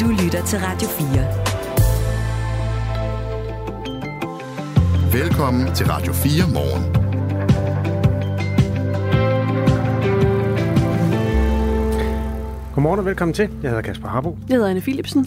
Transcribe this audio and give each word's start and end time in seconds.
Du 0.00 0.08
lytter 0.08 0.44
til 0.44 0.58
Radio 0.58 0.88
4. 0.88 1.06
Velkommen 5.12 5.74
til 5.74 5.86
Radio 5.86 6.12
4 6.12 6.32
morgen. 6.54 6.84
Godmorgen 12.74 12.98
og 12.98 13.04
velkommen 13.04 13.34
til. 13.34 13.48
Jeg 13.62 13.70
hedder 13.70 13.82
Kasper 13.82 14.08
Harbo. 14.08 14.38
Jeg 14.48 14.54
hedder 14.54 14.70
Anne 14.70 14.80
Philipsen. 14.80 15.26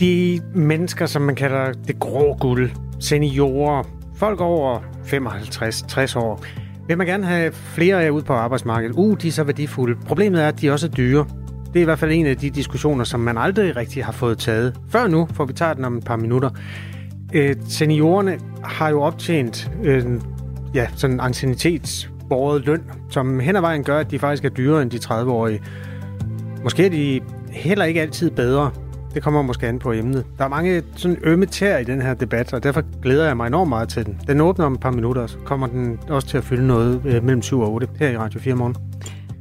De 0.00 0.40
mennesker, 0.54 1.06
som 1.06 1.22
man 1.22 1.34
kalder 1.34 1.72
det 1.72 1.98
grå 1.98 2.36
guld, 2.40 2.70
seniorer, 3.00 3.82
folk 4.16 4.40
over 4.40 4.78
55-60 5.04 6.18
år, 6.18 6.44
vil 6.88 6.98
man 6.98 7.06
gerne 7.06 7.26
have 7.26 7.52
flere 7.52 8.04
af 8.04 8.10
ud 8.10 8.22
på 8.22 8.32
arbejdsmarkedet. 8.32 8.94
Uh, 8.96 9.16
de 9.22 9.28
er 9.28 9.32
så 9.32 9.44
værdifulde. 9.44 10.00
Problemet 10.06 10.42
er, 10.42 10.48
at 10.48 10.60
de 10.60 10.70
også 10.70 10.86
er 10.86 10.90
dyre. 10.90 11.26
Det 11.72 11.78
er 11.78 11.80
i 11.80 11.84
hvert 11.84 11.98
fald 11.98 12.12
en 12.12 12.26
af 12.26 12.36
de 12.36 12.50
diskussioner, 12.50 13.04
som 13.04 13.20
man 13.20 13.38
aldrig 13.38 13.76
rigtig 13.76 14.04
har 14.04 14.12
fået 14.12 14.38
taget. 14.38 14.80
Før 14.88 15.08
nu, 15.08 15.28
for 15.34 15.44
vi 15.44 15.52
tager 15.52 15.74
den 15.74 15.84
om 15.84 15.98
et 15.98 16.04
par 16.04 16.16
minutter. 16.16 16.50
Øh, 17.32 17.56
seniorerne 17.68 18.38
har 18.64 18.88
jo 18.88 19.02
optjent 19.02 19.70
øh, 19.82 20.04
ja, 20.74 20.86
sådan 20.96 21.16
en 21.16 21.20
ancienitetsbordet 21.20 22.66
løn, 22.66 22.82
som 23.10 23.40
hen 23.40 23.56
ad 23.56 23.60
vejen 23.60 23.84
gør, 23.84 23.98
at 23.98 24.10
de 24.10 24.18
faktisk 24.18 24.44
er 24.44 24.48
dyrere 24.48 24.82
end 24.82 24.90
de 24.90 24.96
30-årige. 24.96 25.62
Måske 26.64 26.86
er 26.86 26.90
de 26.90 27.20
heller 27.52 27.84
ikke 27.84 28.00
altid 28.00 28.30
bedre. 28.30 28.70
Det 29.14 29.22
kommer 29.22 29.42
måske 29.42 29.66
an 29.66 29.78
på 29.78 29.92
emnet. 29.92 30.24
Der 30.38 30.44
er 30.44 30.48
mange 30.48 30.82
sådan 30.96 31.16
ømme 31.22 31.46
tær 31.46 31.78
i 31.78 31.84
den 31.84 32.02
her 32.02 32.14
debat, 32.14 32.52
og 32.52 32.62
derfor 32.62 33.00
glæder 33.02 33.26
jeg 33.26 33.36
mig 33.36 33.46
enormt 33.46 33.68
meget 33.68 33.88
til 33.88 34.06
den. 34.06 34.20
Den 34.26 34.40
åbner 34.40 34.66
om 34.66 34.74
et 34.74 34.80
par 34.80 34.90
minutter, 34.90 35.26
så 35.26 35.38
kommer 35.44 35.66
den 35.66 35.98
også 36.08 36.28
til 36.28 36.38
at 36.38 36.44
fylde 36.44 36.66
noget 36.66 37.02
øh, 37.04 37.24
mellem 37.24 37.42
7 37.42 37.60
og 37.60 37.72
8 37.72 37.88
her 37.98 38.10
i 38.10 38.16
Radio 38.16 38.40
4 38.40 38.54
morgen. 38.54 38.76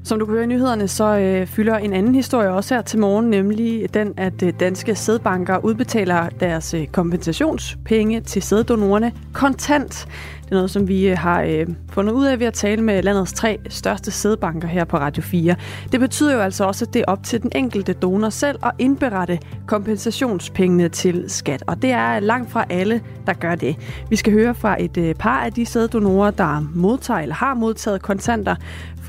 Som 0.03 0.20
du 0.20 0.26
kan 0.26 0.34
høre 0.34 0.44
i 0.44 0.48
nyhederne, 0.48 0.88
så 0.88 1.17
øh, 1.17 1.48
fylder 1.48 1.77
en 1.77 1.94
anden 1.94 2.16
historie 2.16 2.52
også 2.52 2.76
her 2.76 2.81
til 2.81 2.99
morgen, 2.99 3.30
nemlig 3.30 3.94
den, 3.94 4.13
at 4.17 4.44
øh, 4.44 4.53
danske 4.59 4.95
sædbanker 4.95 5.57
udbetaler 5.57 6.29
deres 6.29 6.73
øh, 6.73 6.87
kompensationspenge 6.87 8.21
til 8.21 8.41
sæddonorerne 8.41 9.12
kontant. 9.34 10.07
Det 10.49 10.51
er 10.51 10.55
noget, 10.55 10.71
som 10.71 10.88
vi 10.88 11.10
øh, 11.10 11.18
har 11.18 11.41
øh, 11.41 11.68
fundet 11.91 12.13
ud 12.13 12.26
af 12.26 12.40
ved 12.40 12.48
at 12.48 12.54
tale 12.54 12.82
med 12.82 13.04
landets 13.04 13.34
tre 13.34 13.60
største 13.70 14.12
sædbanker 14.12 14.68
her 14.68 14.85
på 14.85 14.98
Radio 14.98 15.23
4. 15.23 15.55
Det 15.91 15.99
betyder 15.99 16.34
jo 16.34 16.40
altså 16.40 16.63
også, 16.63 16.85
at 16.85 16.93
det 16.93 16.99
er 16.99 17.05
op 17.07 17.23
til 17.23 17.41
den 17.41 17.51
enkelte 17.55 17.93
donor 17.93 18.29
selv 18.29 18.60
at 18.66 18.71
indberette 18.79 19.40
kompensationspengene 19.68 20.90
til 20.90 21.26
skat. 21.27 21.63
Og 21.68 21.82
det 21.82 21.91
er 21.91 22.20
langt 22.20 22.51
fra 22.51 22.66
alle, 22.70 23.01
der 23.26 23.34
gør 23.34 23.55
det. 23.55 23.76
Vi 24.10 24.16
skal 24.16 24.34
høre 24.34 24.55
fra 24.55 24.84
et 24.84 24.98
øh, 24.98 25.16
par 25.16 25.40
af 25.40 25.54
de 25.54 25.66
sæddonorer, 25.66 26.32
der 26.32 26.70
modtager 26.76 27.20
eller 27.20 27.35
har 27.35 27.54
modtaget 27.54 28.01
kontanter 28.01 28.55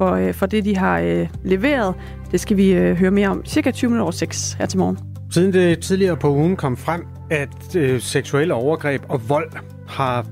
for, 0.01 0.15
øh, 0.15 0.35
for 0.35 0.47
det, 0.47 0.65
de 0.65 0.77
har 0.77 1.01
øh, 1.01 1.29
leveret. 1.45 1.95
Det 2.33 2.41
skal 2.41 2.57
vi 2.57 2.73
øh, 2.73 2.97
høre 2.97 3.11
mere 3.11 3.29
om 3.29 3.45
cirka 3.47 3.71
20 3.71 3.89
minutter 3.89 4.03
over 4.03 4.13
6 4.13 4.53
her 4.53 4.67
til 4.67 4.79
morgen. 4.79 4.99
Siden 5.31 5.53
det 5.53 5.79
tidligere 5.79 6.17
på 6.17 6.31
ugen 6.31 6.57
kom 6.57 6.77
frem, 6.77 7.07
at 7.31 7.77
øh, 7.77 8.01
seksuelle 8.01 8.55
overgreb 8.55 9.03
og 9.09 9.29
vold 9.29 9.51
har 9.89 10.27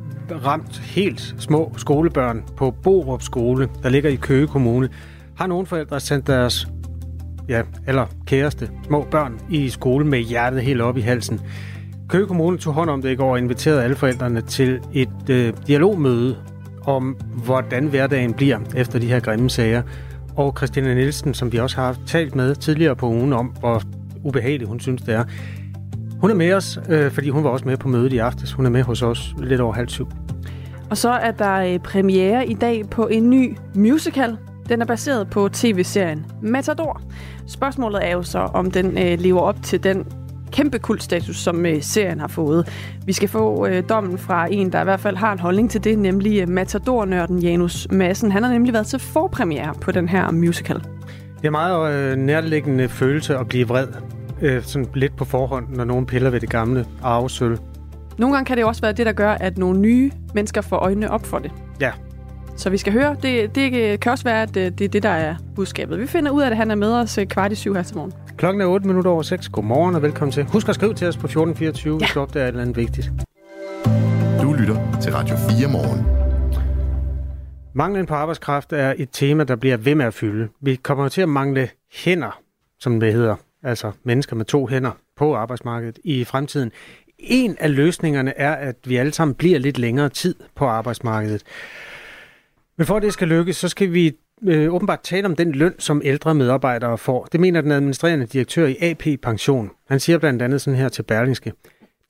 ramt 0.44 0.78
helt 0.78 1.34
små 1.38 1.72
skolebørn 1.77 2.44
på 2.56 2.70
Borup 2.70 3.22
skole, 3.22 3.69
der 3.83 3.88
ligger 3.88 4.10
i 4.10 4.14
Køge 4.14 4.47
Kommune, 4.47 4.88
har 5.36 5.47
nogle 5.47 5.66
forældre 5.66 6.00
sendt 6.00 6.27
deres 6.27 6.69
ja, 7.48 7.62
eller 7.86 8.06
kæreste, 8.27 8.70
små 8.86 9.06
børn 9.10 9.41
i 9.50 9.69
skole 9.69 10.05
med 10.05 10.19
hjertet 10.19 10.62
helt 10.62 10.80
op 10.80 10.97
i 10.97 11.00
halsen. 11.00 11.41
Køge 12.08 12.27
Kommune 12.27 12.58
tog 12.58 12.75
hånd 12.75 12.91
om 12.91 13.03
det 13.03 13.10
i 13.10 13.14
går 13.14 13.30
og 13.30 13.38
inviterede 13.38 13.82
alle 13.82 13.97
forældrene 13.97 14.41
til 14.41 14.80
et 14.92 15.30
øh, 15.30 15.53
dialogmøde 15.66 16.36
om, 16.89 17.17
hvordan 17.44 17.86
hverdagen 17.86 18.34
bliver 18.34 18.58
efter 18.77 18.98
de 18.98 19.06
her 19.06 19.20
grimme 19.20 19.50
sager. 19.50 19.83
Og 20.36 20.55
Christina 20.56 20.94
Nielsen, 20.94 21.34
som 21.34 21.53
vi 21.53 21.58
også 21.58 21.77
har 21.77 21.97
talt 22.06 22.34
med 22.34 22.55
tidligere 22.55 22.97
på 22.97 23.08
ugen 23.08 23.33
om, 23.33 23.47
hvor 23.47 23.83
ubehageligt 24.25 24.69
hun 24.69 24.81
synes, 24.81 25.03
det 25.03 25.14
er. 25.14 25.25
Hun 26.20 26.31
er 26.31 26.34
med 26.34 26.53
os, 26.53 26.78
øh, 26.89 27.11
fordi 27.11 27.28
hun 27.28 27.44
var 27.44 27.50
også 27.50 27.64
med 27.64 27.77
på 27.77 27.89
mødet 27.89 28.12
i 28.12 28.19
aftes. 28.19 28.53
Hun 28.53 28.66
er 28.66 28.70
med 28.70 28.83
hos 28.83 29.03
os 29.03 29.34
lidt 29.39 29.61
over 29.61 29.72
halv 29.72 29.89
syv. 29.89 30.09
Og 30.91 30.97
så 30.97 31.10
er 31.10 31.31
der 31.31 31.54
øh, 31.54 31.78
premiere 31.78 32.47
i 32.47 32.54
dag 32.54 32.91
på 32.91 33.06
en 33.06 33.31
ny 33.31 33.56
musical. 33.75 34.37
Den 34.69 34.82
er 34.82 34.87
baseret 34.87 35.31
på 35.31 35.48
tv-serien 35.48 36.27
Matador. 36.43 37.03
Spørgsmålet 37.47 38.06
er 38.06 38.12
jo 38.12 38.22
så, 38.22 38.38
om 38.38 38.71
den 38.71 38.98
øh, 38.98 39.21
lever 39.21 39.41
op 39.41 39.62
til 39.62 39.84
den 39.84 40.06
kæmpe 40.53 40.78
kultstatus, 40.78 41.36
som 41.36 41.66
øh, 41.66 41.82
serien 41.82 42.20
har 42.20 42.28
fået. 42.28 42.69
Vi 43.06 43.12
skal 43.12 43.28
få 43.28 43.66
øh, 43.66 43.82
dommen 43.88 44.19
fra 44.19 44.47
en, 44.50 44.72
der 44.72 44.81
i 44.81 44.84
hvert 44.84 45.00
fald 45.00 45.16
har 45.16 45.32
en 45.32 45.38
holdning 45.38 45.70
til 45.70 45.84
det, 45.84 45.98
nemlig 45.98 46.41
øh, 46.41 46.48
Matador-nørden 46.48 47.38
Janus 47.38 47.86
Madsen. 47.91 48.32
Han 48.32 48.42
har 48.42 48.53
nemlig 48.53 48.72
været 48.72 48.86
til 48.86 48.98
forpremiere 48.98 49.75
på 49.81 49.92
den 49.92 50.09
her 50.09 50.31
musical. 50.31 50.82
Det 51.41 51.47
er 51.47 51.50
meget 51.50 51.94
øh, 51.94 52.16
nærliggende 52.16 52.88
følelse 52.88 53.36
at 53.36 53.48
blive 53.48 53.69
vred. 53.69 53.88
Øh, 54.42 54.62
sådan 54.62 54.88
lidt 54.94 55.16
på 55.16 55.25
forhånd, 55.25 55.69
når 55.69 55.84
nogen 55.84 56.06
piller 56.06 56.31
ved 56.31 56.41
det 56.41 56.50
gamle 56.50 56.86
arvesøl. 57.03 57.59
Nogle 58.19 58.34
gange 58.34 58.47
kan 58.47 58.56
det 58.56 58.65
også 58.65 58.82
være 58.82 58.92
det, 58.92 59.06
der 59.06 59.12
gør, 59.12 59.30
at 59.30 59.59
nogle 59.59 59.80
nye 59.80 60.10
mennesker 60.34 60.60
får 60.60 60.76
øjnene 60.76 61.10
op 61.10 61.26
for 61.26 61.38
det. 61.38 61.50
Ja. 61.80 61.91
Så 62.58 62.70
vi 62.70 62.76
skal 62.76 62.92
høre. 62.92 63.16
Det, 63.22 63.54
det 63.54 64.00
kan 64.00 64.12
også 64.12 64.24
være, 64.24 64.42
at 64.42 64.54
det, 64.54 64.78
det 64.78 64.84
er 64.84 64.88
det, 64.88 65.02
der 65.02 65.08
er 65.08 65.36
budskabet. 65.56 66.00
Vi 66.00 66.06
finder 66.06 66.30
ud 66.30 66.42
af, 66.42 66.46
at 66.46 66.56
han 66.56 66.70
er 66.70 66.74
med 66.74 66.92
os 66.92 67.19
kvart 67.28 67.52
i 67.52 67.54
syv 67.54 67.74
her 67.74 67.82
til 67.82 67.96
morgen. 67.96 68.12
Klokken 68.36 68.60
er 68.60 68.66
8 68.66 68.86
minutter 68.86 69.10
over 69.10 69.22
6. 69.22 69.48
Godmorgen 69.48 69.94
og 69.94 70.02
velkommen 70.02 70.32
til. 70.32 70.44
Husk 70.44 70.68
at 70.68 70.74
skrive 70.74 70.94
til 70.94 71.06
os 71.06 71.16
på 71.16 71.26
1424, 71.26 71.94
ja. 71.94 71.98
hvis 71.98 72.10
du 72.14 72.20
opdager 72.20 72.44
et 72.44 72.48
eller 72.48 72.62
andet 72.62 72.76
vigtigt. 72.76 73.10
Du 74.42 74.52
lytter 74.52 74.98
til 75.02 75.12
Radio 75.12 75.36
4 75.36 75.68
morgen. 75.68 76.06
Manglen 77.74 78.06
på 78.06 78.14
arbejdskraft 78.14 78.72
er 78.72 78.94
et 78.97 79.08
tema, 79.12 79.44
der 79.44 79.56
bliver 79.56 79.76
ved 79.76 79.94
med 79.94 80.06
at 80.06 80.14
fylde. 80.14 80.48
Vi 80.60 80.74
kommer 80.74 81.08
til 81.08 81.20
at 81.20 81.28
mangle 81.28 81.68
hænder, 82.04 82.41
som 82.80 83.00
det 83.00 83.12
hedder, 83.12 83.36
altså 83.62 83.92
mennesker 84.04 84.36
med 84.36 84.44
to 84.44 84.66
hænder 84.66 84.91
på 85.16 85.34
arbejdsmarkedet 85.34 85.98
i 86.04 86.24
fremtiden. 86.24 86.72
En 87.18 87.56
af 87.60 87.74
løsningerne 87.76 88.38
er, 88.38 88.52
at 88.52 88.76
vi 88.84 88.97
alle 88.97 89.12
sammen 89.12 89.34
bliver 89.34 89.58
lidt 89.58 89.78
længere 89.78 90.08
tid 90.08 90.34
på 90.54 90.66
arbejdsmarkedet. 90.66 91.42
Men 92.78 92.87
for 92.87 92.97
at 92.97 93.03
det 93.03 93.12
skal 93.12 93.28
lykkes, 93.28 93.56
så 93.56 93.69
skal 93.69 93.93
vi 93.93 94.12
øh, 94.43 94.75
åbenbart 94.75 95.00
tale 95.00 95.27
om 95.27 95.37
den 95.37 95.53
løn, 95.53 95.75
som 95.78 96.03
ældre 96.05 96.34
medarbejdere 96.34 96.99
får. 96.99 97.25
Det 97.25 97.41
mener 97.41 97.61
den 97.61 97.72
administrerende 97.72 98.27
direktør 98.27 98.66
i 98.66 98.77
AP 98.81 99.21
Pension. 99.22 99.71
Han 99.89 100.00
siger 100.00 100.19
blandt 100.19 100.43
andet 100.43 100.61
sådan 100.61 100.78
her 100.78 100.89
til 100.89 101.03
Berlingske. 101.03 101.53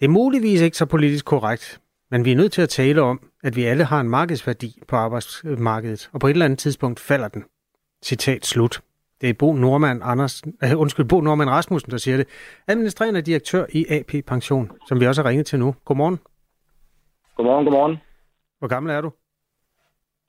Det 0.01 0.05
er 0.05 0.09
muligvis 0.09 0.61
ikke 0.61 0.77
så 0.77 0.87
politisk 0.87 1.25
korrekt, 1.25 1.81
men 2.11 2.25
vi 2.25 2.33
er 2.33 2.37
nødt 2.37 2.53
til 2.53 2.63
at 2.63 2.69
tale 2.69 3.03
om, 3.03 3.21
at 3.45 3.57
vi 3.57 3.65
alle 3.65 3.85
har 3.85 4.01
en 4.01 4.09
markedsværdi 4.09 4.83
på 4.89 4.97
arbejdsmarkedet, 4.97 6.11
og 6.13 6.21
på 6.21 6.27
et 6.27 6.31
eller 6.31 6.45
andet 6.45 6.59
tidspunkt 6.59 7.01
falder 7.01 7.29
den. 7.29 7.45
Citat 8.05 8.47
slut. 8.47 8.81
Det 9.21 9.29
er 9.29 9.35
Bo 9.35 9.53
Norman, 9.53 10.01
Anders, 10.05 10.43
uh, 10.47 10.81
undskyld, 10.81 11.07
Bo 11.07 11.21
Norman 11.21 11.51
Rasmussen, 11.51 11.91
der 11.91 11.99
siger 11.99 12.17
det. 12.17 12.27
Administrerende 12.67 13.23
direktør 13.23 13.67
i 13.73 13.87
AP 13.91 14.27
Pension, 14.27 14.71
som 14.89 15.01
vi 15.01 15.07
også 15.07 15.23
har 15.23 15.29
ringet 15.29 15.47
til 15.47 15.59
nu. 15.59 15.75
Godmorgen. 15.85 16.19
Godmorgen, 17.37 17.65
godmorgen. 17.65 17.97
Hvor 18.59 18.69
gammel 18.69 18.93
er 18.93 19.01
du? 19.01 19.11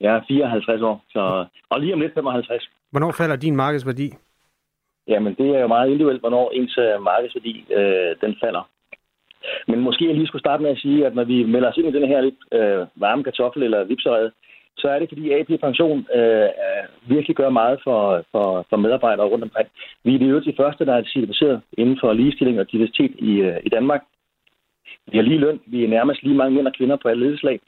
Jeg 0.00 0.16
er 0.16 0.20
54 0.28 0.82
år, 0.82 1.04
så, 1.12 1.46
og 1.70 1.80
lige 1.80 1.94
om 1.94 2.00
lidt 2.00 2.14
55. 2.14 2.70
Hvornår 2.90 3.12
falder 3.12 3.36
din 3.36 3.56
markedsværdi? 3.56 4.10
Jamen, 5.08 5.34
det 5.34 5.48
er 5.56 5.60
jo 5.60 5.66
meget 5.66 5.86
individuelt, 5.86 6.20
hvornår 6.20 6.50
ens 6.50 6.78
øh, 6.78 7.02
markedsværdi 7.02 7.64
øh, 7.76 8.16
den 8.20 8.36
falder. 8.42 8.68
Men 9.68 9.80
måske 9.80 10.06
jeg 10.06 10.14
lige 10.14 10.26
skulle 10.26 10.46
starte 10.46 10.62
med 10.62 10.70
at 10.70 10.78
sige, 10.78 11.06
at 11.06 11.14
når 11.14 11.24
vi 11.24 11.44
melder 11.44 11.68
os 11.68 11.76
ind 11.76 11.88
i 11.88 11.98
den 11.98 12.08
her 12.08 12.20
lidt 12.20 12.40
øh, 12.52 12.86
varme 12.94 13.24
kartoffel 13.24 13.62
eller 13.62 13.84
vipserede, 13.84 14.30
så 14.76 14.88
er 14.88 14.98
det 14.98 15.08
fordi 15.08 15.32
AP 15.32 15.60
Pension 15.60 16.06
øh, 16.14 16.48
virkelig 17.14 17.36
gør 17.36 17.50
meget 17.50 17.80
for, 17.84 18.24
for, 18.32 18.66
for 18.70 18.76
medarbejdere 18.76 19.26
rundt 19.26 19.44
omkring. 19.44 19.68
Vi 20.04 20.14
er 20.14 20.18
det 20.18 20.30
jo 20.30 20.40
de 20.40 20.54
første, 20.56 20.86
der 20.86 20.94
er 20.94 21.02
certificeret 21.04 21.60
inden 21.78 21.98
for 22.00 22.12
ligestilling 22.12 22.60
og 22.60 22.72
diversitet 22.72 23.12
i, 23.18 23.32
øh, 23.32 23.58
i 23.64 23.68
Danmark. 23.68 24.02
Vi 25.12 25.18
har 25.18 25.24
lige 25.24 25.38
løn. 25.38 25.60
Vi 25.66 25.84
er 25.84 25.88
nærmest 25.88 26.22
lige 26.22 26.36
mange 26.36 26.54
mænd 26.54 26.66
og 26.66 26.74
kvinder 26.78 26.96
på 26.96 27.08
alle 27.08 27.22
ledelseslag. 27.22 27.60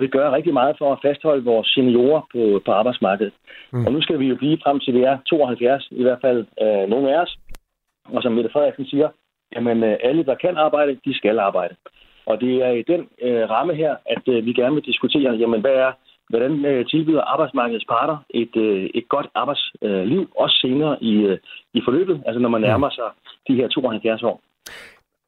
Vi 0.00 0.06
gør 0.06 0.30
rigtig 0.30 0.54
meget 0.54 0.76
for 0.78 0.92
at 0.92 0.98
fastholde 1.02 1.44
vores 1.44 1.68
seniorer 1.68 2.20
på, 2.32 2.60
på 2.64 2.72
arbejdsmarkedet. 2.72 3.32
Mm. 3.72 3.86
Og 3.86 3.92
nu 3.92 4.02
skal 4.02 4.18
vi 4.18 4.26
jo 4.26 4.36
blive 4.36 4.58
frem 4.64 4.80
til, 4.80 4.94
vi 4.94 5.02
er 5.02 5.18
72, 5.26 5.88
i 5.90 6.02
hvert 6.02 6.20
fald 6.20 6.46
øh, 6.62 6.88
nogle 6.88 7.14
af 7.14 7.22
os. 7.22 7.38
Og 8.04 8.22
som 8.22 8.32
Mette 8.32 8.50
Frederiksen 8.52 8.86
siger, 8.86 9.08
jamen 9.54 9.84
øh, 9.84 9.96
alle, 10.02 10.24
der 10.24 10.34
kan 10.34 10.56
arbejde, 10.56 10.98
de 11.04 11.14
skal 11.16 11.38
arbejde. 11.38 11.74
Og 12.26 12.40
det 12.40 12.54
er 12.66 12.70
i 12.70 12.82
den 12.82 13.08
øh, 13.22 13.50
ramme 13.50 13.74
her, 13.74 13.96
at 14.06 14.22
øh, 14.28 14.46
vi 14.46 14.52
gerne 14.52 14.74
vil 14.74 14.84
diskutere, 14.84 15.32
jamen 15.32 15.60
hvad 15.60 15.74
er, 15.86 15.92
hvordan 16.28 16.64
øh, 16.64 16.86
tilbyder 16.86 17.20
arbejdsmarkedets 17.20 17.84
parter 17.84 18.16
et, 18.30 18.56
øh, 18.56 18.90
et 18.94 19.08
godt 19.08 19.26
arbejdsliv, 19.34 20.20
øh, 20.20 20.26
også 20.36 20.56
senere 20.60 21.02
i, 21.02 21.14
øh, 21.14 21.38
i 21.74 21.80
forløbet, 21.84 22.22
altså 22.26 22.40
når 22.40 22.48
man 22.48 22.60
nærmer 22.60 22.90
sig 22.90 23.08
de 23.48 23.54
her 23.54 23.68
72 23.68 24.22
år. 24.22 24.40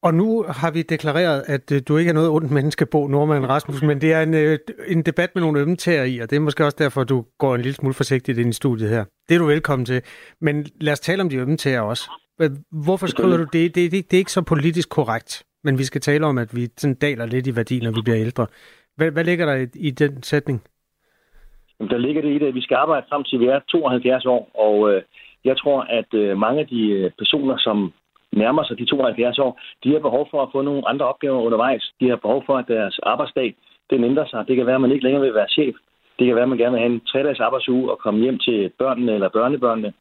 Og 0.02 0.14
nu 0.14 0.44
har 0.49 0.70
vi 0.70 0.82
deklareret, 0.82 1.43
at 1.47 1.73
øh, 1.73 1.82
du 1.88 1.97
ikke 1.97 2.08
er 2.08 2.14
noget 2.14 2.31
ondt 2.31 2.50
menneske, 2.50 2.87
Bo 2.87 3.06
Norman 3.06 3.49
Rasmussen, 3.49 3.88
men 3.88 4.00
det 4.00 4.12
er 4.12 4.23
en, 4.23 4.35
øh, 4.35 4.58
en 4.88 5.02
debat 5.02 5.31
med 5.35 5.43
nogle 5.43 5.61
ømtager 5.61 6.05
i, 6.05 6.19
og 6.19 6.31
det 6.31 6.37
er 6.37 6.41
måske 6.41 6.64
også 6.64 6.76
derfor, 6.81 7.05
du 7.05 7.25
går 7.38 7.55
en 7.55 7.61
lille 7.61 7.75
smule 7.75 7.94
forsigtigt 7.94 8.38
ind 8.38 8.50
i 8.50 8.52
studiet 8.52 8.91
her. 8.91 9.05
Det 9.29 9.35
er 9.35 9.38
du 9.38 9.47
velkommen 9.47 9.87
til. 9.87 10.02
Men 10.41 10.67
lad 10.81 10.93
os 10.93 11.00
tale 11.00 11.23
om 11.23 11.29
de 11.29 11.37
ømtager 11.37 11.81
også. 11.81 12.11
Hvorfor 12.85 13.06
skriver 13.06 13.37
du 13.37 13.43
det? 13.43 13.75
Det, 13.75 13.93
det? 13.93 13.93
det 13.93 14.14
er 14.14 14.19
ikke 14.19 14.32
så 14.32 14.43
politisk 14.43 14.88
korrekt, 14.88 15.43
men 15.64 15.79
vi 15.79 15.85
skal 15.85 16.00
tale 16.00 16.26
om, 16.26 16.38
at 16.38 16.56
vi 16.56 16.69
sådan 16.76 16.94
daler 16.94 17.26
lidt 17.26 17.46
i 17.46 17.56
værdi, 17.56 17.81
når 17.81 17.91
vi 17.91 18.00
bliver 18.05 18.20
ældre. 18.20 18.46
Hvad, 18.96 19.11
hvad 19.11 19.25
ligger 19.25 19.46
der 19.46 19.55
i, 19.55 19.67
i 19.75 19.91
den 19.91 20.23
sætning? 20.23 20.62
Der 21.91 21.99
ligger 21.99 22.23
det 22.23 22.29
i 22.29 22.38
det, 22.38 22.46
at 22.46 22.55
vi 22.55 22.61
skal 22.61 22.75
arbejde 22.75 23.06
frem 23.08 23.25
til 23.25 23.41
vi 23.41 23.46
er 23.46 23.61
72 23.69 24.26
år, 24.26 24.50
og 24.55 24.93
øh, 24.93 25.03
jeg 25.44 25.56
tror, 25.56 25.81
at 25.82 26.14
øh, 26.14 26.38
mange 26.38 26.61
af 26.61 26.67
de 26.67 26.82
øh, 26.91 27.11
personer, 27.19 27.56
som 27.58 27.93
nærmer 28.32 28.62
sig 28.65 28.79
de 28.79 28.85
72 28.85 29.38
år, 29.38 29.61
de 29.85 29.93
har 29.93 29.99
behov 29.99 30.29
for 30.31 30.43
at 30.43 30.49
få 30.53 30.62
nogle 30.62 30.88
andre 30.88 31.06
opgaver 31.06 31.41
undervejs. 31.41 31.93
De 32.00 32.09
har 32.09 32.17
behov 32.17 32.43
for, 32.47 32.56
at 32.59 32.69
deres 32.69 32.99
arbejdsdag 33.03 33.55
den 33.91 34.05
ændrer 34.05 34.27
sig. 34.27 34.49
Det 34.49 34.56
kan 34.56 34.67
være, 34.67 34.75
at 34.75 34.81
man 34.81 34.93
ikke 34.93 35.05
længere 35.05 35.23
vil 35.23 35.35
være 35.35 35.49
chef. 35.49 35.75
Det 36.19 36.27
kan 36.27 36.35
være, 36.35 36.43
at 36.43 36.49
man 36.49 36.59
gerne 36.59 36.73
vil 36.73 36.81
have 36.81 36.93
en 36.93 37.00
tre-dages 37.00 37.41
arbejdsuge 37.41 37.91
og 37.91 37.99
komme 37.99 38.21
hjem 38.21 38.38
til 38.38 38.71
børnene 38.79 39.12
eller 39.15 39.29
børnebørnene. 39.29 39.93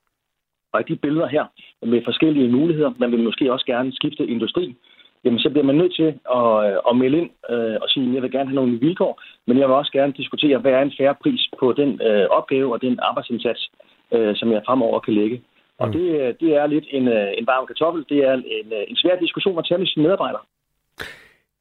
Og 0.74 0.88
de 0.88 0.96
billeder 0.96 1.28
her 1.28 1.46
med 1.82 2.02
forskellige 2.06 2.52
muligheder, 2.52 2.92
man 2.98 3.12
vil 3.12 3.24
måske 3.24 3.54
også 3.54 3.66
gerne 3.66 3.96
skifte 3.96 4.28
industri, 4.28 4.76
jamen 5.24 5.40
så 5.40 5.50
bliver 5.50 5.66
man 5.66 5.76
nødt 5.76 5.96
til 5.96 6.10
at, 6.38 6.48
øh, 6.66 6.78
at 6.90 6.98
melde 6.98 7.18
ind 7.18 7.30
øh, 7.50 7.78
og 7.82 7.90
sige, 7.90 8.08
at 8.08 8.14
jeg 8.14 8.22
vil 8.24 8.32
gerne 8.32 8.50
have 8.50 8.62
nogle 8.62 8.80
vilkår, 8.80 9.22
men 9.48 9.58
jeg 9.58 9.68
vil 9.68 9.76
også 9.76 9.92
gerne 9.92 10.14
diskutere, 10.14 10.58
hvad 10.58 10.72
er 10.72 10.82
en 10.82 10.98
færre 10.98 11.16
pris 11.24 11.50
på 11.60 11.74
den 11.74 12.02
øh, 12.02 12.28
opgave 12.30 12.74
og 12.74 12.82
den 12.82 13.00
arbejdsindsats, 13.02 13.72
øh, 14.12 14.36
som 14.36 14.52
jeg 14.52 14.62
fremover 14.66 15.00
kan 15.00 15.14
lægge. 15.14 15.42
Og 15.80 15.88
mm. 15.88 15.94
det, 15.94 16.40
det 16.42 16.50
er 16.56 16.68
lidt 16.68 16.88
en, 16.98 17.08
øh, 17.08 17.28
en 17.38 17.48
varm 17.48 17.68
kartoffel. 17.68 18.06
Det 18.10 18.20
er 18.28 18.34
en, 18.34 18.72
øh, 18.78 18.84
en 18.88 18.96
svær 18.96 19.16
diskussion 19.20 19.60
at 19.60 19.66
tage 19.68 19.78
med 19.78 19.88
sine 19.88 20.04
medarbejdere. 20.04 20.42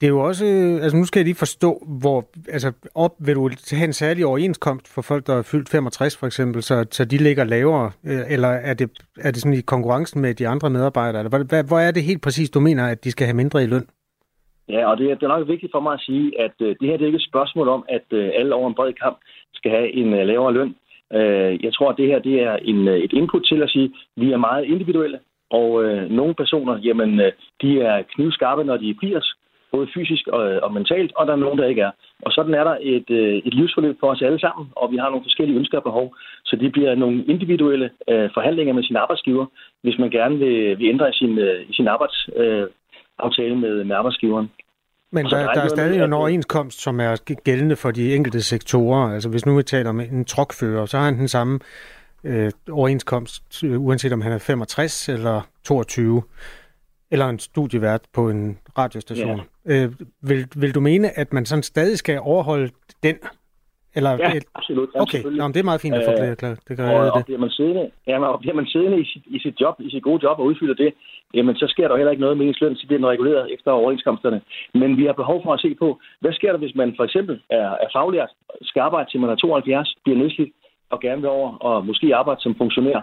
Det 0.00 0.06
er 0.06 0.10
jo 0.10 0.20
også, 0.20 0.44
altså 0.82 0.96
nu 0.96 1.04
skal 1.04 1.20
jeg 1.20 1.24
lige 1.24 1.44
forstå, 1.46 1.70
hvor, 2.02 2.24
altså 2.48 2.72
op 2.94 3.14
vil 3.26 3.34
du 3.34 3.50
have 3.70 3.84
en 3.84 3.92
særlig 3.92 4.26
overenskomst 4.26 4.94
for 4.94 5.02
folk, 5.02 5.26
der 5.26 5.34
er 5.38 5.42
fyldt 5.52 5.68
65 5.68 6.16
for 6.16 6.26
eksempel, 6.26 6.62
så, 6.62 6.86
så 6.90 7.04
de 7.04 7.16
ligger 7.16 7.44
lavere, 7.44 7.90
øh, 8.06 8.32
eller 8.34 8.48
er 8.48 8.74
det, 8.74 8.90
er 9.20 9.30
det 9.30 9.40
sådan 9.42 9.58
i 9.58 9.60
konkurrencen 9.60 10.22
med 10.22 10.34
de 10.34 10.48
andre 10.48 10.70
medarbejdere, 10.70 11.20
eller 11.20 11.44
hvad, 11.44 11.64
hvor 11.68 11.78
er 11.78 11.90
det 11.90 12.02
helt 12.02 12.22
præcis, 12.22 12.50
du 12.50 12.60
mener, 12.60 12.86
at 12.86 13.04
de 13.04 13.10
skal 13.10 13.26
have 13.26 13.36
mindre 13.36 13.62
i 13.62 13.66
løn? 13.66 13.86
Ja, 14.68 14.90
og 14.90 14.98
det 14.98 15.10
er, 15.10 15.14
det 15.14 15.22
er 15.22 15.36
nok 15.38 15.48
vigtigt 15.48 15.72
for 15.72 15.80
mig 15.80 15.92
at 15.92 16.00
sige, 16.00 16.40
at 16.40 16.54
det 16.58 16.86
her 16.88 16.96
det 16.96 17.02
er 17.02 17.06
ikke 17.12 17.22
et 17.24 17.30
spørgsmål 17.32 17.68
om, 17.68 17.84
at 17.88 18.06
alle 18.12 18.54
over 18.54 18.68
en 18.68 18.74
bred 18.74 18.92
kamp 18.92 19.18
skal 19.54 19.70
have 19.70 19.92
en 19.92 20.26
lavere 20.26 20.52
løn. 20.52 20.74
Øh, 21.12 21.64
jeg 21.64 21.74
tror, 21.74 21.90
at 21.90 21.96
det 21.96 22.06
her 22.06 22.18
det 22.18 22.42
er 22.42 22.56
en, 22.56 22.88
øh, 22.88 22.98
et 22.98 23.12
input 23.12 23.44
til 23.44 23.62
at 23.62 23.70
sige, 23.70 23.84
at 23.84 23.90
vi 24.16 24.32
er 24.32 24.36
meget 24.36 24.64
individuelle, 24.64 25.18
og 25.50 25.84
øh, 25.84 26.10
nogle 26.10 26.34
personer, 26.34 26.78
jamen, 26.78 27.20
øh, 27.20 27.32
de 27.62 27.80
er 27.80 28.02
knivskarpe, 28.14 28.64
når 28.64 28.76
de 28.76 28.90
er 28.90 28.94
80, 29.00 29.34
både 29.72 29.88
fysisk 29.94 30.28
og, 30.28 30.52
øh, 30.52 30.58
og 30.62 30.72
mentalt, 30.72 31.12
og 31.16 31.26
der 31.26 31.32
er 31.32 31.36
nogen, 31.36 31.58
der 31.58 31.66
ikke 31.66 31.82
er. 31.82 31.90
Og 32.22 32.32
sådan 32.32 32.54
er 32.54 32.64
der 32.64 32.76
et, 32.80 33.10
øh, 33.10 33.34
et 33.34 33.54
livsforløb 33.54 33.96
for 34.00 34.10
os 34.10 34.22
alle 34.22 34.40
sammen, 34.40 34.68
og 34.76 34.92
vi 34.92 34.96
har 34.96 35.08
nogle 35.10 35.24
forskellige 35.24 35.58
ønsker 35.58 35.78
og 35.78 35.84
behov. 35.84 36.16
Så 36.44 36.56
det 36.56 36.72
bliver 36.72 36.94
nogle 36.94 37.24
individuelle 37.24 37.90
øh, 38.08 38.30
forhandlinger 38.34 38.74
med 38.74 38.82
sin 38.82 38.96
arbejdsgiver, 38.96 39.46
hvis 39.82 39.98
man 39.98 40.10
gerne 40.10 40.38
vil, 40.38 40.78
vil 40.78 40.88
ændre 40.88 41.08
i 41.08 41.12
sin, 41.12 41.38
øh, 41.38 41.70
i 41.70 41.72
sin 41.72 41.88
arbejdsaftale 41.88 43.54
øh, 43.54 43.60
med, 43.60 43.84
med 43.84 43.96
arbejdsgiveren. 43.96 44.50
Men 45.12 45.24
der, 45.24 45.38
der, 45.38 45.54
der 45.54 45.60
er 45.60 45.68
stadig 45.68 46.04
en 46.04 46.12
overenskomst, 46.12 46.80
som 46.80 47.00
er 47.00 47.34
gældende 47.44 47.76
for 47.76 47.90
de 47.90 48.14
enkelte 48.14 48.42
sektorer. 48.42 49.14
Altså 49.14 49.28
hvis 49.28 49.46
nu 49.46 49.56
vi 49.56 49.62
taler 49.62 49.90
om 49.90 50.00
en 50.00 50.24
trokfører, 50.24 50.86
så 50.86 50.96
har 50.98 51.04
han 51.04 51.18
den 51.18 51.28
samme 51.28 51.58
øh, 52.24 52.50
overenskomst, 52.70 53.62
uanset 53.62 54.12
om 54.12 54.20
han 54.20 54.32
er 54.32 54.38
65 54.38 55.08
eller 55.08 55.40
22 55.64 56.22
eller 57.10 57.28
en 57.28 57.38
studievært 57.38 58.00
på 58.12 58.30
en 58.30 58.58
radiostation. 58.78 59.40
Ja. 59.66 59.72
Øh, 59.72 59.92
vil, 60.22 60.46
vil 60.56 60.74
du 60.74 60.80
mene, 60.80 61.18
at 61.18 61.32
man 61.32 61.46
sådan 61.46 61.62
stadig 61.62 61.98
skal 61.98 62.20
overholde 62.20 62.70
den? 63.02 63.16
Eller, 63.98 64.12
ja, 64.22 64.28
et... 64.38 64.46
absolut. 64.58 64.88
Okay, 65.04 65.20
Nå, 65.38 65.44
men 65.46 65.52
det 65.54 65.60
er 65.60 65.68
meget 65.70 65.84
fint 65.84 65.94
at 65.94 66.04
få 66.08 66.12
det 66.22 66.38
klart. 66.42 66.58
Det 66.68 66.74
gør 66.78 66.86
og, 66.94 67.04
det. 67.04 67.12
Og 67.12 67.24
bliver 67.28 67.42
man 67.44 67.50
siddende, 67.50 67.84
ja, 68.06 68.16
og 68.34 68.40
bliver 68.40 68.56
man 68.60 68.66
siddende 68.66 68.98
i 69.04 69.06
sit, 69.12 69.24
i 69.36 69.38
sit 69.44 69.56
job, 69.60 69.74
i 69.86 69.90
sit 69.90 70.02
gode 70.08 70.20
job 70.26 70.36
og 70.38 70.44
udfylder 70.50 70.74
det, 70.74 70.90
jamen 71.34 71.54
så 71.56 71.66
sker 71.68 71.88
der 71.88 71.96
heller 71.96 72.10
ikke 72.14 72.24
noget 72.26 72.38
med 72.38 72.46
ens 72.46 72.60
løn, 72.60 72.76
så 72.76 72.86
bliver 72.86 73.00
den 73.02 73.12
reguleret 73.14 73.54
efter 73.54 73.70
overenskomsterne. 73.70 74.40
Men 74.74 74.96
vi 74.96 75.04
har 75.06 75.12
behov 75.12 75.38
for 75.44 75.52
at 75.54 75.60
se 75.60 75.70
på, 75.82 75.88
hvad 76.20 76.32
sker 76.32 76.50
der, 76.52 76.58
hvis 76.58 76.74
man 76.74 76.94
for 76.96 77.04
eksempel 77.04 77.34
er, 77.50 77.68
er 77.84 77.88
faglært, 77.96 78.30
skal 78.62 78.80
arbejde 78.80 79.10
til 79.10 79.20
man 79.20 79.30
er 79.30 79.36
72, 79.36 79.94
bliver 80.04 80.18
nedslidt 80.18 80.52
og 80.90 81.00
gerne 81.00 81.20
vil 81.20 81.30
over 81.30 81.50
og 81.56 81.86
måske 81.86 82.16
arbejde 82.16 82.40
som 82.42 82.54
funktionær 82.58 83.00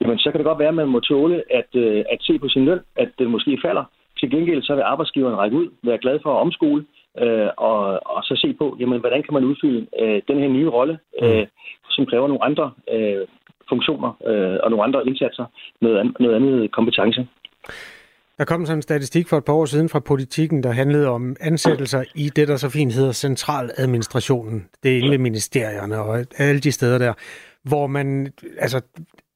jamen 0.00 0.18
så 0.18 0.30
kan 0.30 0.38
det 0.38 0.44
godt 0.50 0.58
være, 0.58 0.74
at 0.74 0.80
man 0.82 0.88
må 0.88 1.00
tåle 1.00 1.36
at, 1.60 1.70
øh, 1.74 2.04
at 2.12 2.18
se 2.22 2.38
på 2.38 2.48
sin 2.48 2.64
løn, 2.64 2.80
at 2.96 3.10
den 3.18 3.28
måske 3.30 3.58
falder. 3.64 3.84
Til 4.18 4.30
gengæld 4.30 4.62
så 4.62 4.74
vil 4.74 4.82
arbejdsgiveren 4.82 5.36
række 5.36 5.56
ud, 5.56 5.68
være 5.82 5.98
glad 5.98 6.18
for 6.22 6.30
at 6.34 6.40
omskole, 6.40 6.84
øh, 7.24 7.48
og, 7.56 7.80
og 8.14 8.20
så 8.24 8.34
se 8.36 8.54
på, 8.58 8.76
jamen, 8.80 9.00
hvordan 9.00 9.22
kan 9.22 9.34
man 9.34 9.44
udfylde 9.44 9.86
øh, 10.00 10.22
den 10.28 10.38
her 10.38 10.48
nye 10.48 10.68
rolle, 10.68 10.98
øh, 11.22 11.46
som 11.90 12.06
kræver 12.06 12.28
nogle 12.28 12.44
andre 12.44 12.72
øh, 12.92 13.26
funktioner 13.68 14.10
øh, 14.26 14.58
og 14.62 14.70
nogle 14.70 14.84
andre 14.84 15.06
indsatser, 15.06 15.44
noget, 15.80 15.98
an, 15.98 16.14
noget 16.20 16.34
andet 16.36 16.72
kompetence. 16.72 17.26
Der 18.38 18.44
kom 18.44 18.66
sådan 18.66 18.78
en 18.78 18.82
statistik 18.82 19.28
for 19.28 19.36
et 19.36 19.44
par 19.44 19.52
år 19.52 19.64
siden 19.64 19.88
fra 19.88 20.00
politikken, 20.00 20.62
der 20.62 20.72
handlede 20.72 21.08
om 21.08 21.36
ansættelser 21.40 22.04
i 22.14 22.28
det, 22.36 22.48
der 22.48 22.56
så 22.56 22.70
fint 22.70 22.92
hedder 22.92 23.12
centraladministrationen. 23.12 24.68
Det 24.82 24.92
er 24.92 24.98
inde 24.98 25.10
ved 25.10 25.18
ministerierne 25.18 25.98
og 25.98 26.18
alle 26.38 26.60
de 26.60 26.72
steder 26.72 26.98
der, 26.98 27.12
hvor 27.68 27.86
man, 27.86 28.32
altså 28.58 28.80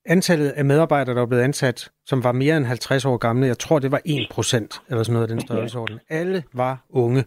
antallet 0.07 0.49
af 0.49 0.65
medarbejdere, 0.65 1.15
der 1.15 1.21
var 1.21 1.27
blevet 1.27 1.43
ansat, 1.43 1.91
som 2.07 2.25
var 2.25 2.33
mere 2.33 2.57
end 2.57 2.65
50 2.65 3.05
år 3.05 3.17
gamle, 3.17 3.47
jeg 3.47 3.59
tror, 3.59 3.79
det 3.79 3.93
var 3.93 4.01
1 4.05 4.27
procent, 4.31 4.83
eller 4.89 5.03
sådan 5.03 5.13
noget 5.13 5.25
af 5.25 5.29
den 5.29 5.41
størrelsesorden. 5.41 6.01
Alle 6.09 6.43
var 6.53 6.85
unge. 6.91 7.25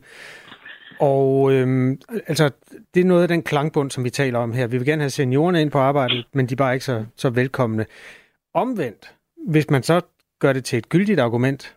Og 1.00 1.54
øhm, 1.54 2.02
altså, 2.28 2.50
det 2.94 3.02
er 3.02 3.06
noget 3.06 3.22
af 3.22 3.28
den 3.28 3.44
klangbund, 3.44 3.92
som 3.92 4.04
vi 4.04 4.10
taler 4.10 4.40
om 4.40 4.52
her. 4.54 4.68
Vi 4.68 4.78
vil 4.78 4.88
gerne 4.88 5.02
have 5.02 5.10
seniorerne 5.10 5.62
ind 5.62 5.72
på 5.72 5.80
arbejdet, 5.80 6.26
men 6.34 6.46
de 6.46 6.54
er 6.54 6.56
bare 6.56 6.74
ikke 6.74 6.86
så, 6.86 7.06
så 7.16 7.30
velkomne. 7.30 7.86
Omvendt, 8.54 9.14
hvis 9.48 9.70
man 9.70 9.84
så 9.84 10.02
gør 10.40 10.54
det 10.54 10.66
til 10.66 10.78
et 10.78 10.90
gyldigt 10.90 11.20
argument, 11.20 11.76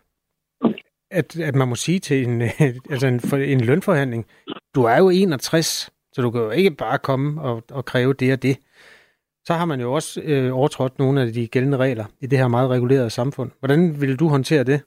at, 1.11 1.39
at 1.39 1.55
man 1.55 1.67
må 1.67 1.75
sige 1.75 1.99
til 1.99 2.27
en, 2.27 2.41
altså 2.91 3.07
en, 3.07 3.41
en 3.41 3.61
lønforhandling, 3.61 4.25
du 4.75 4.83
er 4.83 4.97
jo 4.97 5.09
61, 5.09 5.91
så 6.13 6.21
du 6.21 6.31
kan 6.31 6.41
jo 6.41 6.49
ikke 6.49 6.71
bare 6.71 6.97
komme 6.97 7.41
og, 7.41 7.63
og 7.71 7.85
kræve 7.85 8.13
det 8.13 8.33
og 8.33 8.43
det 8.43 8.57
så 9.49 9.53
har 9.53 9.65
man 9.65 9.81
jo 9.81 9.93
også 9.93 10.21
øh, 10.21 10.57
overtrådt 10.57 10.99
nogle 10.99 11.21
af 11.21 11.33
de 11.33 11.47
gældende 11.47 11.77
regler 11.77 12.05
i 12.19 12.27
det 12.27 12.39
her 12.39 12.47
meget 12.47 12.69
regulerede 12.69 13.09
samfund. 13.09 13.51
Hvordan 13.59 14.01
vil 14.01 14.15
du 14.15 14.27
håndtere 14.27 14.63
det? 14.63 14.81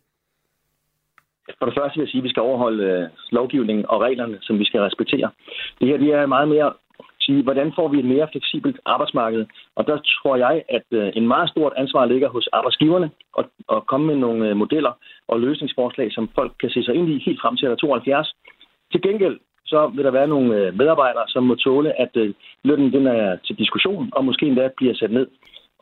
For 1.58 1.66
det 1.66 1.74
første 1.78 1.96
vil 1.96 2.04
jeg 2.04 2.10
sige, 2.10 2.20
at 2.20 2.24
vi 2.24 2.34
skal 2.34 2.42
overholde 2.42 2.84
øh, 2.84 3.08
lovgivningen 3.30 3.84
og 3.88 4.00
reglerne, 4.00 4.38
som 4.40 4.58
vi 4.58 4.64
skal 4.64 4.80
respektere. 4.80 5.30
Det 5.80 5.88
her 5.88 5.96
det 5.96 6.14
er 6.14 6.26
meget 6.26 6.48
mere 6.48 6.72
sige, 7.26 7.42
hvordan 7.42 7.72
får 7.76 7.88
vi 7.88 7.98
et 7.98 8.04
mere 8.04 8.28
fleksibelt 8.32 8.80
arbejdsmarked? 8.84 9.46
Og 9.76 9.86
der 9.86 9.96
tror 9.96 10.36
jeg, 10.36 10.62
at 10.68 10.86
øh, 10.90 11.12
en 11.16 11.26
meget 11.28 11.48
stort 11.50 11.72
ansvar 11.76 12.04
ligger 12.04 12.28
hos 12.28 12.48
arbejdsgiverne 12.52 13.10
at, 13.38 13.44
at 13.72 13.86
komme 13.86 14.06
med 14.06 14.16
nogle 14.16 14.48
øh, 14.48 14.56
modeller 14.56 14.92
og 15.28 15.40
løsningsforslag, 15.40 16.12
som 16.12 16.30
folk 16.34 16.52
kan 16.60 16.70
se 16.70 16.84
sig 16.84 16.94
ind 16.94 17.08
i 17.08 17.22
helt 17.26 17.40
frem 17.40 17.56
til 17.56 17.76
72. 17.76 18.34
Til 18.92 19.02
gengæld 19.02 19.38
så 19.66 19.86
vil 19.94 20.04
der 20.04 20.10
være 20.10 20.28
nogle 20.34 20.72
medarbejdere, 20.72 21.24
som 21.28 21.42
må 21.44 21.54
tåle, 21.54 22.00
at 22.00 22.16
lønnen 22.64 22.92
den 22.92 23.06
er 23.06 23.36
til 23.36 23.58
diskussion, 23.58 24.10
og 24.12 24.24
måske 24.24 24.46
endda 24.46 24.68
bliver 24.76 24.94
sat 24.94 25.10
ned. 25.10 25.26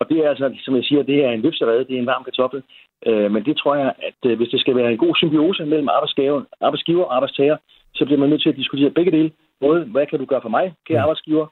Og 0.01 0.05
det 0.09 0.19
er 0.19 0.29
altså, 0.29 0.47
som 0.65 0.77
jeg 0.77 0.85
siger, 0.85 1.03
det 1.03 1.25
er 1.25 1.31
en 1.31 1.41
løfterede, 1.41 1.85
det 1.89 1.95
er 1.95 2.03
en 2.03 2.13
varm 2.13 2.25
kartoffel. 2.25 2.63
Øh, 3.07 3.31
men 3.35 3.45
det 3.45 3.57
tror 3.57 3.75
jeg, 3.77 3.93
at 4.09 4.37
hvis 4.37 4.49
det 4.49 4.61
skal 4.61 4.77
være 4.77 4.93
en 4.93 5.03
god 5.05 5.15
symbiose 5.17 5.65
mellem 5.67 5.89
arbejdsgiver, 5.89 6.43
arbejdsgiver 6.61 7.05
og 7.05 7.17
arbejdstager, 7.17 7.57
så 7.95 8.05
bliver 8.05 8.21
man 8.21 8.29
nødt 8.29 8.43
til 8.43 8.49
at 8.49 8.57
diskutere 8.57 8.91
begge 8.91 9.13
dele. 9.13 9.31
Både, 9.61 9.85
hvad 9.85 10.07
kan 10.07 10.19
du 10.19 10.25
gøre 10.25 10.43
for 10.43 10.49
mig, 10.49 10.75
kære 10.89 10.99
mm. 10.99 11.03
arbejdsgiver, 11.03 11.47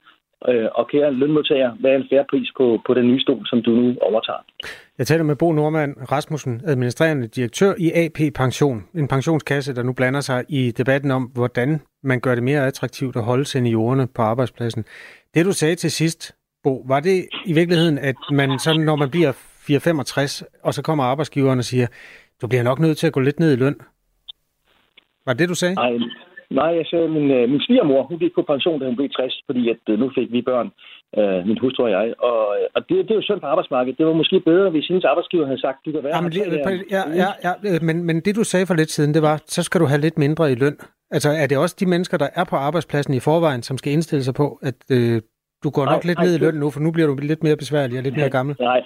øh, 0.48 0.68
og 0.74 0.88
kære 0.88 1.12
lønmodtager, 1.12 1.70
hvad 1.80 1.90
er 1.90 1.96
en 1.96 2.06
færre 2.10 2.24
pris 2.30 2.48
på, 2.56 2.80
på 2.86 2.94
den 2.94 3.06
nye 3.06 3.20
stol, 3.20 3.46
som 3.46 3.62
du 3.62 3.70
nu 3.70 3.96
overtager? 4.00 4.42
Jeg 4.98 5.06
taler 5.06 5.24
med 5.24 5.36
Bo 5.36 5.52
Normand 5.52 5.96
Rasmussen, 6.12 6.60
administrerende 6.66 7.26
direktør 7.26 7.74
i 7.78 7.90
AP 8.02 8.34
Pension, 8.34 8.84
en 8.94 9.08
pensionskasse, 9.08 9.74
der 9.74 9.82
nu 9.82 9.92
blander 9.92 10.20
sig 10.20 10.44
i 10.48 10.70
debatten 10.70 11.10
om, 11.10 11.22
hvordan 11.34 11.80
man 12.02 12.20
gør 12.20 12.34
det 12.34 12.44
mere 12.44 12.66
attraktivt 12.66 13.16
at 13.16 13.24
holde 13.24 13.44
seniorerne 13.44 14.06
på 14.16 14.22
arbejdspladsen. 14.22 14.84
Det 15.34 15.46
du 15.46 15.52
sagde 15.52 15.74
til 15.74 15.90
sidst, 15.90 16.37
Bo, 16.62 16.84
var 16.88 17.00
det 17.00 17.28
i 17.46 17.52
virkeligheden, 17.52 17.98
at 17.98 18.16
man 18.30 18.58
sådan, 18.58 18.80
når 18.80 18.96
man 18.96 19.10
bliver 19.10 19.32
4-65, 19.32 20.60
og 20.62 20.74
så 20.74 20.82
kommer 20.82 21.04
arbejdsgiveren 21.04 21.58
og 21.58 21.64
siger, 21.64 21.86
du 22.42 22.46
bliver 22.46 22.62
nok 22.62 22.78
nødt 22.78 22.98
til 22.98 23.06
at 23.06 23.12
gå 23.12 23.20
lidt 23.20 23.40
ned 23.40 23.52
i 23.52 23.56
løn? 23.56 23.76
Var 25.26 25.32
det 25.32 25.38
det, 25.38 25.48
du 25.48 25.54
sagde? 25.54 25.74
Nej, 25.74 25.98
Nej, 26.50 26.70
jeg 26.80 26.86
sagde, 26.90 27.08
min, 27.08 27.30
øh, 27.30 27.48
min 27.52 27.60
svigermor, 27.60 28.02
hun 28.02 28.18
gik 28.18 28.34
på 28.34 28.42
pension, 28.42 28.80
da 28.80 28.86
hun 28.86 28.96
blev 28.96 29.08
60, 29.08 29.42
fordi 29.46 29.70
at, 29.70 29.82
øh, 29.88 29.98
nu 29.98 30.10
fik 30.18 30.32
vi 30.32 30.42
børn, 30.42 30.68
øh, 31.18 31.46
min 31.48 31.58
hustru 31.58 31.82
og 31.84 31.90
jeg. 31.90 32.14
Og, 32.18 32.38
og 32.74 32.80
det, 32.88 32.96
det 33.06 33.10
er 33.10 33.14
jo 33.14 33.22
synd 33.22 33.40
på 33.40 33.46
arbejdsmarkedet. 33.46 33.98
Det 33.98 34.06
var 34.06 34.12
måske 34.12 34.40
bedre, 34.40 34.70
hvis 34.70 34.88
hendes 34.88 35.04
arbejdsgiver 35.04 35.46
havde 35.46 35.60
sagt, 35.60 35.78
du 35.86 35.92
kan 35.92 36.04
være 36.04 36.16
Jamen, 36.16 36.32
her. 36.32 36.44
Ja, 36.96 37.02
ja, 37.22 37.30
ja, 37.46 37.52
øh, 37.68 37.82
men, 37.82 38.04
men 38.04 38.20
det 38.20 38.36
du 38.36 38.44
sagde 38.44 38.66
for 38.66 38.74
lidt 38.74 38.90
siden, 38.90 39.14
det 39.14 39.22
var, 39.22 39.42
så 39.46 39.62
skal 39.62 39.80
du 39.80 39.86
have 39.86 40.00
lidt 40.00 40.18
mindre 40.18 40.52
i 40.52 40.54
løn. 40.54 40.76
Altså 41.10 41.28
er 41.42 41.46
det 41.46 41.58
også 41.58 41.76
de 41.80 41.86
mennesker, 41.86 42.16
der 42.18 42.28
er 42.34 42.44
på 42.44 42.56
arbejdspladsen 42.56 43.14
i 43.14 43.20
forvejen, 43.20 43.62
som 43.62 43.78
skal 43.78 43.92
indstille 43.92 44.24
sig 44.24 44.34
på, 44.34 44.58
at 44.62 44.78
øh, 44.90 45.22
du 45.64 45.70
går 45.70 45.84
nej, 45.84 45.94
nok 45.94 46.04
lidt 46.04 46.18
nej, 46.18 46.26
ned 46.26 46.34
i 46.34 46.38
løn 46.44 46.54
nu, 46.54 46.70
for 46.70 46.80
nu 46.80 46.90
bliver 46.92 47.08
du 47.08 47.14
lidt 47.22 47.42
mere 47.42 47.56
besværlig 47.56 47.98
og 47.98 48.04
lidt 48.04 48.16
mere 48.16 48.30
gammel? 48.30 48.56
Nej, 48.60 48.82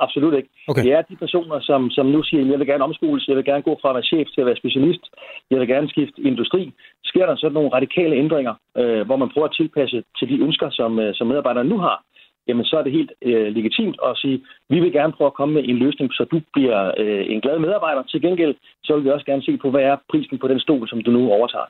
Absolut 0.00 0.34
ikke. 0.34 0.48
Okay. 0.68 0.82
Det 0.82 0.92
er 0.92 1.02
de 1.02 1.16
personer, 1.16 1.60
som, 1.60 1.90
som 1.90 2.06
nu 2.06 2.22
siger, 2.22 2.46
jeg 2.50 2.58
vil 2.58 2.66
gerne 2.66 2.84
omskoles, 2.84 3.28
jeg 3.28 3.36
vil 3.36 3.44
gerne 3.44 3.62
gå 3.62 3.78
fra 3.82 3.88
at 3.88 3.94
være 3.94 4.10
chef 4.12 4.26
til 4.28 4.40
at 4.40 4.46
være 4.46 4.56
specialist, 4.62 5.04
jeg 5.50 5.60
vil 5.60 5.68
gerne 5.68 5.88
skifte 5.88 6.22
industri. 6.22 6.72
Sker 7.04 7.26
der 7.26 7.36
sådan 7.36 7.52
nogle 7.52 7.74
radikale 7.78 8.16
ændringer, 8.16 8.54
øh, 8.76 9.06
hvor 9.06 9.16
man 9.16 9.28
prøver 9.32 9.48
at 9.48 9.56
tilpasse 9.56 10.04
til 10.18 10.28
de 10.28 10.36
ønsker, 10.46 10.70
som, 10.70 10.98
øh, 10.98 11.14
som 11.14 11.26
medarbejderne 11.26 11.68
nu 11.68 11.78
har, 11.78 12.04
jamen 12.48 12.64
så 12.64 12.76
er 12.78 12.82
det 12.82 12.92
helt 12.92 13.12
øh, 13.22 13.54
legitimt 13.54 13.96
at 14.08 14.18
sige, 14.22 14.44
vi 14.68 14.80
vil 14.80 14.92
gerne 14.92 15.12
prøve 15.12 15.26
at 15.26 15.38
komme 15.40 15.54
med 15.54 15.64
en 15.64 15.78
løsning, 15.84 16.12
så 16.12 16.24
du 16.32 16.40
bliver 16.52 16.92
øh, 16.98 17.24
en 17.32 17.40
glad 17.40 17.58
medarbejder. 17.58 18.02
Til 18.02 18.20
gengæld, 18.22 18.54
så 18.84 18.94
vil 18.94 19.04
vi 19.04 19.10
også 19.10 19.26
gerne 19.26 19.42
se 19.42 19.56
på, 19.56 19.70
hvad 19.70 19.82
er 19.82 19.96
prisen 20.10 20.38
på 20.38 20.48
den 20.48 20.60
stol, 20.60 20.88
som 20.88 21.02
du 21.02 21.10
nu 21.10 21.32
overtager. 21.32 21.68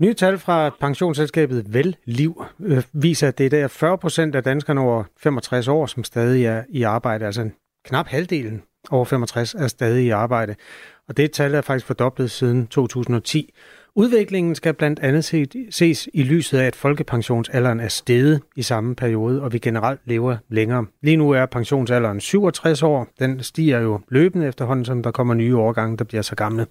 Nye 0.00 0.14
tal 0.14 0.38
fra 0.38 0.70
pensionsselskabet 0.80 1.74
Vel 1.74 1.96
Liv 2.04 2.44
øh, 2.60 2.82
viser, 2.92 3.28
at 3.28 3.38
det 3.38 3.46
er 3.46 3.50
der 3.50 3.68
40 3.68 3.98
procent 3.98 4.34
af 4.34 4.42
danskerne 4.42 4.80
over 4.80 5.04
65 5.16 5.68
år, 5.68 5.86
som 5.86 6.04
stadig 6.04 6.44
er 6.44 6.64
i 6.68 6.82
arbejde, 6.82 7.26
altså 7.26 7.50
knap 7.84 8.06
halvdelen 8.06 8.62
over 8.90 9.04
65 9.04 9.54
er 9.54 9.66
stadig 9.68 10.04
i 10.04 10.10
arbejde. 10.10 10.54
Og 11.08 11.16
det 11.16 11.32
tal 11.32 11.54
er 11.54 11.60
faktisk 11.60 11.86
fordoblet 11.86 12.30
siden 12.30 12.66
2010. 12.66 13.54
Udviklingen 13.94 14.54
skal 14.54 14.74
blandt 14.74 15.00
andet 15.00 15.24
ses 15.70 16.08
i 16.14 16.22
lyset 16.22 16.58
af, 16.58 16.66
at 16.66 16.76
folkepensionsalderen 16.76 17.80
er 17.80 17.88
steget 17.88 18.40
i 18.56 18.62
samme 18.62 18.94
periode, 18.94 19.42
og 19.42 19.52
vi 19.52 19.58
generelt 19.58 20.00
lever 20.04 20.36
længere. 20.48 20.86
Lige 21.02 21.16
nu 21.16 21.30
er 21.30 21.46
pensionsalderen 21.46 22.20
67 22.20 22.82
år. 22.82 23.08
Den 23.18 23.42
stiger 23.42 23.80
jo 23.80 24.00
løbende 24.08 24.46
efterhånden, 24.46 24.84
som 24.84 25.02
der 25.02 25.10
kommer 25.10 25.34
nye 25.34 25.56
årgange, 25.56 25.96
der 25.96 26.04
bliver 26.04 26.22
så 26.22 26.34
gamle. 26.34 26.66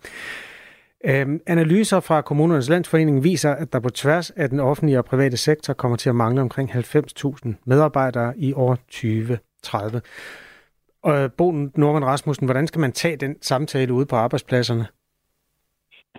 Øhm, 1.06 1.39
analyser 1.48 2.00
fra 2.00 2.22
Kommunernes 2.22 2.70
Landsforening 2.70 3.24
viser, 3.24 3.51
at 3.51 3.74
der 3.74 3.80
på 3.80 3.89
tværs 3.89 4.32
af 4.32 4.50
den 4.50 4.60
offentlige 4.60 4.98
og 4.98 5.06
private 5.06 5.38
sektor 5.38 5.74
kommer 5.74 5.98
til 5.98 6.10
at 6.10 6.16
mangle 6.16 6.42
omkring 6.42 6.70
90.000 6.72 7.54
medarbejdere 7.66 8.34
i 8.38 8.54
år 8.54 8.75
2030. 8.75 10.01
Og 11.04 11.24
øh, 11.24 11.30
Bo 11.38 11.51
Norman 11.75 12.06
Rasmussen, 12.06 12.48
hvordan 12.48 12.68
skal 12.68 12.80
man 12.80 12.92
tage 12.92 13.18
den 13.18 13.42
samtale 13.42 13.94
ude 13.94 14.06
på 14.06 14.16
arbejdspladserne? 14.16 14.86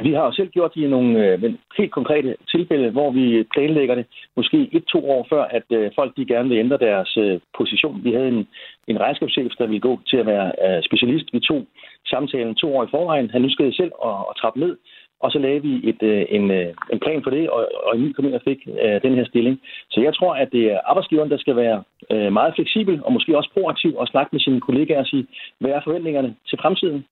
Vi 0.03 0.13
har 0.13 0.25
jo 0.25 0.33
selv 0.33 0.49
gjort 0.49 0.75
det 0.75 0.81
i 0.83 0.87
nogle 0.87 1.27
øh, 1.27 1.55
helt 1.79 1.93
konkrete 1.93 2.37
tilfælde, 2.49 2.91
hvor 2.91 3.11
vi 3.11 3.45
planlægger 3.55 3.95
det 3.95 4.07
måske 4.37 4.69
et-to 4.73 5.11
år 5.11 5.27
før, 5.31 5.45
at 5.45 5.63
øh, 5.71 5.91
folk 5.95 6.17
de 6.17 6.27
gerne 6.27 6.49
vil 6.49 6.59
ændre 6.59 6.79
deres 6.79 7.17
øh, 7.17 7.41
position. 7.59 8.05
Vi 8.05 8.13
havde 8.13 8.29
en, 8.29 8.49
en 8.89 9.01
regnskabschef, 9.01 9.53
der 9.59 9.67
ville 9.67 9.81
gå 9.81 10.01
til 10.07 10.17
at 10.17 10.27
være 10.27 10.53
øh, 10.67 10.83
specialist. 10.83 11.27
Vi 11.33 11.41
tog 11.41 11.67
samtalen 12.07 12.55
to 12.55 12.77
år 12.77 12.85
i 12.85 12.91
forvejen. 12.91 13.31
Han 13.31 13.45
ønskede 13.45 13.77
selv 13.77 13.93
at, 14.05 14.17
at 14.31 14.37
trappe 14.41 14.61
ned, 14.61 14.77
og 15.21 15.31
så 15.33 15.39
lavede 15.39 15.63
vi 15.63 15.89
et, 15.91 16.03
øh, 16.03 16.27
en, 16.29 16.51
øh, 16.51 16.75
en 16.93 17.01
plan 17.01 17.23
for 17.23 17.31
det, 17.31 17.51
og, 17.51 17.69
og 17.85 17.97
Emil 17.97 18.15
kom 18.15 18.25
ind 18.25 18.35
og 18.35 18.47
fik 18.49 18.61
øh, 18.85 19.03
den 19.03 19.15
her 19.15 19.25
stilling. 19.25 19.61
Så 19.91 20.01
jeg 20.01 20.15
tror, 20.15 20.35
at 20.35 20.49
det 20.53 20.73
er 20.73 20.81
arbejdsgiveren, 20.85 21.31
der 21.31 21.39
skal 21.39 21.57
være 21.57 21.83
øh, 22.11 22.33
meget 22.33 22.55
fleksibel 22.55 23.05
og 23.05 23.13
måske 23.13 23.37
også 23.37 23.51
proaktiv 23.55 23.97
og 23.97 24.07
snakke 24.07 24.31
med 24.33 24.41
sine 24.41 24.61
kollegaer 24.61 25.01
og 25.01 25.07
sige, 25.07 25.27
hvad 25.61 25.71
er 25.71 25.81
forventningerne 25.85 26.35
til 26.49 26.59
fremtiden? 26.63 27.05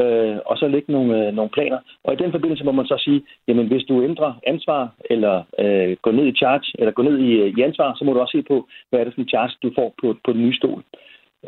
øh, 0.00 0.38
og 0.46 0.58
så 0.58 0.68
lægge 0.68 0.92
nogle, 0.92 1.26
øh, 1.26 1.34
nogle 1.34 1.50
planer. 1.50 1.78
Og 2.04 2.12
i 2.12 2.16
den 2.16 2.30
forbindelse 2.32 2.64
må 2.64 2.72
man 2.72 2.86
så 2.86 2.96
sige, 2.98 3.22
jamen 3.48 3.66
hvis 3.66 3.84
du 3.84 4.02
ændrer 4.02 4.32
ansvar, 4.46 4.88
eller 5.10 5.42
øh, 5.58 5.96
går 6.02 6.12
ned 6.12 6.26
i 6.26 6.36
charge, 6.40 6.72
eller 6.78 6.92
går 6.92 7.02
ned 7.02 7.18
i, 7.18 7.32
øh, 7.32 7.58
i 7.58 7.62
ansvar, 7.62 7.94
så 7.94 8.04
må 8.04 8.12
du 8.12 8.20
også 8.20 8.38
se 8.38 8.42
på, 8.42 8.68
hvad 8.90 9.00
er 9.00 9.04
det 9.04 9.14
for 9.14 9.20
en 9.20 9.28
charge, 9.28 9.54
du 9.62 9.72
får 9.78 9.94
på, 10.00 10.16
på 10.24 10.32
den 10.32 10.42
nye 10.42 10.56
stol. 10.56 10.82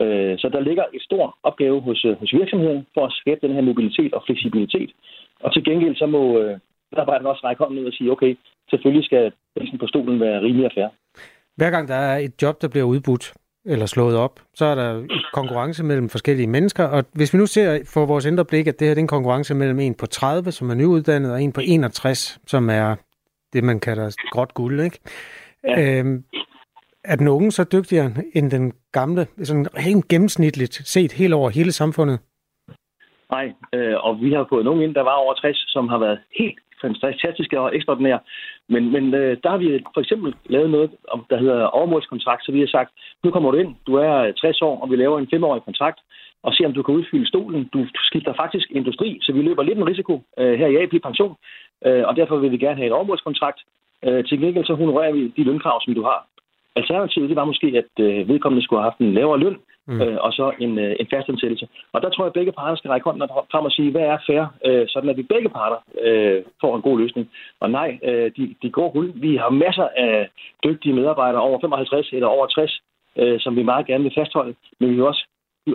Øh, 0.03 0.39
så 0.39 0.49
der 0.49 0.61
ligger 0.61 0.85
et 0.95 1.03
stor 1.03 1.39
opgave 1.43 1.81
hos, 1.81 2.05
øh, 2.05 2.19
hos 2.21 2.33
virksomheden 2.33 2.87
for 2.95 3.07
at 3.07 3.13
skabe 3.13 3.47
den 3.47 3.55
her 3.55 3.63
mobilitet 3.63 4.15
og 4.15 4.23
fleksibilitet. 4.27 4.91
Og 5.41 5.53
til 5.53 5.65
gengæld 5.65 5.97
så 5.97 6.07
må 6.07 6.39
øh, 6.39 6.59
medarbejderne 6.93 7.29
også 7.29 7.43
række 7.45 7.63
hånden 7.63 7.79
ud 7.79 7.87
og 7.87 7.93
sige, 7.93 8.13
okay, 8.13 8.37
selvfølgelig 8.71 9.05
skal 9.05 9.33
prisen 9.57 9.79
på 9.79 9.87
stolen 9.87 10.21
være 10.21 10.43
rimelig 10.43 10.67
og 10.67 10.73
fair. 10.75 10.89
Hver 11.57 11.71
gang 11.71 11.89
der 11.89 11.95
er 11.95 12.19
et 12.19 12.43
job, 12.43 12.63
der 12.63 12.69
bliver 12.69 12.85
udbudt, 12.85 13.35
eller 13.67 13.87
slået 13.87 14.17
op, 14.17 14.41
så 14.55 14.65
er 14.65 14.75
der 14.75 15.07
konkurrence 15.33 15.85
mellem 15.85 16.09
forskellige 16.09 16.47
mennesker, 16.47 16.85
og 16.85 17.05
hvis 17.13 17.35
vi 17.35 17.39
nu 17.39 17.47
ser 17.47 17.91
for 17.95 18.07
vores 18.07 18.25
indre 18.25 18.45
blik, 18.45 18.67
at 18.67 18.79
det 18.79 18.89
her 18.89 18.95
er 18.95 18.99
en 18.99 19.07
konkurrence 19.07 19.55
mellem 19.55 19.81
en 19.81 19.95
på 19.95 20.07
30, 20.07 20.53
som 20.53 20.71
er 20.71 20.75
nyuddannet, 20.75 21.33
og 21.33 21.43
en 21.43 21.53
på 21.53 21.61
61, 21.65 22.41
som 22.47 22.71
er 22.71 22.97
det, 23.53 23.65
man 23.65 23.81
kalder 23.81 24.17
gråt 24.31 24.55
guld, 24.55 24.81
ikke? 24.81 24.99
Ja. 25.65 25.99
Øhm, 25.99 26.25
er 27.04 27.16
den 27.16 27.28
unge 27.28 27.50
så 27.50 27.64
dygtigere 27.73 28.11
end 28.34 28.50
den 28.50 28.73
gamle, 28.92 29.26
sådan 29.42 29.66
helt 29.76 30.08
gennemsnitligt 30.08 30.75
set 30.75 31.12
helt 31.12 31.34
over 31.34 31.50
hele 31.50 31.73
samfundet? 31.73 32.18
Nej, 33.30 33.52
øh, 33.73 33.96
og 34.06 34.20
vi 34.20 34.32
har 34.32 34.46
fået 34.49 34.64
nogen 34.64 34.82
ind, 34.82 34.94
der 34.94 35.02
var 35.02 35.16
over 35.23 35.34
60, 35.34 35.64
som 35.66 35.88
har 35.88 35.99
været 35.99 36.18
helt 36.38 36.58
fantastiske 36.82 37.61
og 37.61 37.76
ekstraordinære. 37.76 38.20
Men, 38.68 38.92
men 38.92 39.14
øh, 39.14 39.37
der 39.42 39.50
har 39.50 39.56
vi 39.56 39.84
for 39.94 40.00
eksempel 40.00 40.34
lavet 40.46 40.70
noget, 40.70 40.90
der 41.30 41.38
hedder 41.38 41.64
overmålskontrakt, 41.78 42.44
så 42.44 42.52
vi 42.52 42.61
har 42.61 42.66
sagt, 42.66 42.90
nu 43.25 43.30
kommer 43.30 43.50
du 43.50 43.56
ind, 43.56 43.75
du 43.87 43.94
er 43.94 44.14
øh, 44.16 44.34
60 44.34 44.62
år, 44.62 44.80
og 44.82 44.90
vi 44.90 44.96
laver 44.96 45.18
en 45.18 45.32
femårig 45.34 45.62
kontrakt, 45.62 46.00
og 46.42 46.54
se 46.54 46.64
om 46.64 46.73
du 46.73 46.82
kan 46.82 46.94
udfylde 46.94 47.28
stolen. 47.28 47.70
Du 47.75 47.87
skifter 48.08 48.34
faktisk 48.42 48.66
industri, 48.70 49.18
så 49.23 49.32
vi 49.32 49.42
løber 49.42 49.62
lidt 49.62 49.78
en 49.78 49.90
risiko 49.92 50.23
øh, 50.38 50.58
her 50.61 50.66
i 50.66 50.76
AP 50.82 51.02
Pension, 51.02 51.34
øh, 51.87 52.04
og 52.08 52.16
derfor 52.16 52.37
vil 52.37 52.50
vi 52.50 52.58
gerne 52.58 52.76
have 52.76 52.87
en 52.87 52.99
overmålskontrakt. 52.99 53.61
Øh, 54.04 54.25
til 54.25 54.40
gengæld 54.40 54.66
så 54.66 54.75
honorerer 54.75 55.12
vi 55.12 55.32
de 55.37 55.44
lønkrav, 55.44 55.80
som 55.84 55.94
du 55.94 56.02
har. 56.02 56.26
Alternativet 56.76 57.28
det 57.28 57.37
var 57.37 57.45
måske, 57.45 57.66
at 57.83 58.04
øh, 58.04 58.28
vedkommende 58.28 58.64
skulle 58.64 58.81
have 58.81 58.90
haft 58.90 58.99
en 58.99 59.14
lavere 59.14 59.38
løn, 59.38 59.57
mm. 59.87 60.00
øh, 60.02 60.16
og 60.21 60.33
så 60.33 60.52
en, 60.59 60.78
øh, 60.78 60.97
en 61.00 61.07
fastansættelse. 61.14 61.69
Og 61.93 62.02
der 62.02 62.11
tror 62.11 62.25
jeg, 62.25 62.33
at 62.33 62.38
begge 62.38 62.52
parter 62.52 62.76
skal 62.76 62.90
række 62.90 63.04
hånden 63.04 63.28
frem 63.52 63.64
og 63.64 63.73
sige, 63.73 63.90
hvad 63.90 64.02
er 64.02 64.19
fair, 64.26 64.45
øh, 64.66 64.85
sådan 64.88 65.11
at 65.11 65.16
vi 65.16 65.23
begge 65.23 65.49
parter 65.49 65.78
øh, 66.02 66.43
får 66.61 66.76
en 66.76 66.83
god 66.83 66.99
løsning. 66.99 67.31
Og 67.61 67.71
nej, 67.71 67.99
øh, 68.02 68.31
de, 68.37 68.54
de 68.62 68.71
går 68.71 68.90
hul. 68.90 69.12
Vi 69.14 69.37
har 69.37 69.49
masser 69.49 69.88
af 69.97 70.28
dygtige 70.64 70.95
medarbejdere 70.95 71.43
over 71.43 71.61
55 71.61 72.12
eller 72.12 72.26
over 72.26 72.47
60, 72.47 72.81
øh, 73.19 73.40
som 73.40 73.57
vi 73.57 73.62
meget 73.62 73.87
gerne 73.87 74.04
vil 74.04 74.19
fastholde, 74.19 74.54
men 74.78 74.90
vi 74.90 74.95
vil 74.95 75.04
også 75.04 75.26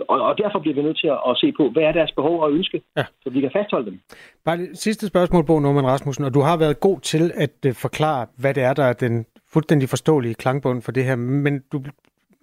og, 0.08 0.20
og 0.22 0.38
derfor 0.38 0.58
bliver 0.58 0.74
vi 0.74 0.82
nødt 0.82 0.98
til 0.98 1.06
at, 1.06 1.20
at 1.28 1.36
se 1.36 1.52
på, 1.56 1.70
hvad 1.70 1.82
er 1.82 1.92
deres 1.92 2.12
behov 2.12 2.42
og 2.42 2.52
ønske, 2.52 2.82
ja. 2.96 3.04
så 3.22 3.30
vi 3.30 3.40
kan 3.40 3.50
fastholde 3.52 3.90
dem. 3.90 4.00
Bare 4.44 4.58
sidste 4.74 5.06
spørgsmål, 5.06 5.46
Bo 5.46 5.58
Norman 5.58 5.86
Rasmussen, 5.86 6.24
og 6.24 6.34
du 6.34 6.40
har 6.40 6.56
været 6.56 6.80
god 6.80 7.00
til 7.00 7.32
at 7.34 7.56
uh, 7.66 7.72
forklare, 7.74 8.26
hvad 8.38 8.54
det 8.54 8.62
er, 8.62 8.74
der 8.74 8.84
er 8.84 8.92
den 8.92 9.26
fuldstændig 9.52 9.88
forståelige 9.88 10.34
klangbund 10.34 10.82
for 10.82 10.92
det 10.92 11.04
her, 11.04 11.16
men 11.16 11.62
du 11.72 11.82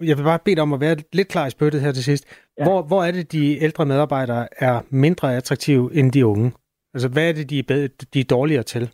jeg 0.02 0.18
vil 0.18 0.24
bare 0.24 0.40
bede 0.46 0.56
dig 0.56 0.62
om 0.62 0.74
at 0.74 0.82
være 0.82 0.96
lidt 1.14 1.28
klar 1.28 1.48
i 1.48 1.50
spyttet 1.50 1.82
her 1.82 1.92
til 1.92 2.04
sidst. 2.04 2.48
Ja. 2.58 2.64
Hvor, 2.64 2.82
hvor 2.82 3.04
er 3.04 3.12
det, 3.12 3.32
de 3.32 3.64
ældre 3.64 3.86
medarbejdere 3.86 4.48
er 4.58 4.82
mindre 4.90 5.36
attraktive 5.36 5.90
end 5.94 6.12
de 6.12 6.26
unge? 6.26 6.52
Altså, 6.94 7.10
hvad 7.10 7.30
er 7.30 7.34
det, 7.34 7.50
de 7.50 7.60
er, 7.60 7.64
bedre, 7.68 7.88
de 8.14 8.20
er 8.20 8.24
dårligere 8.24 8.64
til? 8.64 8.90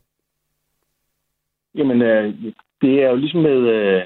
Jamen, 1.75 2.01
øh, 2.01 2.33
det 2.81 3.03
er 3.03 3.09
jo 3.09 3.15
ligesom 3.15 3.41
med... 3.41 3.57
Øh, 3.57 4.01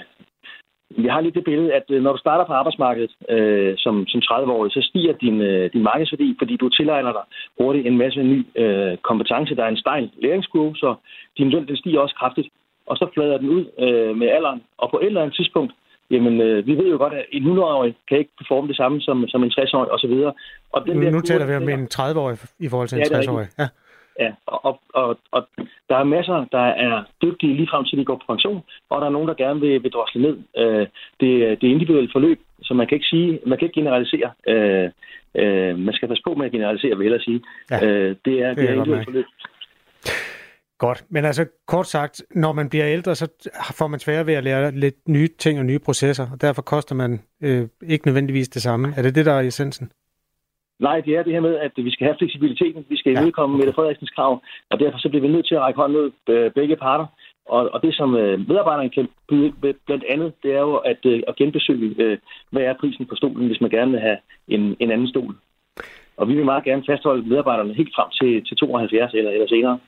vi 0.90 1.08
har 1.08 1.22
lidt 1.22 1.36
det 1.36 1.44
billede, 1.44 1.74
at 1.74 1.84
øh, 1.90 2.04
når 2.04 2.12
du 2.12 2.18
starter 2.18 2.46
på 2.46 2.54
arbejdsmarkedet 2.54 3.14
øh, 3.30 3.74
som, 3.78 4.08
som 4.08 4.22
30-årig, 4.22 4.72
så 4.72 4.82
stiger 4.90 5.14
din, 5.14 5.42
øh, 5.42 5.74
din 5.74 5.84
markedsværdi, 5.84 6.36
fordi 6.40 6.58
du 6.58 6.70
tilegner 6.70 7.12
dig 7.12 7.26
hurtigt 7.60 7.88
en 7.88 7.98
masse 7.98 8.24
ny 8.24 8.40
øh, 8.56 8.98
kompetence. 8.98 9.56
Der 9.56 9.64
er 9.64 9.68
en 9.68 9.84
stejl 9.86 10.12
læringskurve, 10.24 10.76
så 10.76 10.96
din 11.38 11.50
løn 11.50 11.68
den 11.68 11.78
stiger 11.78 12.00
også 12.00 12.16
kraftigt. 12.16 12.48
Og 12.86 12.98
så 12.98 13.06
flader 13.14 13.38
den 13.38 13.50
ud 13.50 13.64
øh, 13.80 14.18
med 14.18 14.28
alderen. 14.28 14.62
Og 14.78 14.92
på 14.92 15.00
et 15.00 15.06
eller 15.06 15.22
andet 15.22 15.36
tidspunkt, 15.36 15.74
jamen 16.12 16.42
øh, 16.42 16.68
vi 16.68 16.74
ved 16.78 16.88
jo 16.90 16.98
godt, 16.98 17.14
at 17.14 17.26
en 17.32 17.44
100-årig 17.44 17.96
kan 18.10 18.18
ikke 18.18 18.32
performe 18.38 18.68
det 18.68 18.78
samme 18.78 19.02
som, 19.02 19.28
som 19.28 19.44
en 19.44 19.52
60-årig 19.52 19.92
osv. 19.92 20.16
Og 20.72 20.86
den 20.86 21.02
der 21.02 21.12
nu 21.12 21.22
taler 21.22 21.46
vi 21.46 21.56
om 21.56 21.70
en 21.70 21.88
30-årig 21.94 22.38
i 22.60 22.70
forhold 22.70 22.88
til 22.88 22.98
en 22.98 23.06
ja, 23.12 23.20
60-årig. 23.20 23.48
Ja. 23.60 23.68
Ja, 24.20 24.32
og, 24.46 24.82
og, 24.94 25.18
og 25.32 25.48
der 25.90 25.96
er 25.98 26.04
masser, 26.04 26.46
der 26.52 26.66
er 26.88 27.04
dygtige 27.22 27.54
lige 27.54 27.72
frem 27.72 27.86
til, 27.86 27.98
de 27.98 28.06
går 28.06 28.16
på 28.16 28.34
pension, 28.34 28.64
og 28.90 29.02
der 29.02 29.08
er 29.08 29.16
nogen, 29.16 29.28
der 29.28 29.34
gerne 29.44 29.60
vil, 29.60 29.84
vil 29.84 29.92
drosle 29.92 30.22
ned. 30.22 30.38
Øh, 30.58 30.88
det, 31.20 31.32
det 31.60 31.68
er 31.68 31.76
individuelle 31.76 32.10
forløb, 32.14 32.40
så 32.62 32.74
man 32.74 32.88
kan 32.88 32.96
ikke 32.96 33.12
sige, 33.14 33.40
man 33.46 33.58
kan 33.58 33.66
ikke 33.66 33.80
generalisere. 33.80 34.32
Øh, 34.48 34.90
øh, 35.42 35.80
man 35.80 35.94
skal 35.94 36.08
passe 36.08 36.24
på 36.28 36.34
med 36.34 36.46
at 36.46 36.52
generalisere, 36.52 36.98
vil 36.98 37.12
jeg 37.12 37.22
sige. 37.22 37.42
Ja, 37.72 37.86
øh, 37.86 38.16
det 38.26 38.36
er, 38.44 38.50
det, 38.50 38.58
det 38.58 38.70
er 38.70 38.74
individuelle 38.74 39.04
forløb. 39.04 39.26
Godt, 40.80 41.04
men 41.10 41.26
altså 41.26 41.46
kort 41.68 41.88
sagt, 41.88 42.24
når 42.36 42.54
man 42.54 42.70
bliver 42.70 42.88
ældre, 42.88 43.16
så 43.16 43.28
får 43.78 43.88
man 43.88 44.00
sværere 44.00 44.28
ved 44.28 44.34
at 44.34 44.44
lære 44.44 44.72
lidt 44.72 45.08
nye 45.08 45.28
ting 45.40 45.60
og 45.60 45.66
nye 45.66 45.80
processer, 45.80 46.28
og 46.32 46.42
derfor 46.42 46.62
koster 46.62 46.96
man 46.96 47.22
øh, 47.44 47.68
ikke 47.88 48.08
nødvendigvis 48.08 48.50
det 48.50 48.62
samme. 48.62 48.94
Er 48.98 49.02
det 49.02 49.16
det, 49.16 49.26
der 49.26 49.34
er 49.34 49.40
essensen? 49.40 49.92
Nej, 50.80 51.02
det 51.02 51.16
er 51.16 51.24
det 51.24 51.34
her 51.34 51.40
med, 51.40 51.56
at 51.56 51.72
vi 51.76 51.92
skal 51.92 52.06
have 52.08 52.18
fleksibiliteten, 52.20 52.86
vi 52.90 52.98
skal 52.98 53.12
imødekomme 53.12 53.56
ja, 53.56 53.58
okay. 53.58 53.66
med 53.66 53.74
Frederiksens 53.74 54.10
krav, 54.10 54.42
og 54.72 54.80
derfor 54.80 54.98
så 55.00 55.10
bliver 55.10 55.22
vi 55.22 55.34
nødt 55.34 55.48
til 55.48 55.56
at 55.56 55.62
række 55.62 55.80
hånden 55.82 55.98
ud 55.98 56.12
øh, 56.30 56.52
begge 56.52 56.76
parter. 56.76 57.08
Og, 57.46 57.70
og 57.74 57.82
det, 57.82 57.96
som 57.96 58.16
øh, 58.16 58.48
medarbejderne 58.50 58.90
kan 58.90 59.08
byde 59.30 59.54
blandt 59.88 60.04
andet, 60.10 60.34
det 60.44 60.52
er 60.54 60.60
jo 60.60 60.76
at, 60.76 61.06
øh, 61.06 61.24
at 61.28 61.36
genbesøge, 61.36 61.96
øh, 62.04 62.18
hvad 62.52 62.62
er 62.62 62.74
prisen 62.80 63.06
på 63.06 63.16
stolen, 63.16 63.48
hvis 63.48 63.62
man 63.62 63.70
gerne 63.70 63.92
vil 63.92 64.00
have 64.00 64.18
en, 64.48 64.76
en 64.80 64.92
anden 64.92 65.08
stol. 65.08 65.36
Og 66.18 66.28
vi 66.28 66.34
vil 66.36 66.46
meget 66.46 66.64
gerne 66.64 66.84
fastholde 66.90 67.30
medarbejderne 67.30 67.74
helt 67.74 67.94
frem 67.96 68.10
til, 68.10 68.46
til 68.46 68.58
72 68.58 69.14
eller, 69.14 69.32
eller 69.32 69.48
senere. 69.48 69.80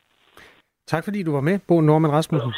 Tak 0.87 1.03
fordi 1.03 1.23
du 1.23 1.31
var 1.31 1.41
med, 1.41 1.59
Bo 1.67 1.81
Norman 1.81 2.11
Rasmussen. 2.11 2.53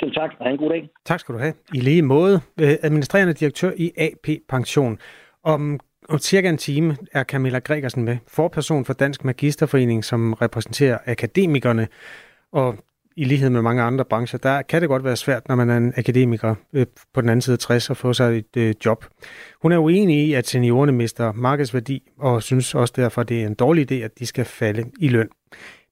Selv 0.00 0.12
tak, 0.14 0.30
og 0.38 0.44
have 0.44 0.52
en 0.52 0.58
god 0.58 0.70
dag. 0.70 0.88
Tak 1.04 1.20
skal 1.20 1.34
du 1.34 1.38
have. 1.38 1.54
I 1.74 1.80
lige 1.80 2.02
måde, 2.02 2.40
administrerende 2.58 3.34
direktør 3.34 3.70
i 3.76 3.90
AP 3.96 4.26
Pension. 4.48 4.98
Om 5.44 5.80
om 6.08 6.18
cirka 6.18 6.48
en 6.48 6.58
time 6.58 6.96
er 7.12 7.24
Camilla 7.24 7.58
Gregersen 7.58 8.04
med, 8.04 8.16
forperson 8.26 8.84
for 8.84 8.92
Dansk 8.92 9.24
Magisterforening, 9.24 10.04
som 10.04 10.32
repræsenterer 10.32 10.98
akademikerne. 11.06 11.88
Og 12.52 12.76
i 13.16 13.24
lighed 13.24 13.50
med 13.50 13.62
mange 13.62 13.82
andre 13.82 14.04
brancher, 14.04 14.38
der 14.38 14.62
kan 14.62 14.80
det 14.80 14.88
godt 14.88 15.04
være 15.04 15.16
svært, 15.16 15.48
når 15.48 15.54
man 15.54 15.70
er 15.70 15.76
en 15.76 15.92
akademiker 15.96 16.54
øh, 16.72 16.86
på 17.14 17.20
den 17.20 17.28
anden 17.28 17.40
side 17.40 17.54
af 17.54 17.58
60 17.58 17.90
og 17.90 17.96
få 17.96 18.12
sig 18.12 18.38
et 18.38 18.56
øh, 18.56 18.74
job. 18.84 19.04
Hun 19.62 19.72
er 19.72 19.78
uenig 19.78 20.26
i, 20.26 20.32
at 20.32 20.46
seniorerne 20.46 20.92
mister 20.92 21.32
markedsværdi, 21.32 22.10
og 22.18 22.42
synes 22.42 22.74
også 22.74 22.94
derfor, 22.96 23.20
at 23.20 23.28
det 23.28 23.42
er 23.42 23.46
en 23.46 23.54
dårlig 23.54 23.92
idé, 23.92 23.94
at 23.94 24.18
de 24.18 24.26
skal 24.26 24.44
falde 24.44 24.90
i 25.00 25.08
løn. 25.08 25.28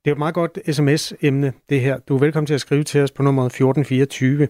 Det 0.04 0.10
er 0.10 0.12
et 0.12 0.18
meget 0.18 0.34
godt 0.34 0.58
sms-emne, 0.70 1.52
det 1.68 1.80
her. 1.80 1.98
Du 1.98 2.14
er 2.14 2.18
velkommen 2.18 2.46
til 2.46 2.54
at 2.54 2.60
skrive 2.60 2.84
til 2.84 3.00
os 3.00 3.10
på 3.10 3.22
nummeret 3.22 3.46
1424. 3.46 4.48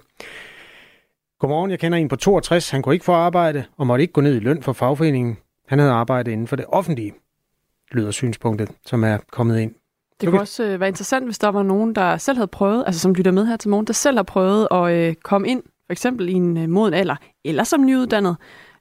Godmorgen, 1.41 1.71
jeg 1.71 1.79
kender 1.79 1.99
en 1.99 2.09
på 2.09 2.17
62. 2.17 2.71
Han 2.71 2.83
kunne 2.83 2.95
ikke 2.95 3.05
få 3.05 3.13
arbejde 3.13 3.65
og 3.77 3.87
måtte 3.87 4.03
ikke 4.03 4.13
gå 4.13 4.21
ned 4.21 4.37
i 4.37 4.41
løn 4.41 4.63
for 4.63 4.73
fagforeningen. 4.73 5.37
Han 5.67 5.79
havde 5.79 5.93
arbejdet 5.93 6.33
inden 6.33 6.47
for 6.47 6.57
det 6.57 6.65
offentlige, 6.69 7.15
lyder 7.93 8.11
synspunktet, 8.11 8.71
som 8.87 9.05
er 9.05 9.19
kommet 9.33 9.61
ind. 9.61 9.75
Det 10.21 10.29
kunne 10.29 10.41
også 10.41 10.65
øh, 10.65 10.81
være 10.81 10.89
interessant, 10.89 11.25
hvis 11.25 11.39
der 11.39 11.49
var 11.49 11.63
nogen, 11.63 11.95
der 11.95 12.17
selv 12.17 12.37
havde 12.37 12.47
prøvet, 12.47 12.85
altså 12.87 13.01
som 13.01 13.15
lytter 13.15 13.33
med 13.33 13.47
her 13.47 13.57
til 13.57 13.71
morgen, 13.71 13.87
der 13.87 13.93
selv 13.93 14.17
har 14.17 14.23
prøvet 14.23 14.69
at 14.71 14.93
øh, 14.93 15.15
komme 15.15 15.49
ind, 15.49 15.63
for 15.87 15.93
eksempel 15.93 16.29
i 16.29 16.33
en 16.33 16.57
øh, 16.57 16.69
moden 16.69 16.95
alder, 16.95 17.17
eller 17.45 17.65
som 17.65 17.85
nyuddannet, 17.85 18.37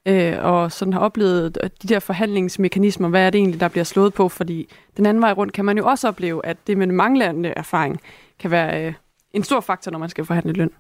øh, 0.06 0.34
og 0.42 0.72
sådan 0.72 0.94
har 0.94 1.00
oplevet 1.00 1.58
de 1.82 1.88
der 1.88 2.00
forhandlingsmekanismer, 2.00 3.10
hvad 3.10 3.22
er 3.22 3.30
det 3.30 3.40
egentlig, 3.40 3.60
der 3.60 3.68
bliver 3.68 3.84
slået 3.84 4.14
på, 4.14 4.30
fordi 4.30 4.70
den 4.98 5.06
anden 5.06 5.22
vej 5.22 5.32
rundt 5.32 5.54
kan 5.54 5.66
man 5.66 5.78
jo 5.78 5.86
også 5.86 6.08
opleve, 6.08 6.46
at 6.46 6.58
det 6.68 6.78
med 6.78 6.88
manglende 6.88 7.50
erfaring 7.50 8.02
kan 8.40 8.52
være 8.52 8.86
øh, 8.86 8.94
en 9.34 9.44
stor 9.44 9.60
faktor, 9.60 9.92
når 9.92 10.00
man 10.00 10.10
skal 10.10 10.26
forhandle 10.26 10.54
løn. 10.54 10.72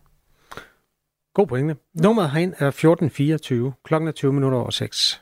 God 1.33 1.47
pointe. 1.47 1.75
Nummeret 1.93 2.31
herind 2.31 2.51
er 2.51 2.67
1424. 2.67 3.73
Klokken 3.83 4.07
er 4.07 4.11
20 4.11 4.33
minutter 4.33 4.57
over 4.57 4.69
6. 4.69 5.21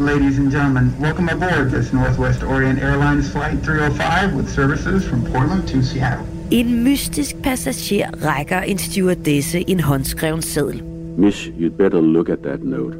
Ladies 0.00 0.38
and 0.38 0.50
gentlemen, 0.50 0.94
welcome 1.00 1.28
aboard 1.28 1.70
this 1.70 1.92
Northwest 1.92 2.42
Orient 2.42 2.78
Airlines 2.82 3.30
Flight 3.32 3.58
305 3.64 4.34
with 4.34 4.48
services 4.48 5.08
from 5.08 5.22
Portland 5.24 5.68
to 5.68 5.82
Seattle. 5.82 6.26
En 6.50 6.84
mystisk 6.84 7.36
passager 7.42 8.10
rækker 8.24 8.60
en 8.60 8.78
stewardesse 8.78 9.70
en 9.70 9.80
håndskreven 9.80 10.42
seddel. 10.42 10.82
Miss, 11.18 11.46
you'd 11.58 11.76
better 11.78 12.00
look 12.00 12.28
at 12.28 12.38
that 12.38 12.64
note. 12.64 12.96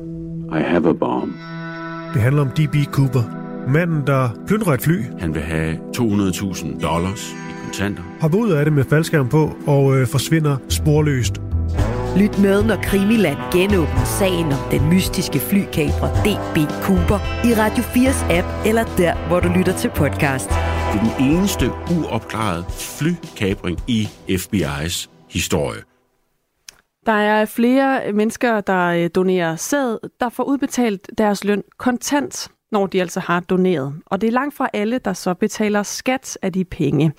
I 0.53 0.63
have 0.63 0.89
a 0.89 0.93
bomb. 0.93 1.33
Det 2.15 2.23
handler 2.23 2.43
om 2.43 2.49
D.B. 2.49 2.77
Cooper. 2.93 3.23
Manden, 3.69 4.03
der 4.07 4.29
plyndrer 4.47 4.73
et 4.75 4.81
fly. 4.83 5.03
Han 5.19 5.35
vil 5.35 5.43
have 5.43 5.77
200.000 5.97 6.81
dollars 6.83 7.33
i 7.33 7.53
kontanter. 7.65 8.03
Hopper 8.21 8.39
ud 8.39 8.51
af 8.51 8.65
det 8.65 8.73
med 8.73 8.85
faldskærm 8.85 9.29
på 9.29 9.51
og 9.67 9.97
øh, 9.97 10.07
forsvinder 10.07 10.57
sporløst. 10.69 11.41
Lyt 12.17 12.39
med, 12.39 12.63
når 12.65 12.77
Krimiland 12.83 13.39
genåbner 13.53 14.05
sagen 14.05 14.47
om 14.47 14.59
den 14.71 14.89
mystiske 14.89 15.39
flykabrer 15.39 16.11
DB 16.25 16.57
Cooper 16.83 17.19
i 17.49 17.51
Radio 17.55 17.83
4's 17.85 18.33
app, 18.33 18.67
eller 18.67 18.85
der, 18.97 19.29
hvor 19.29 19.41
du 19.41 19.49
lytter 19.49 19.73
til 19.73 19.91
podcast. 19.91 20.49
Det 20.49 21.01
er 21.01 21.17
den 21.17 21.31
eneste 21.31 21.67
uopklarede 21.97 22.65
flykabring 22.71 23.79
i 23.89 24.09
FBI's 24.31 25.09
historie. 25.29 25.81
Der 27.07 27.13
er 27.13 27.45
flere 27.45 28.13
mennesker, 28.13 28.61
der 28.61 28.87
øh, 28.87 29.11
donerer 29.15 29.57
sæd, 29.57 29.99
der 30.21 30.29
får 30.29 30.45
udbetalt 30.45 31.11
deres 31.19 31.45
løn 31.45 31.63
kontant, 31.79 32.49
når 32.73 32.87
de 32.87 33.01
altså 33.01 33.21
har 33.21 33.41
doneret. 33.41 33.95
Og 34.07 34.21
det 34.21 34.27
er 34.27 34.33
langt 34.33 34.57
fra 34.57 34.69
alle, 34.73 34.99
der 34.99 35.13
så 35.13 35.35
betaler 35.35 35.83
skat 35.83 36.39
af 36.43 36.53
de 36.53 36.65
penge. 36.65 37.13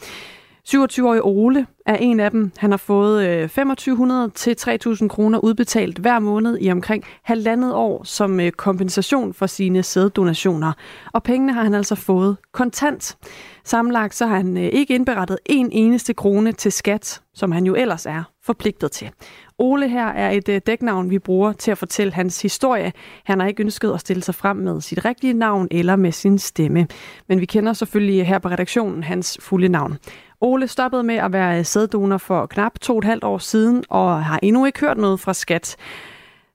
27-årig 0.68 1.22
Ole 1.24 1.68
er 1.86 1.96
en 1.96 2.20
af 2.20 2.32
dem. 2.32 2.52
Han 2.58 2.72
har 2.72 2.78
fået 2.78 3.28
øh, 3.28 3.42
2500 3.42 4.30
til 4.30 4.56
3000 4.56 5.10
kroner 5.10 5.40
udbetalt 5.40 5.98
hver 5.98 6.20
måned 6.20 6.58
i 6.62 6.72
omkring 6.72 7.04
halvandet 7.24 7.74
år 7.74 8.04
som 8.04 8.40
øh, 8.40 8.52
kompensation 8.52 9.34
for 9.34 9.46
sine 9.46 9.84
sæddonationer. 9.84 10.74
Og 11.14 11.24
pengene 11.24 11.54
har 11.54 11.64
han 11.64 11.74
altså 11.74 11.96
fået 11.96 12.38
kontant. 12.52 13.18
Sammenlagt 13.64 14.16
så 14.16 14.26
har 14.26 14.38
han 14.38 14.58
øh, 14.58 14.64
ikke 14.64 14.96
indberettet 14.96 15.38
en 15.46 15.72
eneste 15.72 16.14
krone 16.14 16.52
til 16.52 16.72
skat, 16.72 17.22
som 17.34 17.52
han 17.52 17.66
jo 17.66 17.76
ellers 17.76 18.06
er 18.06 18.24
forpligtet 18.44 18.92
til. 18.92 19.10
Ole 19.58 19.90
her 19.90 20.08
er 20.08 20.32
et 20.32 20.68
dæknavn, 20.68 21.10
vi 21.10 21.20
bruger 21.20 21.54
til 21.54 21.72
at 21.72 21.78
fortælle 21.78 22.14
hans 22.14 22.42
historie. 22.42 22.94
Han 23.24 23.40
har 23.40 23.48
ikke 23.48 23.64
ønsket 23.64 23.94
at 23.94 24.00
stille 24.00 24.24
sig 24.24 24.36
frem 24.36 24.58
med 24.58 24.82
sit 24.82 25.06
rigtige 25.06 25.34
navn 25.34 25.68
eller 25.72 25.96
med 25.96 26.12
sin 26.12 26.40
stemme. 26.40 26.88
Men 27.28 27.40
vi 27.40 27.46
kender 27.46 27.74
selvfølgelig 27.74 28.28
her 28.28 28.40
på 28.40 28.50
redaktionen 28.50 29.04
hans 29.04 29.38
fulde 29.42 29.70
navn. 29.70 29.98
Ole 30.42 30.68
stoppede 30.68 31.04
med 31.04 31.16
at 31.16 31.34
være 31.34 31.64
sæddonor 31.64 32.18
for 32.18 32.46
knap 32.46 32.80
to 32.80 32.94
og 32.94 33.00
et 33.00 33.06
halvt 33.06 33.24
år 33.24 33.38
siden, 33.38 33.84
og 33.90 34.26
har 34.26 34.40
endnu 34.44 34.66
ikke 34.66 34.80
hørt 34.80 34.98
noget 34.98 35.20
fra 35.20 35.34
skat. 35.34 35.76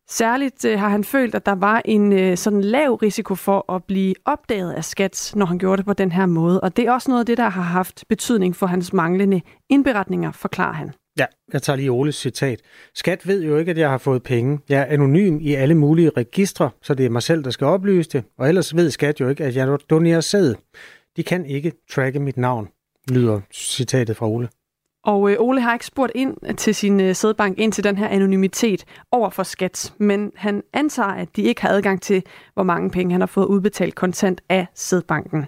Særligt 0.09 0.65
øh, 0.65 0.79
har 0.79 0.89
han 0.89 1.05
følt, 1.05 1.35
at 1.35 1.47
der 1.47 1.55
var 1.55 1.83
en 1.85 2.13
øh, 2.13 2.37
sådan 2.37 2.61
lav 2.61 2.95
risiko 2.95 3.35
for 3.35 3.73
at 3.73 3.85
blive 3.85 4.15
opdaget 4.25 4.73
af 4.73 4.85
skat, 4.85 5.33
når 5.37 5.47
han 5.47 5.59
gjorde 5.59 5.77
det 5.77 5.87
på 5.87 5.93
den 5.93 6.13
her 6.13 6.27
måde. 6.27 6.61
Og 6.61 6.77
det 6.77 6.87
er 6.87 6.93
også 6.93 7.11
noget 7.11 7.21
af 7.21 7.27
det, 7.27 7.39
der 7.39 7.49
har 7.49 7.63
haft 7.63 8.05
betydning 8.09 8.57
for 8.57 8.67
hans 8.67 8.93
manglende 8.93 9.41
indberetninger, 9.71 10.33
forklarer 10.33 10.73
han. 10.73 10.93
Ja, 11.19 11.25
jeg 11.53 11.63
tager 11.63 11.77
lige 11.77 11.91
Oles 11.91 12.15
citat. 12.15 12.61
Skat 12.95 13.27
ved 13.27 13.45
jo 13.45 13.57
ikke, 13.57 13.71
at 13.71 13.79
jeg 13.79 13.91
har 13.91 13.99
fået 13.99 14.23
penge. 14.23 14.59
Jeg 14.69 14.81
er 14.81 14.85
anonym 14.85 15.39
i 15.41 15.55
alle 15.55 15.75
mulige 15.75 16.11
registre, 16.17 16.71
så 16.83 16.95
det 16.95 17.07
er 17.07 17.11
mig 17.11 17.23
selv, 17.23 17.45
der 17.45 17.51
skal 17.51 17.67
oplyse 17.67 18.11
det. 18.11 18.25
Og 18.39 18.49
ellers 18.49 18.77
ved 18.77 18.91
Skat 18.91 19.21
jo 19.21 19.29
ikke, 19.29 19.45
at 19.45 19.57
jeg 19.57 19.79
donerer 19.91 20.21
sæd. 20.21 20.55
De 21.17 21.23
kan 21.23 21.47
ikke 21.47 21.73
tracke 21.91 22.21
mit 22.21 22.37
navn 22.37 22.69
lyder 23.09 23.41
citatet 23.53 24.17
fra 24.17 24.29
Ole. 24.29 24.49
Og 25.07 25.31
øh, 25.31 25.37
Ole 25.41 25.61
har 25.61 25.73
ikke 25.73 25.87
spurgt 25.87 26.13
ind 26.15 26.57
til 26.57 26.75
sin 26.75 27.01
øh, 27.01 27.15
sædbank 27.15 27.59
ind 27.59 27.73
til 27.73 27.85
den 27.85 27.99
her 27.99 28.09
anonymitet 28.09 28.85
over 29.13 29.31
for 29.31 29.43
skat, 29.43 29.93
men 29.99 30.33
han 30.37 30.63
antager, 30.73 31.09
at 31.09 31.37
de 31.37 31.43
ikke 31.43 31.63
har 31.63 31.69
adgang 31.69 32.03
til, 32.03 32.23
hvor 32.55 32.63
mange 32.63 32.91
penge 32.91 33.13
han 33.13 33.21
har 33.21 33.27
fået 33.27 33.47
udbetalt 33.47 33.95
kontant 33.95 34.41
af 34.49 34.67
sædbanken. 34.75 35.47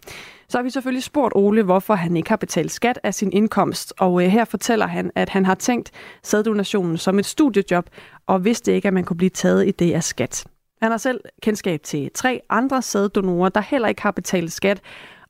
Så 0.49 0.59
har 0.59 0.63
vi 0.63 0.71
selvfølgelig 0.71 1.03
spurgt 1.03 1.33
Ole, 1.37 1.63
hvorfor 1.63 1.95
han 1.95 2.17
ikke 2.17 2.29
har 2.29 2.37
betalt 2.37 2.73
skat 2.73 3.01
af 3.03 3.15
sin 3.15 3.33
indkomst, 3.33 3.95
og 3.99 4.25
øh, 4.25 4.29
her 4.29 4.45
fortæller 4.45 4.87
han, 4.87 5.11
at 5.15 5.29
han 5.29 5.47
har 5.47 5.55
tænkt 5.55 5.91
sæddonationen 6.23 6.97
som 6.97 7.19
et 7.19 7.27
studiejob, 7.27 7.85
og 8.27 8.45
vidste 8.45 8.75
ikke, 8.75 8.89
at 8.89 8.95
man 8.95 9.05
kunne 9.05 9.17
blive 9.17 9.31
taget 9.31 9.69
i 9.69 9.71
det 9.71 9.93
af 9.93 10.05
skat. 10.05 10.45
Han 10.83 10.91
har 10.91 10.99
selv 10.99 11.21
kendskab 11.43 11.81
til 11.83 12.11
tre 12.15 12.41
andre 12.51 12.83
sæddonorer, 12.83 13.49
der 13.49 13.61
heller 13.61 13.89
ikke 13.89 14.03
har 14.03 14.11
betalt 14.11 14.53
skat, 14.53 14.81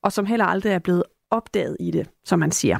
og 0.03 0.13
som 0.13 0.27
heller 0.27 0.47
aldrig 0.47 0.73
er 0.73 0.79
blevet 0.79 1.03
opdaget 1.31 1.77
i 1.81 1.91
det, 1.91 2.09
som 2.25 2.39
man 2.39 2.51
siger. 2.51 2.79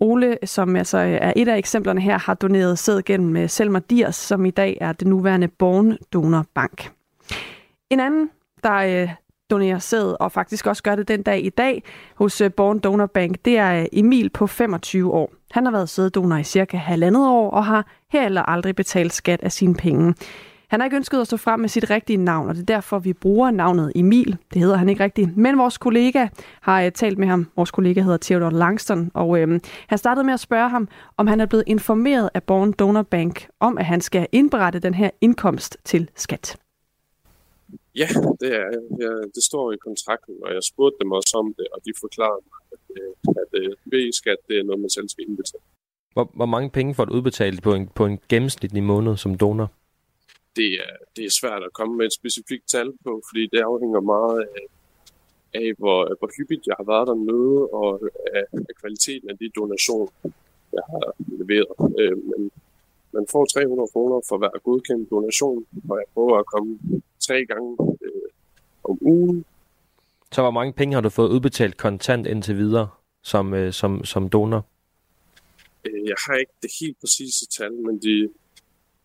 Ole, 0.00 0.38
som 0.44 0.76
altså 0.76 0.98
øh, 0.98 1.12
er 1.12 1.32
et 1.36 1.48
af 1.48 1.58
eksemplerne 1.58 2.00
her, 2.00 2.18
har 2.18 2.34
doneret 2.34 2.78
sæd 2.78 3.02
gennem 3.02 3.36
øh, 3.36 3.48
Selma 3.48 3.78
Diers, 3.78 4.16
som 4.16 4.44
i 4.44 4.50
dag 4.50 4.78
er 4.80 4.92
det 4.92 5.08
nuværende 5.08 5.48
Born 5.48 5.98
Donor 6.12 6.46
Bank. 6.54 6.92
En 7.90 8.00
anden, 8.00 8.30
der 8.62 8.74
øh, 8.74 9.08
donerer 9.50 9.78
sæd, 9.78 10.16
og 10.20 10.32
faktisk 10.32 10.66
også 10.66 10.82
gør 10.82 10.96
det 10.96 11.08
den 11.08 11.22
dag 11.22 11.44
i 11.44 11.50
dag 11.50 11.82
hos 12.14 12.42
Born 12.56 12.78
Donor 12.78 13.06
Bank, 13.06 13.36
det 13.44 13.58
er 13.58 13.86
Emil 13.92 14.30
på 14.30 14.46
25 14.46 15.12
år. 15.12 15.32
Han 15.50 15.64
har 15.64 15.72
været 15.72 15.88
sæddonor 15.88 16.36
i 16.36 16.44
cirka 16.44 16.76
halvandet 16.76 17.28
år 17.28 17.50
og 17.50 17.64
har 17.64 17.86
heller 18.12 18.42
aldrig 18.42 18.76
betalt 18.76 19.12
skat 19.12 19.40
af 19.42 19.52
sine 19.52 19.74
penge. 19.74 20.14
Han 20.72 20.80
har 20.80 20.84
ikke 20.84 20.96
ønsket 20.96 21.20
at 21.20 21.26
stå 21.26 21.36
frem 21.36 21.60
med 21.60 21.68
sit 21.68 21.90
rigtige 21.90 22.16
navn, 22.16 22.48
og 22.48 22.54
det 22.54 22.60
er 22.62 22.74
derfor, 22.74 22.98
vi 22.98 23.12
bruger 23.12 23.50
navnet 23.50 23.92
Emil. 23.94 24.36
Det 24.52 24.62
hedder 24.62 24.76
han 24.76 24.88
ikke 24.88 25.04
rigtigt. 25.04 25.36
Men 25.36 25.58
vores 25.58 25.78
kollega 25.78 26.28
har 26.60 26.86
uh, 26.86 26.92
talt 26.92 27.18
med 27.18 27.28
ham. 27.28 27.50
Vores 27.56 27.70
kollega 27.70 28.00
hedder 28.02 28.18
Theodor 28.22 28.50
Langston, 28.50 29.10
og 29.14 29.28
uh, 29.28 29.38
han 29.86 29.98
startede 29.98 30.24
med 30.24 30.34
at 30.34 30.40
spørge 30.40 30.68
ham, 30.68 30.88
om 31.16 31.26
han 31.26 31.40
er 31.40 31.46
blevet 31.46 31.64
informeret 31.66 32.30
af 32.34 32.42
Born 32.42 32.72
Donor 32.72 33.02
Bank 33.02 33.48
om, 33.60 33.78
at 33.78 33.84
han 33.84 34.00
skal 34.00 34.26
indberette 34.32 34.78
den 34.78 34.94
her 34.94 35.10
indkomst 35.20 35.76
til 35.84 36.10
skat. 36.16 36.56
Ja, 37.94 38.08
det, 38.40 38.56
er, 38.56 38.68
ja, 39.00 39.12
det 39.34 39.42
står 39.50 39.72
i 39.72 39.76
kontrakten, 39.76 40.34
og 40.44 40.54
jeg 40.54 40.62
spurgte 40.62 40.96
dem 41.02 41.12
også 41.12 41.36
om 41.38 41.54
det, 41.58 41.66
og 41.74 41.80
de 41.84 41.92
forklarede 42.00 42.42
mig, 42.50 42.58
at, 42.72 43.02
øh, 43.02 43.40
at, 43.42 43.70
at 43.70 43.78
B-skat 43.90 44.36
det 44.48 44.58
er 44.58 44.64
noget, 44.64 44.80
man 44.80 44.90
selv 44.90 45.08
skal 45.08 45.24
indbetale. 45.28 45.62
Hvor, 46.12 46.30
hvor 46.34 46.46
mange 46.46 46.70
penge 46.70 46.94
får 46.94 47.04
du 47.04 47.12
udbetalt 47.12 47.62
på 47.62 47.74
en, 47.74 47.88
på 47.94 48.06
en 48.06 48.18
gennemsnitlig 48.28 48.82
måned 48.82 49.16
som 49.16 49.34
donor? 49.34 49.70
Det 50.56 50.70
er, 50.86 50.94
det 51.16 51.24
er 51.24 51.38
svært 51.40 51.62
at 51.62 51.72
komme 51.72 51.96
med 51.96 52.06
et 52.06 52.18
specifikt 52.20 52.66
tal 52.68 52.88
på, 53.04 53.22
fordi 53.28 53.42
det 53.52 53.60
afhænger 53.70 54.00
meget 54.00 54.38
af, 54.56 54.64
af 55.60 55.72
hvor, 55.78 55.98
hvor 56.18 56.30
hyppigt 56.36 56.66
jeg 56.66 56.74
har 56.78 56.86
været 56.92 57.06
dernede, 57.06 57.58
og 57.80 57.90
af, 58.38 58.44
af 58.70 58.74
kvaliteten 58.80 59.30
af 59.30 59.38
de 59.38 59.48
donationer, 59.56 60.10
jeg 60.72 60.84
har 60.92 61.06
leveret. 61.40 61.74
Øh, 62.00 62.16
men 62.30 62.50
man 63.12 63.26
får 63.32 63.44
300 63.44 63.88
kroner 63.92 64.20
for 64.28 64.38
hver 64.38 64.58
godkendt 64.64 65.10
donation, 65.10 65.66
og 65.88 65.96
jeg 66.00 66.06
prøver 66.14 66.38
at 66.38 66.46
komme 66.46 66.78
tre 67.20 67.46
gange 67.46 67.76
øh, 68.02 68.28
om 68.84 68.98
ugen. 69.00 69.44
Så 70.32 70.42
hvor 70.42 70.50
mange 70.50 70.72
penge 70.72 70.94
har 70.94 71.00
du 71.00 71.08
fået 71.08 71.28
udbetalt 71.28 71.76
kontant 71.76 72.26
indtil 72.26 72.56
videre 72.56 72.88
som, 73.22 73.54
øh, 73.54 73.72
som, 73.72 74.04
som 74.04 74.28
donor? 74.28 74.66
Øh, 75.84 76.08
jeg 76.08 76.16
har 76.26 76.34
ikke 76.34 76.52
det 76.62 76.70
helt 76.80 77.00
præcise 77.00 77.46
tal, 77.46 77.72
men 77.72 78.02
de, 78.02 78.28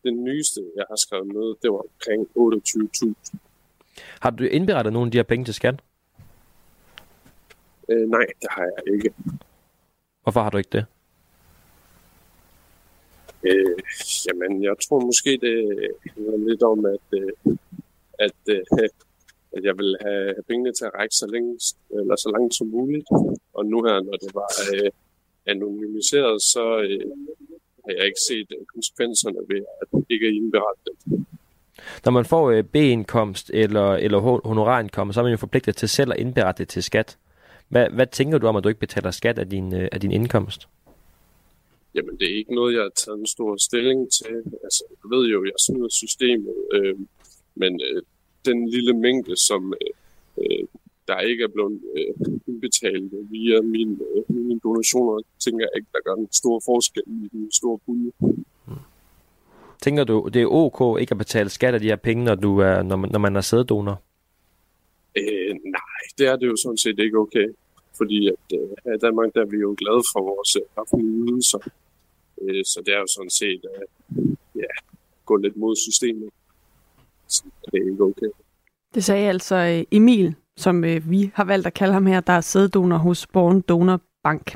den 0.04 0.24
nyeste, 0.24 0.62
jeg 0.76 0.86
har 0.90 0.96
skrevet 0.96 1.28
med, 1.28 1.56
det 1.62 1.72
var 1.72 1.84
omkring 1.90 2.28
28.000. 2.38 3.38
Har 4.22 4.30
du 4.30 4.44
indberettet 4.44 4.94
nogle 4.94 5.08
af 5.08 5.12
de 5.12 5.18
her 5.18 5.24
penge 5.24 5.46
til 5.46 5.54
skat? 5.54 5.76
Øh, 7.90 8.10
nej, 8.10 8.26
det 8.42 8.50
har 8.50 8.64
jeg 8.64 8.94
ikke. 8.96 9.14
Hvorfor 10.24 10.42
har 10.42 10.50
du 10.50 10.58
ikke 10.58 10.70
det? 10.70 10.86
Øh, 13.44 13.78
jamen, 14.28 14.64
jeg 14.64 14.76
tror 14.88 15.00
måske, 15.00 15.32
det 15.42 15.58
handler 16.14 16.50
lidt 16.50 16.64
om, 16.64 16.86
at, 16.86 17.06
øh, 17.20 17.58
at, 18.20 18.40
øh, 18.50 18.64
at 19.56 19.64
jeg 19.64 19.78
vil 19.78 19.98
have 20.02 20.36
pengene 20.48 20.74
til 20.74 20.86
at 20.86 20.96
række 21.00 21.16
så, 21.16 21.28
længe, 21.34 21.52
eller 22.00 22.16
så 22.16 22.30
langt 22.36 22.56
som 22.56 22.68
muligt. 22.68 23.08
Og 23.54 23.66
nu 23.66 23.78
her, 23.84 24.02
når 24.08 24.18
det 24.24 24.32
var 24.34 24.50
øh, 24.74 24.92
anonymiseret, 25.46 26.42
så, 26.42 26.66
øh, 26.90 27.12
har 27.88 27.94
jeg 27.98 28.06
ikke 28.06 28.24
set 28.30 28.48
øh, 28.58 28.66
konsekvenserne 28.74 29.42
ved 29.52 29.62
at 29.82 29.88
ikke 30.10 30.28
indberette 30.28 30.82
det. 30.86 31.26
Når 32.06 32.12
man 32.12 32.26
får 32.26 32.52
øh, 32.52 32.64
B-indkomst 32.64 33.52
eller, 33.54 33.94
eller 33.94 34.20
honorarindkomst, 34.20 35.14
så 35.14 35.20
er 35.20 35.24
man 35.24 35.32
jo 35.32 35.38
forpligtet 35.38 35.76
til 35.76 35.90
selv 35.90 36.12
at 36.12 36.20
indberette 36.20 36.60
det 36.60 36.70
til 36.70 36.84
skat. 36.84 37.18
Hvad, 37.70 37.90
hvad 37.90 38.08
tænker 38.08 38.38
du 38.38 38.48
om, 38.48 38.56
at 38.56 38.64
du 38.64 38.70
ikke 38.70 38.80
betaler 38.80 39.12
skat 39.12 39.40
af 39.40 39.50
din, 39.50 39.74
øh, 39.74 39.88
af 39.92 40.00
din 40.02 40.12
indkomst? 40.12 40.68
Jamen, 41.96 42.18
det 42.20 42.32
er 42.32 42.38
ikke 42.38 42.56
noget, 42.56 42.74
jeg 42.74 42.82
har 42.82 42.92
taget 43.06 43.20
en 43.20 43.28
stor 43.28 43.58
stilling 43.68 44.12
til. 44.12 44.36
Altså, 44.64 44.84
jeg 44.90 45.18
ved 45.18 45.28
jo, 45.28 45.44
jeg 45.44 45.54
snyder 45.68 45.90
systemet, 45.90 46.56
øh, 46.74 46.96
men 47.56 47.82
øh, 47.90 48.02
den 48.46 48.70
lille 48.70 48.94
mængde, 48.94 49.36
som 49.48 49.74
øh, 50.42 50.68
der 51.08 51.20
ikke 51.20 51.44
er 51.44 51.48
blevet 51.48 51.82
øh, 51.98 52.14
indbetalt 52.48 53.14
via 53.32 53.62
min, 53.62 54.02
øh, 54.16 54.36
mine 54.36 54.60
donationer, 54.60 55.22
tænker 55.40 55.60
jeg 55.60 55.70
ikke, 55.76 55.88
der 55.94 56.00
gør 56.06 56.14
en 56.14 56.28
stor 56.32 56.62
forskel 56.66 57.04
i 57.08 57.30
den 57.32 57.52
store 57.52 57.80
pulje. 57.86 58.12
Tænker 59.82 60.04
du, 60.04 60.30
det 60.34 60.42
er 60.42 60.46
ok 60.46 61.00
ikke 61.02 61.12
at 61.12 61.18
betale 61.18 61.50
skat 61.50 61.74
af 61.74 61.80
de 61.80 61.88
her 61.88 61.96
penge, 61.96 62.24
når, 62.24 62.36
du 62.36 62.58
er, 62.58 62.84
når, 62.84 62.96
man, 62.96 63.12
når 63.12 63.20
man 63.20 63.36
er 63.36 63.42
sæddonor? 63.42 64.02
Øh, 65.18 65.56
nej, 65.66 66.02
det 66.18 66.28
er 66.28 66.36
det 66.36 66.48
jo 66.48 66.56
sådan 66.56 66.78
set 66.78 67.00
ikke 67.00 67.18
okay. 67.18 67.48
Fordi 67.98 68.28
at, 68.28 68.60
øh, 68.60 68.70
her 68.86 68.94
i 68.94 68.98
Danmark 68.98 69.34
der 69.34 69.42
er 69.42 69.46
vi 69.46 69.58
jo 69.58 69.76
glade 69.78 70.04
for 70.14 70.22
vores 70.22 70.56
øh, 70.56 70.62
offentlige 70.76 71.14
ydelser. 71.24 71.60
Øh, 72.42 72.66
så 72.66 72.82
det 72.86 72.94
er 72.94 73.00
jo 73.00 73.08
sådan 73.08 73.30
set 73.30 73.62
at 73.76 73.84
ja, 74.56 74.74
gå 75.26 75.36
lidt 75.36 75.58
mod 75.58 75.76
systemet. 75.76 76.30
Så 77.28 77.44
det 77.72 77.82
er 77.82 77.92
ikke 77.92 78.04
okay. 78.04 78.32
Det 78.94 79.04
sagde 79.04 79.30
altså 79.30 79.56
øh, 79.56 79.84
Emil, 79.92 80.36
som 80.58 80.84
øh, 80.84 81.12
vi 81.12 81.32
har 81.34 81.44
valgt 81.44 81.68
at 81.68 81.74
kalde 81.74 81.94
ham 81.94 82.06
her, 82.06 82.20
der 82.20 82.34
er 82.34 82.42
sæddonor 82.42 82.98
hos 82.98 83.28
Born 83.28 83.62
Donor 83.62 84.02
Bank. 84.24 84.56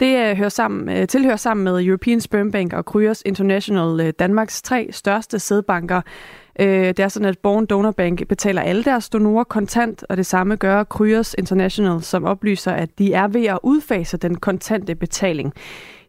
Det 0.00 0.30
øh, 0.30 0.36
hører 0.36 0.48
sammen, 0.48 0.96
øh, 0.96 1.08
tilhører 1.08 1.36
sammen 1.36 1.64
med 1.64 1.84
European 1.84 2.20
Sperm 2.20 2.50
Bank 2.50 2.72
og 2.72 2.84
Kryos 2.84 3.22
International 3.26 4.06
øh, 4.06 4.12
Danmarks 4.18 4.62
tre 4.62 4.88
største 4.90 5.38
sædbanker. 5.38 6.00
Øh, 6.60 6.86
det 6.86 7.00
er 7.00 7.08
sådan, 7.08 7.28
at 7.28 7.38
Born 7.38 7.66
Donor 7.66 7.90
Bank 7.90 8.28
betaler 8.28 8.62
alle 8.62 8.84
deres 8.84 9.08
donorer 9.08 9.44
kontant, 9.44 10.04
og 10.08 10.16
det 10.16 10.26
samme 10.26 10.56
gør 10.56 10.84
Kryos 10.84 11.34
International, 11.38 12.02
som 12.02 12.24
oplyser, 12.24 12.72
at 12.72 12.98
de 12.98 13.12
er 13.12 13.28
ved 13.28 13.46
at 13.46 13.58
udfase 13.62 14.16
den 14.16 14.34
kontante 14.34 14.94
betaling. 14.94 15.54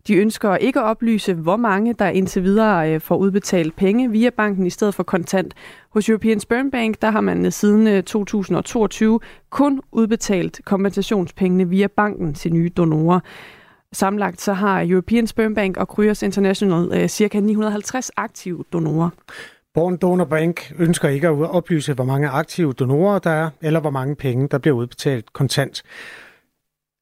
De 0.08 0.16
ønsker 0.16 0.56
ikke 0.56 0.80
at 0.80 0.86
oplyse, 0.86 1.34
hvor 1.34 1.56
mange 1.56 1.94
der 1.94 2.08
indtil 2.08 2.44
videre 2.44 2.94
øh, 2.94 3.02
får 3.02 3.18
udbetalt 3.18 3.76
penge 3.76 4.12
via 4.12 4.30
banken 4.30 4.66
i 4.66 4.70
stedet 4.70 4.96
for 4.96 5.04
kontant. 5.04 5.54
Hos 5.90 6.10
European 6.10 6.40
Sperm 6.40 6.72
Bank 6.72 7.02
der 7.02 7.12
har 7.12 7.22
man 7.22 7.46
øh, 7.46 7.52
siden 7.52 7.88
øh, 7.88 8.04
2022 8.04 9.20
kun 9.50 9.82
udbetalt 9.92 10.62
kompensationspengene 10.66 11.70
via 11.70 11.88
banken 11.88 12.34
til 12.34 12.54
nye 12.54 12.70
donorer. 12.70 13.20
Samlagt 13.94 14.42
så 14.42 14.54
har 14.54 14.86
European 14.90 15.28
Sperm 15.28 15.56
Bank 15.56 15.78
og 15.78 15.88
Kryos 15.88 16.24
International 16.24 17.10
ca. 17.10 17.40
950 17.40 18.12
aktive 18.18 18.64
donorer. 18.74 19.10
Born 19.74 19.98
Donor 19.98 20.26
Bank 20.26 20.74
ønsker 20.80 21.10
ikke 21.10 21.28
at 21.28 21.34
oplyse, 21.34 21.94
hvor 21.94 22.04
mange 22.04 22.30
aktive 22.30 22.74
donorer 22.74 23.20
der 23.20 23.30
er, 23.30 23.50
eller 23.62 23.80
hvor 23.80 23.90
mange 23.90 24.16
penge, 24.16 24.48
der 24.48 24.58
bliver 24.58 24.76
udbetalt 24.76 25.34
kontant. 25.34 25.84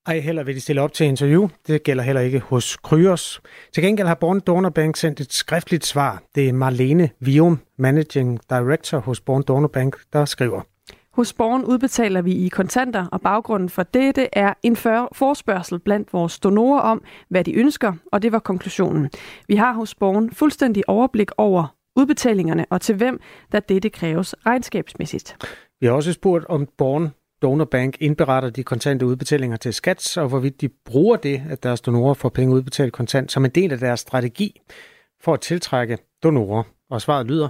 Ej 0.09 0.19
heller 0.19 0.43
vil 0.43 0.55
de 0.55 0.61
stille 0.61 0.81
op 0.81 0.93
til 0.93 1.05
interview. 1.05 1.47
Det 1.67 1.83
gælder 1.83 2.03
heller 2.03 2.21
ikke 2.21 2.39
hos 2.39 2.77
Kryos. 2.77 3.41
Til 3.73 3.83
gengæld 3.83 4.07
har 4.07 4.15
Born 4.15 4.39
Donor 4.39 4.69
Bank 4.69 4.97
sendt 4.97 5.19
et 5.19 5.33
skriftligt 5.33 5.85
svar. 5.85 6.23
Det 6.35 6.49
er 6.49 6.53
Marlene 6.53 7.09
Vium, 7.19 7.59
Managing 7.77 8.39
Director 8.49 8.99
hos 8.99 9.21
Born 9.21 9.43
Donor 9.47 9.67
Bank, 9.67 9.97
der 10.13 10.25
skriver. 10.25 10.61
Hos 11.13 11.33
Borgen 11.33 11.65
udbetaler 11.65 12.21
vi 12.21 12.31
i 12.31 12.47
kontanter, 12.47 13.05
og 13.11 13.21
baggrunden 13.21 13.69
for 13.69 13.83
dette 13.83 14.27
er 14.33 14.53
en 14.63 14.75
forspørgsel 14.75 15.79
blandt 15.79 16.13
vores 16.13 16.39
donorer 16.39 16.81
om, 16.81 17.03
hvad 17.29 17.43
de 17.43 17.53
ønsker, 17.53 17.93
og 18.11 18.21
det 18.21 18.31
var 18.31 18.39
konklusionen. 18.39 19.09
Vi 19.47 19.55
har 19.55 19.73
hos 19.73 19.95
Borgen 19.95 20.31
fuldstændig 20.31 20.89
overblik 20.89 21.31
over 21.37 21.75
udbetalingerne 21.95 22.65
og 22.69 22.81
til 22.81 22.95
hvem, 22.95 23.19
der 23.51 23.59
dette 23.59 23.89
kræves 23.89 24.35
regnskabsmæssigt. 24.45 25.37
Vi 25.79 25.87
har 25.87 25.93
også 25.93 26.13
spurgt, 26.13 26.45
om 26.45 26.67
Borgen 26.77 27.09
Donorbank 27.41 27.97
indberetter 27.99 28.49
de 28.49 28.63
kontante 28.63 29.05
udbetalinger 29.05 29.57
til 29.57 29.73
skat, 29.73 30.17
og 30.17 30.27
hvorvidt 30.27 30.61
de 30.61 30.69
bruger 30.69 31.15
det, 31.15 31.41
at 31.49 31.63
deres 31.63 31.81
donorer 31.81 32.13
får 32.13 32.29
penge 32.29 32.55
udbetalt 32.55 32.93
kontant, 32.93 33.31
som 33.31 33.45
en 33.45 33.51
del 33.51 33.71
af 33.71 33.77
deres 33.77 33.99
strategi 33.99 34.61
for 35.21 35.33
at 35.33 35.41
tiltrække 35.41 35.97
donorer. 36.23 36.63
Og 36.89 37.01
svaret 37.01 37.27
lyder, 37.27 37.49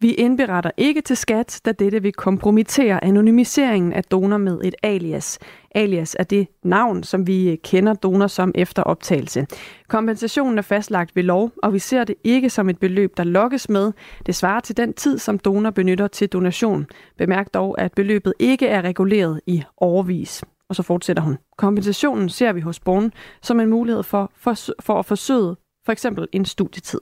vi 0.00 0.14
indberetter 0.14 0.70
ikke 0.76 1.00
til 1.00 1.16
skat, 1.16 1.60
da 1.64 1.72
dette 1.72 2.02
vil 2.02 2.12
kompromittere 2.12 3.04
anonymiseringen 3.04 3.92
af 3.92 4.04
donor 4.04 4.36
med 4.36 4.60
et 4.64 4.74
alias. 4.82 5.38
Alias 5.74 6.16
er 6.18 6.24
det 6.24 6.48
navn, 6.64 7.02
som 7.02 7.26
vi 7.26 7.50
øh, 7.50 7.56
kender 7.64 7.94
donor 7.94 8.26
som 8.26 8.52
efter 8.54 8.82
optagelse. 8.82 9.46
Kompensationen 9.88 10.58
er 10.58 10.62
fastlagt 10.62 11.16
ved 11.16 11.22
lov, 11.22 11.52
og 11.62 11.72
vi 11.72 11.78
ser 11.78 12.04
det 12.04 12.14
ikke 12.24 12.50
som 12.50 12.68
et 12.68 12.78
beløb, 12.78 13.16
der 13.16 13.24
lokkes 13.24 13.68
med. 13.68 13.92
Det 14.26 14.34
svarer 14.34 14.60
til 14.60 14.76
den 14.76 14.92
tid, 14.92 15.18
som 15.18 15.38
donor 15.38 15.70
benytter 15.70 16.06
til 16.06 16.28
donation. 16.28 16.86
Bemærk 17.18 17.54
dog, 17.54 17.80
at 17.80 17.92
beløbet 17.92 18.34
ikke 18.38 18.66
er 18.66 18.82
reguleret 18.82 19.40
i 19.46 19.62
overvis. 19.76 20.44
Og 20.68 20.76
så 20.76 20.82
fortsætter 20.82 21.22
hun. 21.22 21.38
Kompensationen 21.56 22.28
ser 22.28 22.52
vi 22.52 22.60
hos 22.60 22.80
Born 22.80 23.12
som 23.42 23.60
en 23.60 23.68
mulighed 23.68 24.02
for, 24.02 24.32
for, 24.36 24.54
for 24.80 24.98
at 24.98 25.06
forsøge 25.06 25.56
for 25.84 25.92
eksempel 25.92 26.26
en 26.32 26.44
studietid. 26.44 27.00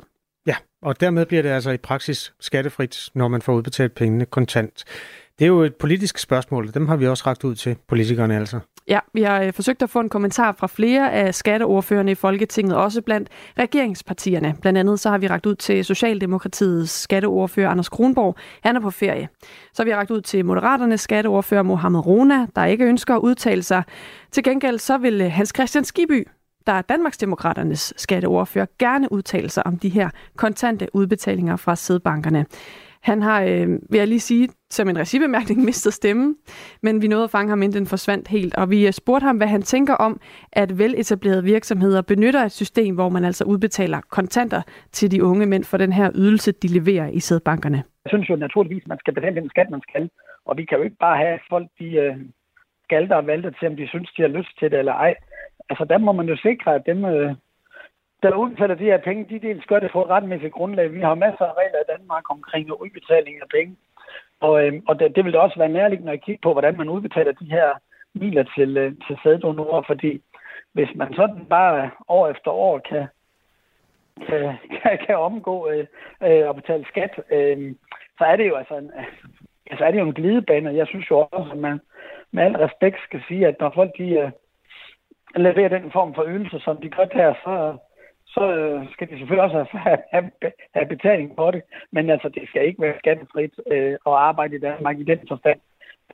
Og 0.86 1.00
dermed 1.00 1.26
bliver 1.26 1.42
det 1.42 1.48
altså 1.48 1.70
i 1.70 1.76
praksis 1.76 2.32
skattefrit, 2.40 3.10
når 3.14 3.28
man 3.28 3.42
får 3.42 3.52
udbetalt 3.52 3.94
pengene 3.94 4.26
kontant. 4.26 4.84
Det 5.38 5.44
er 5.44 5.48
jo 5.48 5.60
et 5.60 5.74
politisk 5.74 6.18
spørgsmål, 6.18 6.68
og 6.68 6.74
dem 6.74 6.88
har 6.88 6.96
vi 6.96 7.06
også 7.06 7.24
ragt 7.26 7.44
ud 7.44 7.54
til 7.54 7.76
politikerne 7.88 8.36
altså. 8.36 8.60
Ja, 8.88 8.98
vi 9.12 9.22
har 9.22 9.42
øh, 9.42 9.52
forsøgt 9.52 9.82
at 9.82 9.90
få 9.90 10.00
en 10.00 10.08
kommentar 10.08 10.52
fra 10.52 10.66
flere 10.66 11.12
af 11.12 11.34
skatteordførerne 11.34 12.10
i 12.10 12.14
Folketinget, 12.14 12.76
også 12.76 13.02
blandt 13.02 13.28
regeringspartierne. 13.58 14.54
Blandt 14.60 14.78
andet 14.78 15.00
så 15.00 15.10
har 15.10 15.18
vi 15.18 15.26
ragt 15.26 15.46
ud 15.46 15.54
til 15.54 15.84
Socialdemokratiets 15.84 16.92
skatteordfører 16.92 17.70
Anders 17.70 17.88
Kronborg. 17.88 18.36
Han 18.62 18.76
er 18.76 18.80
på 18.80 18.90
ferie. 18.90 19.28
Så 19.72 19.82
har 19.82 19.84
vi 19.84 19.94
ragt 19.94 20.10
ud 20.10 20.20
til 20.20 20.44
Moderaternes 20.44 21.00
skatteordfører 21.00 21.62
Mohammed 21.62 22.06
Rona, 22.06 22.46
der 22.56 22.64
ikke 22.64 22.84
ønsker 22.84 23.14
at 23.14 23.20
udtale 23.20 23.62
sig. 23.62 23.82
Til 24.32 24.42
gengæld 24.42 24.78
så 24.78 24.98
vil 24.98 25.20
øh, 25.20 25.32
Hans 25.32 25.52
Christian 25.56 25.84
Skiby 25.84 26.26
der 26.66 26.72
er 26.72 26.82
Danmarksdemokraternes 26.82 27.94
skatteordfører, 27.96 28.66
gerne 28.78 29.12
udtale 29.12 29.48
sig 29.48 29.66
om 29.66 29.78
de 29.78 29.88
her 29.88 30.10
kontante 30.36 30.86
udbetalinger 30.94 31.56
fra 31.56 31.76
sædbankerne. 31.76 32.46
Han 33.02 33.22
har, 33.22 33.42
øh, 33.42 33.68
vil 33.90 33.98
jeg 33.98 34.08
lige 34.08 34.20
sige, 34.20 34.48
som 34.70 34.88
en 34.88 34.98
regibemærkning 34.98 35.64
mistet 35.70 35.92
stemme, 35.92 36.34
men 36.82 37.02
vi 37.02 37.08
nåede 37.08 37.24
at 37.24 37.30
fange 37.30 37.50
ham, 37.50 37.62
inden 37.62 37.78
den 37.78 37.86
forsvandt 37.86 38.28
helt. 38.28 38.54
Og 38.56 38.70
vi 38.70 38.86
øh, 38.86 38.92
spurgte 38.92 39.24
ham, 39.24 39.36
hvad 39.36 39.46
han 39.46 39.62
tænker 39.62 39.94
om, 39.94 40.20
at 40.52 40.78
veletablerede 40.78 41.44
virksomheder 41.44 42.02
benytter 42.02 42.42
et 42.42 42.52
system, 42.52 42.94
hvor 42.94 43.08
man 43.08 43.24
altså 43.24 43.44
udbetaler 43.44 44.00
kontanter 44.10 44.62
til 44.92 45.10
de 45.10 45.24
unge 45.24 45.46
mænd 45.46 45.64
for 45.64 45.76
den 45.76 45.92
her 45.92 46.10
ydelse, 46.14 46.52
de 46.52 46.68
leverer 46.68 47.08
i 47.08 47.20
sædbankerne. 47.20 47.76
Jeg 48.04 48.10
synes 48.10 48.30
jo 48.30 48.36
naturligvis, 48.36 48.82
at 48.82 48.88
man 48.88 48.98
skal 48.98 49.14
betale 49.14 49.40
den 49.40 49.48
skat, 49.50 49.70
man 49.70 49.80
skal. 49.88 50.10
Og 50.44 50.56
vi 50.56 50.64
kan 50.64 50.78
jo 50.78 50.84
ikke 50.84 50.96
bare 51.00 51.16
have 51.16 51.38
folk, 51.48 51.66
de 51.78 51.84
øh, 51.84 52.16
skal 52.84 53.08
der 53.08 53.20
valgte 53.22 53.50
til, 53.58 53.68
om 53.68 53.76
de 53.76 53.88
synes, 53.88 54.10
de 54.16 54.22
har 54.22 54.28
lyst 54.28 54.58
til 54.58 54.70
det 54.70 54.78
eller 54.78 54.92
ej 54.92 55.14
altså 55.70 55.84
der 55.84 55.98
må 55.98 56.12
man 56.12 56.28
jo 56.28 56.36
sikre, 56.36 56.74
at 56.74 56.86
dem, 56.86 57.04
øh, 57.04 57.34
der 58.22 58.34
udbetaler 58.34 58.74
de 58.74 58.84
her 58.84 58.98
penge, 58.98 59.26
de 59.30 59.46
dels 59.46 59.66
gør 59.66 59.80
det 59.80 59.90
på 59.90 60.02
et 60.02 60.08
retmæssigt 60.08 60.52
grundlag. 60.52 60.92
Vi 60.92 61.00
har 61.00 61.14
masser 61.14 61.44
af 61.44 61.52
regler 61.52 61.80
i 61.80 61.90
Danmark 61.92 62.30
omkring 62.30 62.80
udbetaling 62.82 63.36
af 63.42 63.48
penge. 63.48 63.76
Og, 64.40 64.66
øh, 64.66 64.82
og 64.88 64.98
det, 64.98 65.16
det 65.16 65.24
vil 65.24 65.32
da 65.32 65.38
også 65.38 65.58
være 65.58 65.68
nærliggende 65.68 66.12
at 66.12 66.22
kigge 66.22 66.40
på, 66.42 66.52
hvordan 66.52 66.76
man 66.76 66.88
udbetaler 66.88 67.32
de 67.32 67.44
her 67.44 67.68
midler 68.14 68.44
til, 68.56 68.76
øh, 68.76 68.92
til 69.06 69.18
sæddonorer, 69.22 69.82
fordi 69.86 70.22
hvis 70.72 70.88
man 70.94 71.14
sådan 71.14 71.46
bare 71.46 71.90
år 72.08 72.28
efter 72.28 72.50
år 72.50 72.78
kan, 72.78 73.06
kan, 74.26 74.56
kan, 74.82 74.98
kan 75.06 75.16
omgå 75.16 75.70
øh, 75.70 75.86
øh, 76.22 76.48
at 76.48 76.56
betale 76.56 76.84
skat, 76.88 77.20
øh, 77.30 77.74
så 78.18 78.24
er 78.24 78.36
det 78.36 78.48
jo 78.48 78.54
altså 78.54 78.76
en, 78.76 78.90
altså 79.70 79.84
er 79.84 79.90
det 79.90 79.98
jo 79.98 80.06
en 80.06 80.14
glidebane. 80.14 80.74
Jeg 80.74 80.86
synes 80.86 81.10
jo 81.10 81.18
også, 81.18 81.50
at 81.52 81.58
man 81.58 81.80
med 82.32 82.42
al 82.44 82.56
respekt 82.56 82.96
skal 83.04 83.22
sige, 83.28 83.46
at 83.46 83.56
når 83.60 83.72
folk 83.74 83.90
de, 83.98 84.08
øh, 84.10 84.30
leverer 85.40 85.68
den 85.68 85.90
form 85.92 86.14
for 86.14 86.24
ydelse, 86.28 86.60
som 86.60 86.76
de 86.76 86.88
gør 86.88 87.06
her, 87.12 87.34
så, 87.44 87.76
så 88.26 88.42
øh, 88.56 88.92
skal 88.92 89.08
de 89.08 89.18
selvfølgelig 89.18 89.44
også 89.44 89.66
have, 89.72 89.98
have, 90.12 90.30
have 90.74 90.86
betaling 90.86 91.36
på 91.36 91.50
det. 91.50 91.62
Men 91.92 92.10
altså, 92.10 92.28
det 92.28 92.42
skal 92.48 92.66
ikke 92.66 92.82
være 92.82 92.98
skattefrit 92.98 93.54
øh, 93.72 93.92
at 93.92 94.14
arbejde 94.28 94.56
i 94.56 94.60
Danmark 94.60 94.98
i 94.98 95.04
den 95.04 95.20
forstand. 95.28 95.60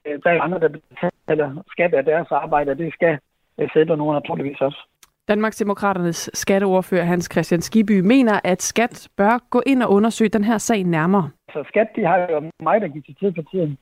Øh, 0.07 0.19
der 0.25 0.31
er 0.31 0.43
andre, 0.43 0.61
der 0.61 0.69
betaler 0.69 1.63
skat 1.69 1.95
af 1.95 2.05
deres 2.05 2.29
arbejde, 2.31 2.71
og 2.71 2.79
det 2.79 2.93
skal 2.93 3.19
øh, 3.59 3.69
sætte 3.73 3.97
nogen 3.97 4.15
naturligvis 4.15 4.61
også. 4.61 4.81
Danmarksdemokraternes 5.29 6.31
skatteordfører 6.35 7.05
Hans 7.05 7.29
Christian 7.33 7.61
Skiby 7.61 8.01
mener, 8.01 8.41
at 8.45 8.63
skat 8.63 9.09
bør 9.17 9.51
gå 9.51 9.63
ind 9.67 9.83
og 9.83 9.91
undersøge 9.93 10.29
den 10.29 10.45
her 10.45 10.59
sag 10.59 10.85
nærmere. 10.85 11.31
Så 11.53 11.65
skat, 11.69 11.89
de 11.97 12.05
har 12.05 12.19
jo 12.31 12.51
mig, 12.61 12.81
der 12.81 12.89
giver 12.89 13.05
til 13.05 13.17
tid 13.21 13.33
for 13.35 13.43
tiden. 13.51 13.79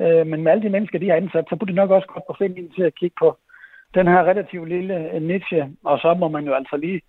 Øh, 0.00 0.26
men 0.26 0.42
med 0.42 0.52
alle 0.52 0.62
de 0.62 0.68
mennesker, 0.68 0.98
de 0.98 1.08
har 1.08 1.16
ansat, 1.16 1.44
så 1.48 1.56
burde 1.56 1.72
de 1.72 1.76
nok 1.76 1.90
også 1.90 2.08
godt 2.08 2.24
få 2.28 2.34
finde 2.38 2.58
ind 2.58 2.70
til 2.70 2.82
at 2.82 2.94
kigge 2.94 3.16
på, 3.18 3.36
den 3.98 4.06
her 4.12 4.20
relativt 4.30 4.68
lille 4.68 4.96
øh, 5.14 5.22
niche, 5.22 5.70
og 5.84 5.98
så 5.98 6.14
må 6.14 6.28
man 6.28 6.44
jo 6.44 6.54
altså 6.54 6.76
lige 6.76 7.00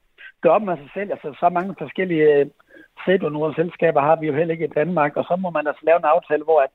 gøre 0.42 0.54
op 0.54 0.62
med 0.62 0.78
sig 0.78 0.90
selv. 0.94 1.12
Altså, 1.12 1.28
så 1.40 1.50
mange 1.50 1.76
forskellige 1.78 2.34
øh, 2.34 3.56
selskaber 3.56 4.02
har 4.02 4.16
vi 4.16 4.28
jo 4.28 4.34
heller 4.34 4.54
ikke 4.54 4.66
i 4.66 4.76
Danmark, 4.80 5.18
og 5.18 5.24
så 5.24 5.36
må 5.36 5.50
man 5.50 5.68
altså 5.68 5.84
lave 5.86 5.98
en 5.98 6.14
aftale, 6.16 6.44
hvor 6.44 6.60
at, 6.62 6.70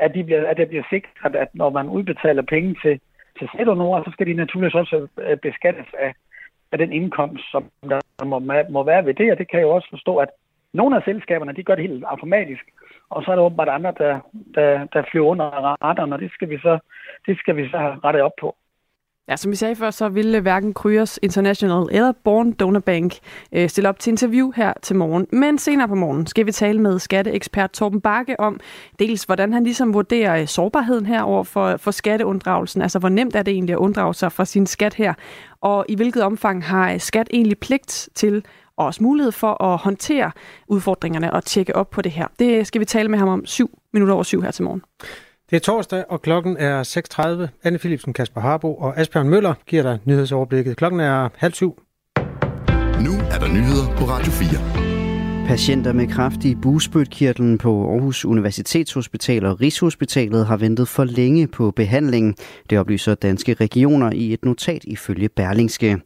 at, 0.00 0.14
de 0.14 0.24
bliver, 0.24 0.48
at 0.50 0.56
det 0.56 0.68
bliver 0.68 0.86
sikret, 0.90 1.36
at 1.36 1.48
når 1.54 1.70
man 1.70 1.88
udbetaler 1.88 2.42
penge 2.42 2.76
til, 2.82 3.00
til 3.38 3.48
sædonorer, 3.56 4.02
så 4.04 4.10
skal 4.12 4.26
de 4.26 4.34
naturligvis 4.34 4.74
også 4.74 5.08
øh, 5.26 5.36
beskattes 5.36 5.86
af, 5.98 6.14
af 6.72 6.78
den 6.78 6.92
indkomst, 6.92 7.44
som 7.50 7.62
der 7.90 8.00
må, 8.24 8.38
må 8.70 8.82
være 8.84 9.04
ved 9.06 9.14
det, 9.14 9.32
og 9.32 9.38
det 9.38 9.48
kan 9.48 9.58
jeg 9.58 9.66
jo 9.66 9.74
også 9.74 9.88
forstå, 9.90 10.16
at 10.16 10.28
nogle 10.72 10.96
af 10.96 11.02
selskaberne, 11.04 11.52
de 11.52 11.64
gør 11.64 11.74
det 11.74 11.88
helt 11.88 12.04
automatisk, 12.04 12.64
og 13.10 13.22
så 13.22 13.30
er 13.30 13.36
der 13.36 13.42
åbenbart 13.42 13.68
andre, 13.68 13.94
der, 13.98 14.20
der, 14.54 14.86
der 14.92 15.02
flyver 15.10 15.26
under 15.26 15.44
radaren, 15.84 16.12
og 16.12 16.18
det 16.18 16.30
skal 16.32 16.50
vi 16.50 16.58
så, 16.58 16.78
det 17.26 17.38
skal 17.38 17.56
vi 17.56 17.68
så 17.68 17.78
have 17.78 18.00
rettet 18.04 18.22
op 18.22 18.36
på. 18.40 18.56
Ja, 19.32 19.36
som 19.36 19.50
vi 19.50 19.56
sagde 19.56 19.76
før, 19.76 19.90
så 19.90 20.08
ville 20.08 20.36
øh, 20.36 20.42
hverken 20.42 20.74
Kryos 20.74 21.18
International 21.22 21.86
eller 21.90 22.12
Born 22.24 22.52
Donor 22.52 22.80
Bank 22.80 23.18
øh, 23.52 23.68
stille 23.68 23.88
op 23.88 23.98
til 23.98 24.10
interview 24.10 24.52
her 24.56 24.72
til 24.82 24.96
morgen. 24.96 25.26
Men 25.32 25.58
senere 25.58 25.88
på 25.88 25.94
morgen 25.94 26.26
skal 26.26 26.46
vi 26.46 26.52
tale 26.52 26.80
med 26.80 26.98
skatteekspert 26.98 27.70
Torben 27.70 28.00
Bakke 28.00 28.40
om 28.40 28.60
dels, 28.98 29.24
hvordan 29.24 29.52
han 29.52 29.64
ligesom 29.64 29.94
vurderer 29.94 30.40
øh, 30.40 30.46
sårbarheden 30.46 31.06
her 31.06 31.22
over 31.22 31.44
for, 31.44 31.76
for 31.76 31.90
skatteunddragelsen. 31.90 32.82
Altså, 32.82 32.98
hvor 32.98 33.08
nemt 33.08 33.36
er 33.36 33.42
det 33.42 33.52
egentlig 33.52 33.72
at 33.72 33.78
unddrage 33.78 34.14
sig 34.14 34.32
fra 34.32 34.44
sin 34.44 34.66
skat 34.66 34.94
her? 34.94 35.14
Og 35.60 35.84
i 35.88 35.94
hvilket 35.94 36.22
omfang 36.22 36.64
har 36.64 36.92
øh, 36.92 37.00
skat 37.00 37.28
egentlig 37.30 37.58
pligt 37.58 38.08
til 38.14 38.44
og 38.76 38.86
også 38.86 39.02
mulighed 39.02 39.32
for 39.32 39.64
at 39.64 39.78
håndtere 39.78 40.30
udfordringerne 40.68 41.32
og 41.32 41.44
tjekke 41.44 41.76
op 41.76 41.90
på 41.90 42.02
det 42.02 42.12
her. 42.12 42.26
Det 42.38 42.66
skal 42.66 42.80
vi 42.80 42.84
tale 42.84 43.08
med 43.08 43.18
ham 43.18 43.28
om 43.28 43.46
syv 43.46 43.78
minutter 43.92 44.14
over 44.14 44.22
syv 44.22 44.42
her 44.42 44.50
til 44.50 44.64
morgen. 44.64 44.82
Det 45.52 45.58
er 45.58 45.60
torsdag, 45.60 46.04
og 46.08 46.22
klokken 46.22 46.56
er 46.56 46.82
6.30. 47.44 47.48
Anne 47.64 47.78
Philipsen, 47.78 48.12
Kasper 48.12 48.40
Harbo 48.40 48.74
og 48.74 49.00
Asbjørn 49.00 49.28
Møller 49.28 49.54
giver 49.66 49.82
dig 49.82 49.98
nyhedsoverblikket. 50.04 50.76
Klokken 50.76 51.00
er 51.00 51.28
halv 51.36 51.52
syv. 51.52 51.82
Nu 53.00 53.12
er 53.30 53.38
der 53.38 53.48
nyheder 53.48 53.96
på 53.96 54.04
Radio 54.04 54.32
4. 54.32 55.46
Patienter 55.46 55.92
med 55.92 56.08
kræft 56.08 56.44
i 56.44 56.54
bugspytkirtlen 56.54 57.58
på 57.58 57.90
Aarhus 57.92 58.24
Universitetshospital 58.24 59.46
og 59.46 59.60
Rigshospitalet 59.60 60.46
har 60.46 60.56
ventet 60.56 60.88
for 60.88 61.04
længe 61.04 61.46
på 61.46 61.70
behandling. 61.70 62.36
Det 62.70 62.78
oplyser 62.78 63.14
danske 63.14 63.54
regioner 63.54 64.12
i 64.12 64.32
et 64.32 64.44
notat 64.44 64.84
ifølge 64.84 65.28
Berlingske. 65.28 65.98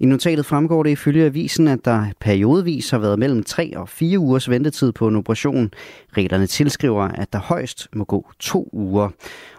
I 0.00 0.06
notatet 0.06 0.46
fremgår 0.46 0.82
det 0.82 0.90
ifølge 0.90 1.24
avisen, 1.24 1.68
at 1.68 1.84
der 1.84 2.04
periodevis 2.20 2.90
har 2.90 2.98
været 2.98 3.18
mellem 3.18 3.42
3 3.44 3.72
og 3.76 3.88
4 3.88 4.18
ugers 4.18 4.50
ventetid 4.50 4.92
på 4.92 5.08
en 5.08 5.16
operation. 5.16 5.70
Reglerne 6.16 6.46
tilskriver, 6.46 7.02
at 7.02 7.32
der 7.32 7.38
højst 7.38 7.88
må 7.94 8.04
gå 8.04 8.26
to 8.38 8.68
uger. 8.72 9.08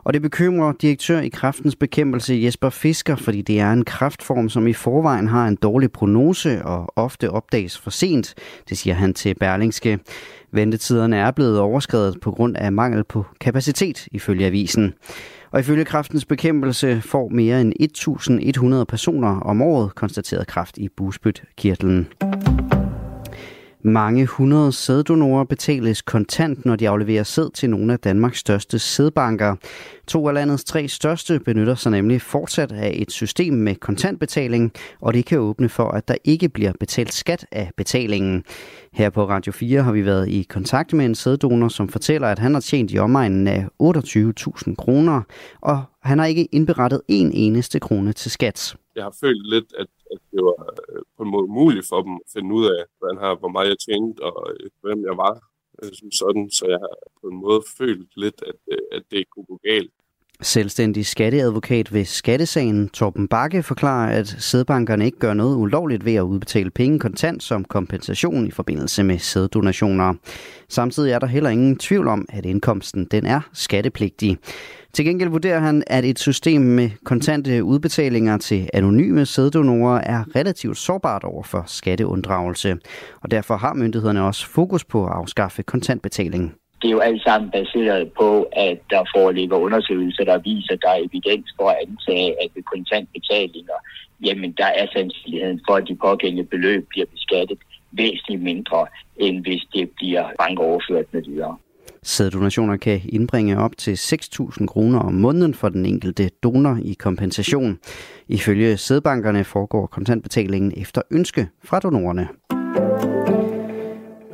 Og 0.04 0.14
det 0.14 0.22
bekymrer 0.22 0.74
direktør 0.82 1.20
i 1.20 1.28
kraftens 1.28 1.76
bekæmpelse 1.76 2.42
Jesper 2.44 2.70
Fisker, 2.70 3.16
fordi 3.16 3.42
det 3.42 3.60
er 3.60 3.72
en 3.72 3.86
kraftform, 3.86 4.50
som 4.50 4.68
i 4.68 4.74
forvejen 4.74 5.28
har 5.28 5.48
en 5.48 5.56
dårlig 5.56 5.92
prognose 5.92 6.66
og 6.66 6.94
ofte 6.96 7.30
opdages 7.30 7.78
for 7.78 7.90
sent. 7.90 8.36
Det 8.70 8.78
siger 8.78 8.94
han 8.94 9.14
til 9.14 9.36
Berlingske. 9.36 10.00
Ventetiderne 10.52 11.18
er 11.18 11.32
blevet 11.32 11.60
overskrevet 11.60 12.18
på 12.22 12.32
grund 12.32 12.58
af 12.58 12.72
mangel 12.72 13.04
på 13.04 13.26
kapacitet, 13.40 14.08
ifølge 14.12 14.46
avisen. 14.46 14.94
Og 15.52 15.60
ifølge 15.60 15.86
kraftens 15.86 16.26
bekæmpelse 16.26 17.02
får 17.02 17.30
mere 17.30 17.62
end 17.62 17.74
1.100 18.80 18.84
personer 18.84 19.40
om 19.40 19.62
året 19.62 19.96
konstateret 19.96 20.48
kraft 20.48 20.78
i 20.78 20.90
bugspytkirtlen. 20.90 22.08
Mange 23.84 24.26
hundrede 24.26 24.72
sæddonorer 24.72 25.44
betales 25.44 26.02
kontant, 26.02 26.66
når 26.66 26.76
de 26.76 26.90
afleverer 26.90 27.24
sæd 27.24 27.52
til 27.54 27.70
nogle 27.70 27.94
af 27.94 28.00
Danmarks 28.00 28.40
største 28.40 28.80
sædbanker. 28.80 29.56
To 30.08 30.28
af 30.28 30.34
landets 30.34 30.64
tre 30.64 30.88
største 30.88 31.40
benytter 31.40 31.76
sig 31.76 31.92
nemlig 31.92 32.22
fortsat 32.22 32.72
af 32.72 32.92
et 32.96 33.12
system 33.12 33.54
med 33.54 33.76
kontantbetaling, 33.76 34.72
og 35.02 35.14
det 35.14 35.26
kan 35.26 35.40
åbne 35.40 35.70
for, 35.70 35.90
at 35.90 36.08
der 36.08 36.16
ikke 36.24 36.50
bliver 36.50 36.72
betalt 36.80 37.14
skat 37.14 37.46
af 37.52 37.72
betalingen. 37.78 38.44
Her 38.94 39.10
på 39.10 39.30
Radio 39.30 39.52
4 39.52 39.82
har 39.84 39.92
vi 39.92 40.06
været 40.06 40.30
i 40.30 40.46
kontakt 40.50 40.94
med 40.94 41.06
en 41.06 41.16
sæddonor, 41.16 41.68
som 41.68 41.90
fortæller, 41.90 42.28
at 42.28 42.40
han 42.40 42.54
har 42.54 42.62
tjent 42.62 42.92
i 42.94 42.98
omegnen 42.98 43.48
af 43.48 43.66
28.000 43.84 44.76
kroner, 44.76 45.22
og 45.62 45.84
han 46.04 46.20
har 46.20 46.26
ikke 46.26 46.46
indberettet 46.46 47.02
en 47.08 47.32
eneste 47.32 47.80
krone 47.80 48.14
til 48.14 48.32
skat. 48.32 48.76
Jeg 48.96 49.04
har 49.04 49.16
følt 49.24 49.46
lidt, 49.54 49.74
at 49.82 49.88
at 50.14 50.20
det 50.32 50.42
var 50.50 50.60
øh, 50.90 51.02
på 51.18 51.24
en 51.24 51.32
måde 51.32 51.44
umuligt 51.44 51.88
for 51.90 52.02
dem 52.02 52.14
at 52.16 52.28
finde 52.34 52.56
ud 52.56 52.66
af, 52.76 52.82
hvordan 52.98 53.18
her, 53.24 53.36
hvor 53.42 53.52
meget 53.56 53.70
jeg 53.70 53.80
tjente 53.86 54.20
og 54.24 54.36
øh, 54.54 54.70
hvem 54.82 55.00
jeg 55.10 55.18
var. 55.26 55.36
Øh, 55.84 55.92
sådan, 56.20 56.50
så 56.58 56.66
jeg 56.74 56.80
har 56.86 56.96
på 57.22 57.28
en 57.32 57.38
måde 57.46 57.62
følt 57.78 58.12
lidt, 58.24 58.40
at, 58.50 58.58
at 58.92 59.04
det 59.12 59.30
kunne 59.30 59.46
gå 59.46 59.58
galt. 59.70 59.94
Selvstændig 60.44 61.06
skatteadvokat 61.06 61.94
ved 61.94 62.06
Skattesagen, 62.06 62.90
Torben 62.90 63.28
Bakke, 63.28 63.64
forklarer, 63.64 64.12
at 64.12 64.28
sædbankerne 64.28 65.06
ikke 65.06 65.20
gør 65.20 65.34
noget 65.34 65.56
ulovligt 65.56 66.06
ved 66.06 66.14
at 66.14 66.22
udbetale 66.22 66.70
penge 66.70 67.00
kontant 67.00 67.44
som 67.44 67.66
kompensation 67.66 68.48
i 68.48 68.52
forbindelse 68.52 69.04
med 69.04 69.20
sæddonationer. 69.20 70.14
Samtidig 70.70 71.12
er 71.12 71.20
der 71.20 71.28
heller 71.28 71.50
ingen 71.50 71.78
tvivl 71.78 72.08
om, 72.08 72.26
at 72.30 72.46
indkomsten 72.46 73.06
den 73.06 73.26
er 73.26 73.42
skattepligtig. 73.54 74.38
Til 74.94 75.06
gengæld 75.06 75.30
vurderer 75.30 75.60
han, 75.60 75.84
at 75.88 76.06
et 76.06 76.20
system 76.20 76.62
med 76.62 76.90
kontante 77.06 77.64
udbetalinger 77.64 78.38
til 78.38 78.70
anonyme 78.74 79.26
sæddonorer 79.26 80.02
er 80.02 80.24
relativt 80.36 80.78
sårbart 80.78 81.24
over 81.24 81.44
for 81.44 81.64
skatteunddragelse. 81.68 82.78
Og 83.22 83.32
derfor 83.32 83.58
har 83.58 83.74
myndighederne 83.74 84.24
også 84.24 84.48
fokus 84.48 84.86
på 84.86 85.06
at 85.06 85.12
afskaffe 85.12 85.64
kontantbetaling. 85.64 86.54
Det 86.82 86.88
er 86.88 86.92
jo 86.92 87.00
alt 87.00 87.24
sammen 87.24 87.52
baseret 87.52 88.12
på, 88.22 88.30
at 88.70 88.80
der 88.90 89.04
foreligger 89.16 89.58
undersøgelser, 89.58 90.24
der 90.24 90.38
viser, 90.38 90.74
at 90.74 90.82
der 90.82 90.90
er 90.90 91.02
evidens 91.08 91.50
for 91.58 91.70
at 91.70 91.78
antage, 91.86 92.30
at 92.44 92.50
ved 92.56 92.64
kontantbetalinger, 92.64 93.80
jamen 94.26 94.52
der 94.52 94.66
er 94.66 94.86
sandsynligheden 94.94 95.62
for, 95.68 95.76
at 95.76 95.88
de 95.88 95.96
pågældende 95.96 96.44
beløb 96.44 96.88
bliver 96.90 97.06
beskattet 97.06 97.58
væsentligt 97.92 98.42
mindre, 98.42 98.88
end 99.18 99.42
hvis 99.42 99.64
det 99.74 99.90
bliver 99.90 100.26
bankoverført 100.40 101.06
med 101.14 101.24
videre. 101.24 101.58
Sæddonationer 102.04 102.78
kan 102.78 103.02
indbringe 103.10 103.58
op 103.58 103.78
til 103.78 103.94
6.000 103.94 104.66
kroner 104.66 105.00
om 105.00 105.14
måneden 105.14 105.54
for 105.54 105.70
den 105.70 105.86
enkelte 105.86 106.30
donor 106.44 106.78
i 106.84 106.94
kompensation. 106.94 107.80
Ifølge 108.28 108.78
sædbankerne 108.78 109.44
foregår 109.44 109.86
kontantbetalingen 109.86 110.74
efter 110.78 111.02
ønske 111.12 111.48
fra 111.64 111.80
donorerne. 111.80 112.28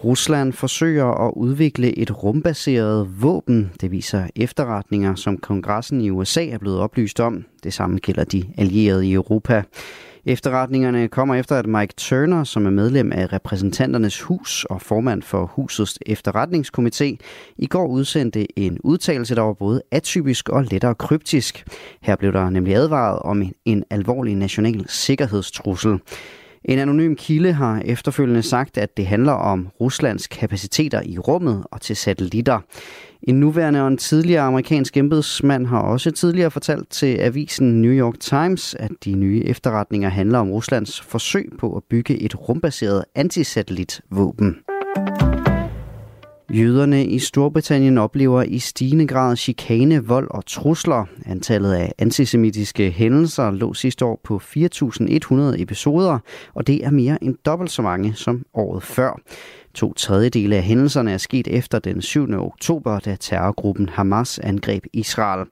Rusland 0.08 0.54
forsøger 0.54 1.28
at 1.28 1.34
udvikle 1.36 1.98
et 1.98 2.24
rumbaseret 2.24 3.22
våben. 3.22 3.72
Det 3.82 3.92
viser 3.92 4.28
efterretninger, 4.36 5.16
som 5.16 5.38
kongressen 5.38 6.02
i 6.02 6.10
USA 6.10 6.46
er 6.46 6.58
blevet 6.58 6.80
oplyst 6.80 7.20
om. 7.20 7.46
Det 7.64 7.74
samme 7.74 8.00
gælder 8.00 8.24
de 8.24 8.44
allierede 8.58 9.08
i 9.08 9.14
Europa. 9.14 9.64
Efterretningerne 10.26 11.08
kommer 11.08 11.36
efter, 11.36 11.56
at 11.56 11.66
Mike 11.66 11.94
Turner, 11.98 12.44
som 12.44 12.66
er 12.66 12.70
medlem 12.70 13.12
af 13.12 13.34
repræsentanternes 13.34 14.22
hus 14.22 14.66
og 14.66 14.82
formand 14.82 15.22
for 15.22 15.46
husets 15.46 16.00
efterretningskomité, 16.06 17.18
i 17.58 17.66
går 17.66 17.88
udsendte 17.88 18.60
en 18.60 18.80
udtalelse, 18.84 19.36
der 19.36 19.42
var 19.42 19.54
både 19.54 19.82
atypisk 19.92 20.50
og 20.50 20.64
lettere 20.64 20.96
kryptisk. 20.96 21.66
Her 22.02 22.16
blev 22.16 22.34
der 22.34 22.50
nemlig 22.50 22.76
advaret 22.76 23.20
om 23.20 23.44
en 23.66 23.84
alvorlig 23.90 24.36
national 24.36 24.86
sikkerhedstrussel. 24.90 26.00
En 26.66 26.80
anonym 26.80 27.16
kilde 27.16 27.54
har 27.54 27.82
efterfølgende 27.86 28.42
sagt, 28.42 28.78
at 28.78 28.98
det 28.98 29.06
handler 29.06 29.32
om 29.32 29.68
Ruslands 29.82 30.28
kapaciteter 30.28 31.02
i 31.06 31.18
rummet 31.18 31.64
og 31.72 31.82
til 31.82 31.96
satellitter. 31.96 32.60
En 33.24 33.40
nuværende 33.40 33.82
og 33.82 33.88
en 33.88 33.98
tidligere 33.98 34.42
amerikansk 34.42 34.98
embedsmand 34.98 35.66
har 35.66 35.82
også 35.82 36.12
tidligere 36.12 36.52
fortalt 36.52 36.90
til 36.90 37.18
avisen 37.20 37.82
New 37.82 37.92
York 37.92 38.20
Times, 38.20 38.76
at 38.76 38.92
de 39.06 39.16
nye 39.16 39.44
efterretninger 39.46 40.10
handler 40.10 40.40
om 40.40 40.52
Ruslands 40.52 41.02
forsøg 41.02 41.52
på 41.60 41.76
at 41.76 41.84
bygge 41.90 42.22
et 42.22 42.50
rumbaseret 42.50 43.04
antisatellitvåben. 43.16 44.56
Jøderne 46.52 47.06
i 47.06 47.20
Storbritannien 47.20 47.98
oplever 47.98 48.44
i 48.44 48.60
stigende 48.60 49.08
grad 49.08 49.36
chikane, 49.36 50.06
vold 50.06 50.28
og 50.32 50.46
trusler. 50.46 51.06
Antallet 51.26 51.74
af 51.74 51.94
antisemitiske 51.98 52.92
hændelser 52.92 53.52
lå 53.52 53.74
sidste 53.74 54.06
år 54.06 54.20
på 54.24 54.42
4.100 54.44 55.62
episoder, 55.62 56.20
og 56.54 56.68
det 56.68 56.86
er 56.86 56.92
mere 56.92 57.24
end 57.24 57.36
dobbelt 57.46 57.72
så 57.72 57.82
mange 57.82 58.14
som 58.14 58.46
året 58.54 58.84
før. 58.84 59.20
To 59.78 59.94
tredjedele 59.94 60.56
af 60.56 60.64
hændelserne 60.64 61.12
er 61.12 61.18
sket 61.18 61.48
efter 61.48 61.80
den 61.80 62.02
7. 62.02 62.34
oktober, 62.34 63.00
da 63.00 63.16
terrorgruppen 63.20 63.90
Hamas 63.90 64.40
angreb 64.40 64.84
Israel. 64.94 65.46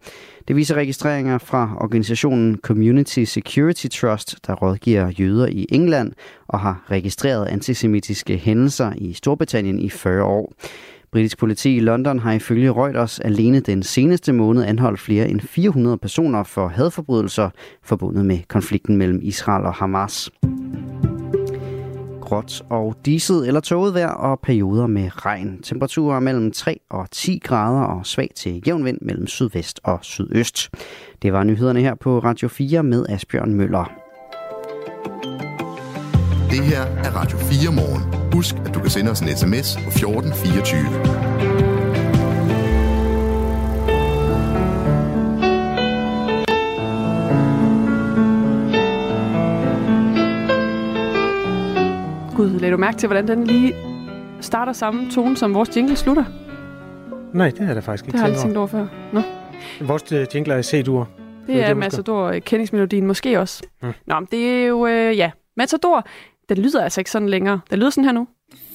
Det 0.47 0.55
viser 0.55 0.75
registreringer 0.75 1.37
fra 1.37 1.77
organisationen 1.81 2.57
Community 2.57 3.23
Security 3.23 3.87
Trust, 3.87 4.47
der 4.47 4.53
rådgiver 4.53 5.11
jøder 5.19 5.47
i 5.47 5.65
England 5.69 6.11
og 6.47 6.59
har 6.59 6.85
registreret 6.91 7.45
antisemitiske 7.45 8.37
hændelser 8.37 8.93
i 8.97 9.13
Storbritannien 9.13 9.79
i 9.79 9.89
40 9.89 10.23
år. 10.23 10.53
Britisk 11.11 11.37
politi 11.37 11.75
i 11.75 11.79
London 11.79 12.19
har 12.19 12.33
ifølge 12.33 12.71
Reuters 12.71 13.19
alene 13.19 13.59
den 13.59 13.83
seneste 13.83 14.33
måned 14.33 14.63
anholdt 14.63 14.99
flere 14.99 15.29
end 15.29 15.41
400 15.41 15.97
personer 15.97 16.43
for 16.43 16.67
hadforbrydelser 16.67 17.49
forbundet 17.83 18.25
med 18.25 18.39
konflikten 18.47 18.97
mellem 18.97 19.19
Israel 19.23 19.65
og 19.65 19.73
Hamas 19.73 20.29
gråt 22.25 22.61
og 22.69 22.95
diset 23.05 23.47
eller 23.47 23.59
tåget 23.59 23.93
vejr 23.93 24.09
og 24.09 24.39
perioder 24.39 24.87
med 24.87 25.25
regn. 25.25 25.61
Temperaturer 25.61 26.19
mellem 26.19 26.51
3 26.51 26.79
og 26.89 27.11
10 27.11 27.39
grader 27.43 27.81
og 27.81 28.05
svag 28.05 28.29
til 28.35 28.63
jævn 28.67 28.85
vind 28.85 28.97
mellem 29.01 29.27
sydvest 29.27 29.79
og 29.83 29.99
sydøst. 30.01 30.69
Det 31.21 31.33
var 31.33 31.43
nyhederne 31.43 31.81
her 31.81 31.95
på 31.95 32.19
Radio 32.19 32.47
4 32.47 32.83
med 32.83 33.05
Asbjørn 33.09 33.53
Møller. 33.53 33.91
Det 36.49 36.63
her 36.63 36.81
er 36.81 37.11
Radio 37.15 37.37
4 37.37 37.71
morgen. 37.71 38.31
Husk, 38.33 38.55
at 38.65 38.73
du 38.73 38.79
kan 38.79 38.89
sende 38.89 39.11
os 39.11 39.19
en 39.19 39.27
sms 39.37 39.75
på 39.75 39.89
1424. 39.89 41.54
Gud, 52.35 52.49
lad 52.59 52.71
du 52.71 52.77
mærke 52.77 52.97
til, 52.97 53.07
hvordan 53.07 53.27
den 53.27 53.47
lige 53.47 53.73
starter 54.41 54.73
samme 54.73 55.11
tone, 55.11 55.37
som 55.37 55.53
vores 55.53 55.77
jingle 55.77 55.95
slutter? 55.95 56.23
Nej, 57.33 57.49
det 57.49 57.59
har 57.59 57.65
jeg 57.65 57.75
da 57.75 57.79
faktisk 57.79 58.05
ikke 58.05 58.11
Det 58.11 58.19
har 58.21 58.27
jeg 58.27 58.37
tænkt 58.37 58.57
over 58.57 58.67
før. 58.67 58.87
Nå. 59.13 59.21
Vores 59.81 60.11
uh, 60.11 60.35
jingler 60.35 60.55
er 60.55 60.61
C-dur. 60.61 61.09
Det 61.47 61.63
er 61.63 61.73
Matador 61.73 62.27
øh, 62.27 62.41
kendingsmelodien 62.41 63.07
måske 63.07 63.39
også. 63.39 63.63
Hmm. 63.81 63.93
Nå, 64.07 64.19
men 64.19 64.27
det 64.31 64.49
er 64.49 64.65
jo, 64.65 64.87
øh, 64.87 65.17
ja, 65.17 65.31
Matador, 65.57 66.05
den 66.49 66.57
lyder 66.57 66.83
altså 66.83 67.01
ikke 67.01 67.11
sådan 67.11 67.29
længere. 67.29 67.59
Den 67.69 67.79
lyder 67.79 67.89
sådan 67.89 68.05
her 68.05 68.11
nu. 68.11 68.27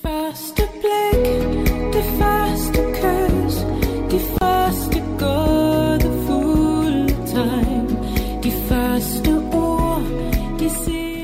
Første 0.03 0.63
blik, 0.81 1.60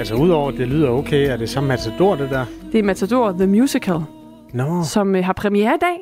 Altså 0.06 0.24
udover 0.24 0.48
at 0.52 0.58
det 0.58 0.68
lyder 0.68 0.88
okay, 0.90 1.30
er 1.30 1.36
det 1.36 1.50
så 1.50 1.60
Matador, 1.60 2.16
det 2.16 2.30
der? 2.30 2.46
Det 2.72 2.78
er 2.78 2.82
Matador 2.82 3.32
The 3.32 3.46
Musical, 3.46 4.00
Nå. 4.52 4.82
som 4.82 5.14
øh, 5.14 5.24
har 5.24 5.32
premiere 5.32 5.74
i 5.74 5.78
dag. 5.80 5.96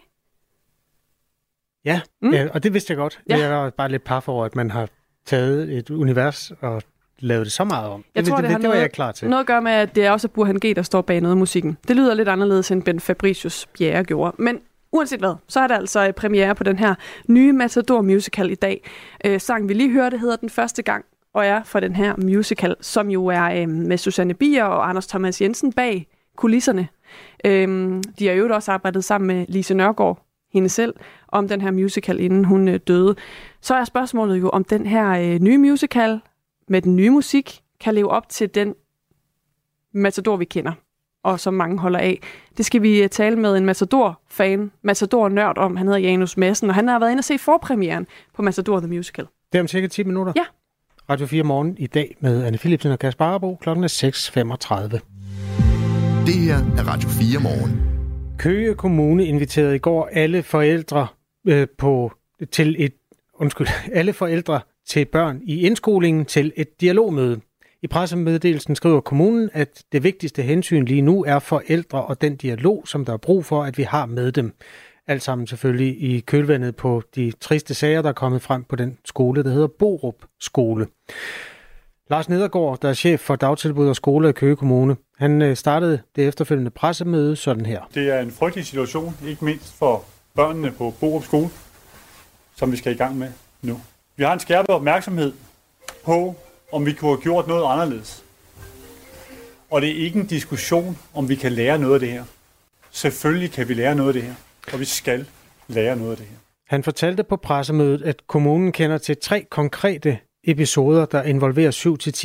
Ja, 1.85 2.01
mm. 2.23 2.33
ja, 2.33 2.49
og 2.55 2.63
det 2.63 2.75
vidste 2.75 2.91
jeg 2.91 2.97
godt. 2.99 3.21
Ja. 3.29 3.39
Jeg 3.39 3.67
er 3.67 3.71
bare 3.71 3.89
lidt 3.89 4.05
par 4.05 4.21
for, 4.21 4.45
at 4.45 4.57
man 4.57 4.71
har 4.71 4.89
taget 5.27 5.79
et 5.79 5.91
univers 5.91 6.53
og 6.61 6.83
lavet 7.19 7.45
det 7.45 7.53
så 7.53 7.65
meget 7.65 7.89
om. 7.91 8.05
Jeg 8.15 8.25
det, 8.25 8.31
tror, 8.31 8.37
det, 8.37 8.45
det, 8.45 8.51
det, 8.51 8.57
det 8.57 8.69
var 8.69 8.75
noget, 8.75 8.83
jeg 8.83 8.93
klar 8.93 9.13
til. 9.13 9.29
noget 9.29 9.41
at 9.41 9.47
gøre 9.47 9.63
med, 9.63 9.73
at 9.73 9.95
det 9.95 10.05
er 10.05 10.11
også 10.11 10.29
Burhan 10.29 10.57
G., 10.57 10.77
der 10.77 10.83
står 10.83 11.03
bag 11.03 11.21
noget 11.21 11.33
af 11.33 11.39
musikken. 11.39 11.79
Det 11.89 11.97
lyder 11.97 12.15
lidt 12.15 12.29
anderledes, 12.29 12.71
end 12.71 12.83
Ben 12.83 13.01
Fabricius 13.01 13.67
Bjerre 13.79 14.05
gjorde. 14.05 14.37
Men 14.39 14.61
uanset 14.93 15.19
hvad, 15.19 15.35
så 15.49 15.61
er 15.61 15.67
der 15.67 15.77
altså 15.77 16.07
øh, 16.07 16.13
premiere 16.13 16.55
på 16.55 16.65
den 16.65 16.79
her 16.79 16.95
nye 17.29 17.53
Matador 17.53 18.03
musical 18.03 18.51
i 18.51 18.55
dag. 18.55 18.91
Øh, 19.25 19.41
sang, 19.41 19.69
vi 19.69 19.75
lige 19.75 19.91
hørte, 19.91 20.19
hedder 20.19 20.37
Den 20.37 20.51
Første 20.51 20.83
Gang, 20.83 21.05
og 21.35 21.47
er 21.47 21.63
for 21.63 21.81
den 21.81 21.97
her 21.97 22.17
musical, 22.17 22.77
som 22.81 23.11
jo 23.11 23.27
er 23.27 23.63
øh, 23.63 23.69
med 23.69 23.99
Susanne 23.99 24.35
Bier 24.35 24.65
og 24.65 24.89
Anders 24.89 25.07
Thomas 25.07 25.41
Jensen 25.41 25.73
bag 25.73 26.07
kulisserne. 26.37 26.89
Øh, 27.45 28.03
de 28.19 28.27
har 28.27 28.35
jo 28.35 28.55
også 28.55 28.73
arbejdet 28.73 29.05
sammen 29.05 29.37
med 29.37 29.47
Lise 29.49 29.75
Nørgaard, 29.75 30.27
hende 30.53 30.69
selv, 30.69 30.95
om 31.29 31.49
den 31.49 31.61
her 31.61 31.71
musical, 31.71 32.21
inden 32.21 32.45
hun 32.45 32.69
øh, 32.69 32.81
døde. 32.87 33.17
Så 33.61 33.75
er 33.75 33.85
spørgsmålet 33.85 34.41
jo, 34.41 34.49
om 34.49 34.65
den 34.65 34.87
her 34.87 35.11
øh, 35.11 35.41
nye 35.41 35.59
musical 35.59 36.21
med 36.69 36.83
den 36.83 36.97
nye 36.97 37.11
musik 37.11 37.61
kan 37.81 37.95
leve 37.95 38.11
op 38.11 38.29
til 38.29 38.55
den 38.55 38.75
Matador, 39.93 40.37
vi 40.37 40.45
kender, 40.45 40.73
og 41.23 41.41
som 41.41 41.55
mange 41.55 41.79
holder 41.79 41.99
af. 41.99 42.21
Det 42.57 42.67
skal 42.67 42.83
vi 42.83 43.03
øh, 43.03 43.09
tale 43.09 43.37
med 43.37 43.57
en 43.57 43.67
Matador-fan, 43.67 44.73
Matador-nørd 44.83 45.59
om. 45.59 45.77
Han 45.77 45.87
hedder 45.87 46.01
Janus 46.01 46.37
Madsen, 46.37 46.69
og 46.69 46.75
han 46.75 46.89
har 46.89 46.99
været 46.99 47.11
inde 47.11 47.21
og 47.21 47.25
se 47.25 47.39
forpremieren 47.39 48.07
på 48.35 48.43
Matador 48.43 48.81
The 48.81 48.89
Musical. 48.89 49.27
Det 49.53 49.59
er 49.59 49.63
om 49.63 49.69
cirka 49.69 49.87
10 49.87 50.05
minutter. 50.05 50.33
Ja. 50.37 50.45
Radio 51.11 51.27
4 51.27 51.43
morgen 51.43 51.77
i 51.79 51.87
dag 51.87 52.17
med 52.21 52.45
Anne 52.45 52.59
Philipsen 52.59 52.93
og 52.93 52.99
Kasper 52.99 53.25
Arbo. 53.25 53.55
Klokken 53.55 53.85
er 53.85 53.89
6.35. 53.89 56.27
Det 56.27 56.35
her 56.35 56.55
er 56.55 56.89
Radio 56.89 57.09
4 57.09 57.43
morgen. 57.43 57.83
Køge 58.39 58.75
Kommune 58.75 59.27
inviterede 59.27 59.77
i 59.77 59.79
går 59.79 60.09
alle 60.13 60.43
forældre 60.43 61.07
øh, 61.47 61.67
på 61.79 62.13
til 62.53 62.77
et 62.79 62.93
undskyld, 63.35 63.67
alle 63.99 64.13
forældre 64.13 64.61
til 64.87 65.05
børn 65.05 65.41
i 65.43 65.67
indskolingen 65.67 66.25
til 66.25 66.53
et 66.57 66.81
dialogmøde. 66.81 67.41
I 67.83 67.87
pressemeddelelsen 67.87 68.77
skriver 68.77 69.01
kommunen, 69.01 69.51
at 69.53 69.85
det 69.93 70.05
vigtigste 70.05 70.43
hensyn 70.43 70.85
lige 70.85 71.03
nu 71.03 71.25
er 71.25 71.39
forældre 71.39 72.05
og 72.05 72.21
den 72.21 72.37
dialog, 72.37 72.83
som 72.87 73.05
der 73.05 73.13
er 73.13 73.17
brug 73.17 73.45
for, 73.45 73.65
at 73.65 73.79
vi 73.79 73.83
har 73.83 74.07
med 74.07 74.33
dem. 74.33 74.55
Alt 75.07 75.23
sammen 75.23 75.47
selvfølgelig 75.47 76.03
i 76.03 76.21
kølvandet 76.21 76.77
på 76.77 77.03
de 77.15 77.33
triste 77.41 77.75
sager, 77.75 78.03
der 78.03 78.09
er 78.09 78.13
kommet 78.13 78.43
frem 78.43 78.65
på 78.65 78.77
den 78.77 78.99
skole, 79.05 79.45
der 79.45 79.51
hedder 79.51 79.67
Borup 79.67 80.15
Skole. 80.41 80.87
Lars 82.11 82.29
Nedergaard, 82.29 82.81
der 82.81 82.89
er 82.89 82.95
chef 82.95 83.21
for 83.21 83.37
dagtilbud 83.37 83.89
og 83.89 83.97
skole 83.97 84.29
i 84.29 84.33
Køge 84.33 84.57
Kommune, 84.57 84.97
han 85.19 85.43
øh, 85.43 85.57
startede 85.57 86.01
det 86.17 86.29
efterfølgende 86.29 86.71
pressemøde 86.71 87.37
sådan 87.37 87.67
her. 87.67 87.81
Det 87.95 88.11
er 88.11 88.21
en 88.21 88.31
frygtelig 88.31 88.67
situation, 88.67 89.17
ikke 89.27 89.45
mindst 89.45 89.79
for 89.79 90.05
børnene 90.35 90.71
på 90.71 90.95
Borup 91.01 91.25
Skole, 91.25 91.49
som 92.57 92.73
vi 92.73 92.77
skal 92.77 92.93
i 92.93 92.97
gang 92.97 93.19
med 93.19 93.29
nu. 93.63 93.81
Vi 94.17 94.25
har 94.25 94.33
en 94.33 94.41
skærpet 94.41 94.71
opmærksomhed 94.71 95.33
på, 96.05 96.37
om 96.73 96.87
vi 96.87 96.93
kunne 96.93 97.11
have 97.11 97.23
gjort 97.23 97.47
noget 97.47 97.73
anderledes. 97.73 98.25
Og 99.71 99.83
det 99.83 99.91
er 99.91 100.05
ikke 100.05 100.19
en 100.19 100.27
diskussion, 100.27 100.99
om 101.15 101.29
vi 101.29 101.35
kan 101.35 101.53
lære 101.53 101.79
noget 101.79 101.95
af 101.95 102.01
det 102.01 102.11
her. 102.11 102.25
Selvfølgelig 102.91 103.53
kan 103.53 103.69
vi 103.69 103.75
lære 103.75 103.95
noget 103.95 104.09
af 104.09 104.15
det 104.15 104.23
her, 104.23 104.35
og 104.73 104.81
vi 104.81 104.85
skal 104.85 105.27
lære 105.69 105.97
noget 105.97 106.11
af 106.11 106.17
det 106.17 106.27
her. 106.27 106.37
Han 106.69 106.83
fortalte 106.83 107.25
på 107.25 107.37
pressemødet, 107.37 108.03
at 108.03 108.27
kommunen 108.27 108.73
kender 108.73 108.99
til 108.99 109.17
tre 109.23 109.47
konkrete 109.51 110.19
episoder, 110.45 111.07
der 111.07 111.23
involverer 111.23 111.71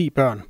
7-10 0.10 0.14
børn. 0.16 0.42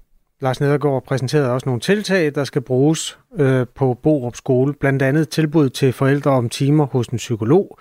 Lars 0.42 0.60
Nedergaard 0.60 1.04
præsenterede 1.04 1.52
også 1.52 1.70
nogle 1.70 1.82
tiltag, 1.82 2.36
der 2.36 2.44
skal 2.44 2.62
bruges 2.62 3.20
øh, 3.36 3.68
på 3.76 3.94
Borup 4.04 4.36
Skole, 4.36 4.74
blandt 4.74 5.02
andet 5.02 5.30
tilbud 5.30 5.70
til 5.70 5.94
forældre 5.94 6.32
om 6.32 6.50
timer 6.50 6.86
hos 6.86 7.08
en 7.08 7.18
psykolog, 7.18 7.80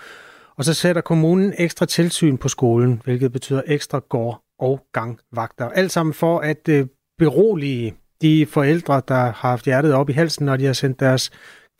og 0.56 0.64
så 0.64 0.74
sætter 0.74 1.02
kommunen 1.02 1.54
ekstra 1.58 1.86
tilsyn 1.86 2.36
på 2.36 2.48
skolen, 2.48 3.02
hvilket 3.04 3.32
betyder 3.32 3.62
ekstra 3.66 4.00
gård- 4.08 4.42
og 4.58 4.80
gangvagter. 4.92 5.68
Alt 5.68 5.92
sammen 5.92 6.14
for 6.14 6.38
at 6.38 6.68
øh, 6.68 6.86
berolige 7.18 7.94
de 8.22 8.46
forældre, 8.46 9.02
der 9.08 9.14
har 9.14 9.32
haft 9.32 9.64
hjertet 9.64 9.94
op 9.94 10.10
i 10.10 10.12
halsen, 10.12 10.46
når 10.46 10.56
de 10.56 10.64
har 10.64 10.72
sendt 10.72 11.00
deres 11.00 11.30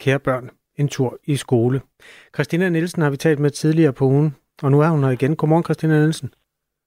kære 0.00 0.18
børn 0.18 0.50
en 0.78 0.88
tur 0.88 1.18
i 1.24 1.36
skole. 1.36 1.80
Christina 2.34 2.68
Nielsen 2.68 3.02
har 3.02 3.10
vi 3.10 3.16
talt 3.16 3.38
med 3.38 3.50
tidligere 3.50 3.92
på 3.92 4.04
ugen, 4.04 4.36
og 4.62 4.70
nu 4.70 4.80
er 4.80 4.88
hun 4.88 5.04
her 5.04 5.10
igen. 5.10 5.36
Godmorgen, 5.36 5.64
Christina 5.64 5.94
Nielsen. 5.98 6.30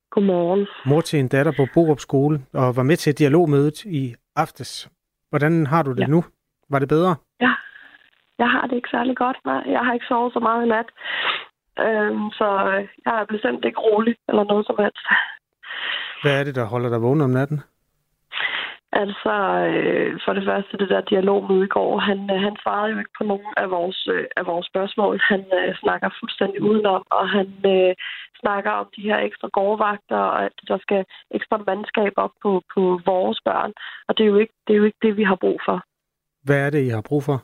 Godmorgen. 0.10 0.68
Mor 0.86 1.02
til 1.02 1.20
en 1.20 1.28
datter 1.28 1.54
på 1.58 1.68
Borup 1.74 2.00
Skole, 2.00 2.40
og 2.54 2.76
var 2.76 2.84
med 2.84 2.98
til 2.98 3.18
dialogmødet 3.18 3.86
i 3.86 4.16
aftes. 4.36 4.90
Hvordan 5.30 5.66
har 5.66 5.84
du 5.84 5.92
det 5.92 6.00
ja. 6.00 6.08
nu? 6.08 6.24
Var 6.70 6.80
det 6.80 6.90
bedre? 6.90 7.16
Ja, 7.42 7.54
jeg 8.38 8.50
har 8.50 8.68
det 8.68 8.76
ikke 8.76 8.90
særlig 8.92 9.16
godt. 9.18 9.38
Nej, 9.46 9.64
jeg 9.68 9.80
har 9.86 9.94
ikke 9.94 10.06
sovet 10.10 10.34
så 10.34 10.40
meget 10.40 10.66
i 10.66 10.70
nat. 10.70 10.90
Øhm, 11.86 12.30
så 12.40 12.48
jeg 13.06 13.14
er 13.22 13.26
bestemt 13.26 13.66
ikke 13.66 13.80
rolig 13.80 14.16
eller 14.30 14.44
noget 14.44 14.66
som 14.66 14.76
helst. 14.80 15.06
Hvad 16.22 16.40
er 16.40 16.44
det, 16.44 16.56
der 16.56 16.66
holder 16.66 16.90
dig 16.90 17.02
vågen 17.02 17.22
om 17.22 17.30
natten? 17.30 17.62
Altså, 18.94 19.34
øh, 19.72 20.20
for 20.26 20.34
det 20.34 20.46
første, 20.46 20.78
det 20.78 20.90
der 20.90 21.02
dialogmøde 21.02 21.66
i 21.66 21.74
går, 21.78 21.98
han, 21.98 22.20
øh, 22.34 22.40
han 22.48 22.56
svarede 22.64 22.92
jo 22.92 23.00
ikke 23.00 23.18
på 23.18 23.24
nogen 23.24 23.54
af 23.58 23.70
vores, 23.70 24.08
øh, 24.08 24.26
af 24.36 24.46
vores 24.46 24.66
spørgsmål. 24.68 25.20
Han 25.32 25.46
øh, 25.60 25.76
snakker 25.76 26.10
fuldstændig 26.20 26.62
udenom, 26.62 27.04
og 27.12 27.30
han 27.30 27.50
øh, 27.66 27.96
snakker 28.42 28.72
om 28.72 28.88
de 28.96 29.02
her 29.02 29.18
ekstra 29.18 29.48
gårdvagter, 29.48 30.18
og 30.18 30.46
at 30.46 30.56
der 30.68 30.78
skal 30.78 31.06
ekstra 31.32 31.58
mandskab 31.68 32.14
op 32.16 32.32
på, 32.42 32.62
på 32.74 32.82
vores 33.06 33.40
børn. 33.46 33.74
Og 34.08 34.18
det 34.18 34.24
er, 34.24 34.28
jo 34.28 34.38
ikke, 34.38 34.54
det 34.68 34.74
er 34.74 34.78
jo 34.78 34.84
ikke 34.84 35.02
det, 35.02 35.18
vi 35.18 35.24
har 35.24 35.36
brug 35.36 35.60
for. 35.66 35.84
Hvad 36.44 36.66
er 36.66 36.70
det, 36.70 36.82
I 36.84 36.90
har 36.90 37.02
brug 37.02 37.24
for? 37.24 37.44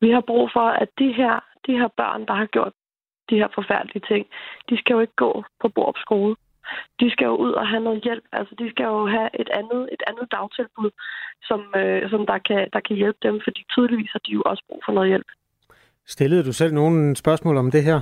Vi 0.00 0.10
har 0.10 0.24
brug 0.26 0.50
for, 0.52 0.68
at 0.82 0.88
de 0.98 1.12
her, 1.12 1.34
de 1.66 1.72
her 1.72 1.88
børn, 1.96 2.26
der 2.26 2.34
har 2.34 2.46
gjort 2.46 2.72
de 3.30 3.36
her 3.36 3.48
forfærdelige 3.54 4.06
ting, 4.10 4.26
de 4.68 4.78
skal 4.78 4.94
jo 4.94 5.00
ikke 5.00 5.16
gå 5.16 5.44
på 5.60 5.68
Borup 5.68 5.98
skole 5.98 6.36
de 7.00 7.10
skal 7.10 7.24
jo 7.24 7.36
ud 7.36 7.52
og 7.52 7.66
have 7.68 7.82
noget 7.84 8.02
hjælp. 8.02 8.24
Altså, 8.32 8.54
de 8.58 8.70
skal 8.70 8.84
jo 8.84 9.06
have 9.06 9.28
et 9.42 9.50
andet, 9.60 9.82
et 9.94 10.02
andet 10.10 10.26
dagtilbud, 10.36 10.90
som, 11.48 11.60
øh, 11.80 12.10
som 12.10 12.26
der, 12.26 12.38
kan, 12.48 12.68
der 12.72 12.80
kan 12.80 12.96
hjælpe 12.96 13.18
dem, 13.22 13.40
fordi 13.44 13.60
tydeligvis 13.74 14.12
har 14.12 14.22
de 14.26 14.32
jo 14.32 14.42
også 14.46 14.62
brug 14.68 14.80
for 14.84 14.92
noget 14.92 15.08
hjælp. 15.08 15.30
Stillede 16.06 16.44
du 16.44 16.52
selv 16.52 16.74
nogle 16.74 17.16
spørgsmål 17.16 17.56
om 17.56 17.70
det 17.70 17.82
her? 17.84 18.00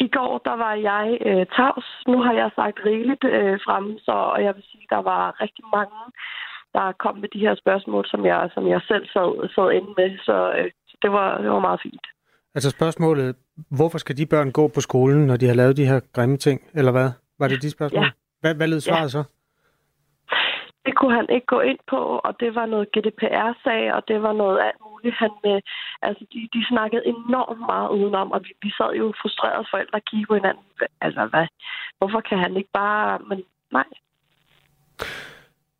I 0.00 0.08
går, 0.08 0.32
der 0.48 0.56
var 0.64 0.74
jeg 0.74 1.18
øh, 1.28 1.46
tavs. 1.56 1.86
Nu 2.06 2.22
har 2.22 2.32
jeg 2.32 2.50
sagt 2.54 2.78
rigeligt 2.86 3.24
øh, 3.24 3.58
frem, 3.66 3.98
så 3.98 4.12
og 4.34 4.44
jeg 4.44 4.54
vil 4.56 4.64
sige, 4.70 4.86
der 4.90 5.02
var 5.12 5.40
rigtig 5.40 5.64
mange, 5.76 5.98
der 6.76 6.92
kom 7.02 7.16
med 7.16 7.28
de 7.34 7.38
her 7.38 7.54
spørgsmål, 7.54 8.04
som 8.06 8.26
jeg, 8.26 8.50
som 8.54 8.68
jeg 8.68 8.80
selv 8.90 9.06
sad, 9.14 9.48
sad 9.54 9.68
inde 9.78 9.92
med. 9.98 10.18
Så, 10.18 10.36
øh, 10.58 10.70
så 10.88 10.96
det, 11.02 11.10
var, 11.12 11.38
det 11.42 11.50
var 11.50 11.60
meget 11.60 11.80
fint. 11.82 12.06
Altså 12.54 12.70
spørgsmålet, 12.70 13.36
hvorfor 13.70 13.98
skal 13.98 14.16
de 14.16 14.26
børn 14.26 14.52
gå 14.52 14.68
på 14.68 14.80
skolen, 14.80 15.26
når 15.26 15.36
de 15.36 15.46
har 15.46 15.54
lavet 15.54 15.76
de 15.76 15.86
her 15.86 16.00
grimme 16.12 16.36
ting, 16.36 16.60
eller 16.74 16.92
hvad? 16.92 17.10
Var 17.38 17.48
det 17.48 17.62
de 17.62 17.70
spørgsmål? 17.70 18.04
Ja. 18.04 18.10
Hvad, 18.40 18.54
hvad 18.54 18.68
lød 18.68 18.80
svaret 18.80 19.02
ja. 19.02 19.08
så? 19.08 19.22
Det 20.86 20.94
kunne 20.96 21.14
han 21.20 21.26
ikke 21.30 21.46
gå 21.46 21.60
ind 21.60 21.78
på, 21.92 22.00
og 22.26 22.32
det 22.40 22.54
var 22.54 22.66
noget 22.66 22.92
GDPR-sag, 22.94 23.92
og 23.96 24.02
det 24.08 24.22
var 24.22 24.32
noget 24.32 24.58
alt 24.68 24.80
muligt. 24.88 25.14
Han, 25.22 25.30
øh, 25.46 25.60
altså, 26.02 26.22
de, 26.32 26.38
de 26.54 26.60
snakkede 26.72 27.06
enormt 27.06 27.60
meget 27.60 27.88
udenom, 27.96 28.32
og 28.32 28.40
vi, 28.44 28.52
vi 28.62 28.70
sad 28.78 28.92
jo 29.00 29.14
frustrerede 29.22 29.66
forældre 29.70 29.96
og 29.98 30.04
kiggede 30.08 30.26
på 30.26 30.34
hinanden. 30.34 30.64
Altså, 31.00 31.22
hvad? 31.32 31.46
Hvorfor 31.98 32.20
kan 32.28 32.38
han 32.38 32.56
ikke 32.56 32.72
bare... 32.72 33.18
Men 33.28 33.38
nej. 33.72 33.88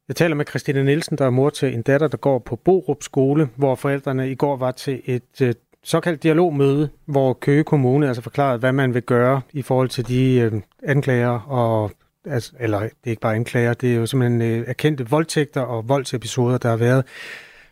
Jeg 0.09 0.17
taler 0.17 0.37
med 0.37 0.47
Christina 0.47 0.83
Nielsen, 0.83 1.19
der 1.19 1.27
er 1.27 1.31
mor 1.31 1.51
til 1.51 1.75
en 1.75 1.83
datter, 1.83 2.09
der 2.09 2.17
går 2.17 2.39
på 2.39 2.57
Borup 2.57 3.03
skole, 3.03 3.49
hvor 3.57 3.75
forældrene 3.75 4.31
i 4.31 4.35
går 4.35 4.57
var 4.57 4.71
til 4.71 5.03
et 5.05 5.43
øh, 5.43 5.55
såkaldt 5.85 6.23
dialogmøde, 6.23 6.89
hvor 7.05 7.33
Køge 7.33 7.65
Kommune 7.65 8.09
altså 8.09 8.23
forklarede, 8.23 8.59
hvad 8.59 8.73
man 8.73 8.95
vil 8.95 9.03
gøre 9.03 9.41
i 9.53 9.63
forhold 9.63 9.89
til 9.89 10.09
de 10.09 10.35
øh, 10.35 10.53
anklager, 10.83 11.41
og, 11.41 11.91
altså, 12.25 12.53
eller 12.61 12.81
det 12.81 12.91
er 13.05 13.11
ikke 13.11 13.21
bare 13.21 13.35
anklager, 13.35 13.75
det 13.75 13.93
er 13.93 13.97
jo 13.97 14.07
simpelthen 14.07 14.43
øh, 14.43 14.65
erkendte 14.67 15.11
voldtægter 15.11 15.61
og 15.61 15.89
voldsepisoder, 15.89 16.59
der 16.59 16.69
har 16.69 16.77
været, 16.77 17.05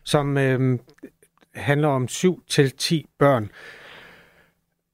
som 0.05 0.39
øh, 0.39 0.79
handler 1.55 1.89
om 1.89 2.09
7 2.09 2.43
til 2.49 2.71
10 2.71 3.07
børn. 3.19 3.51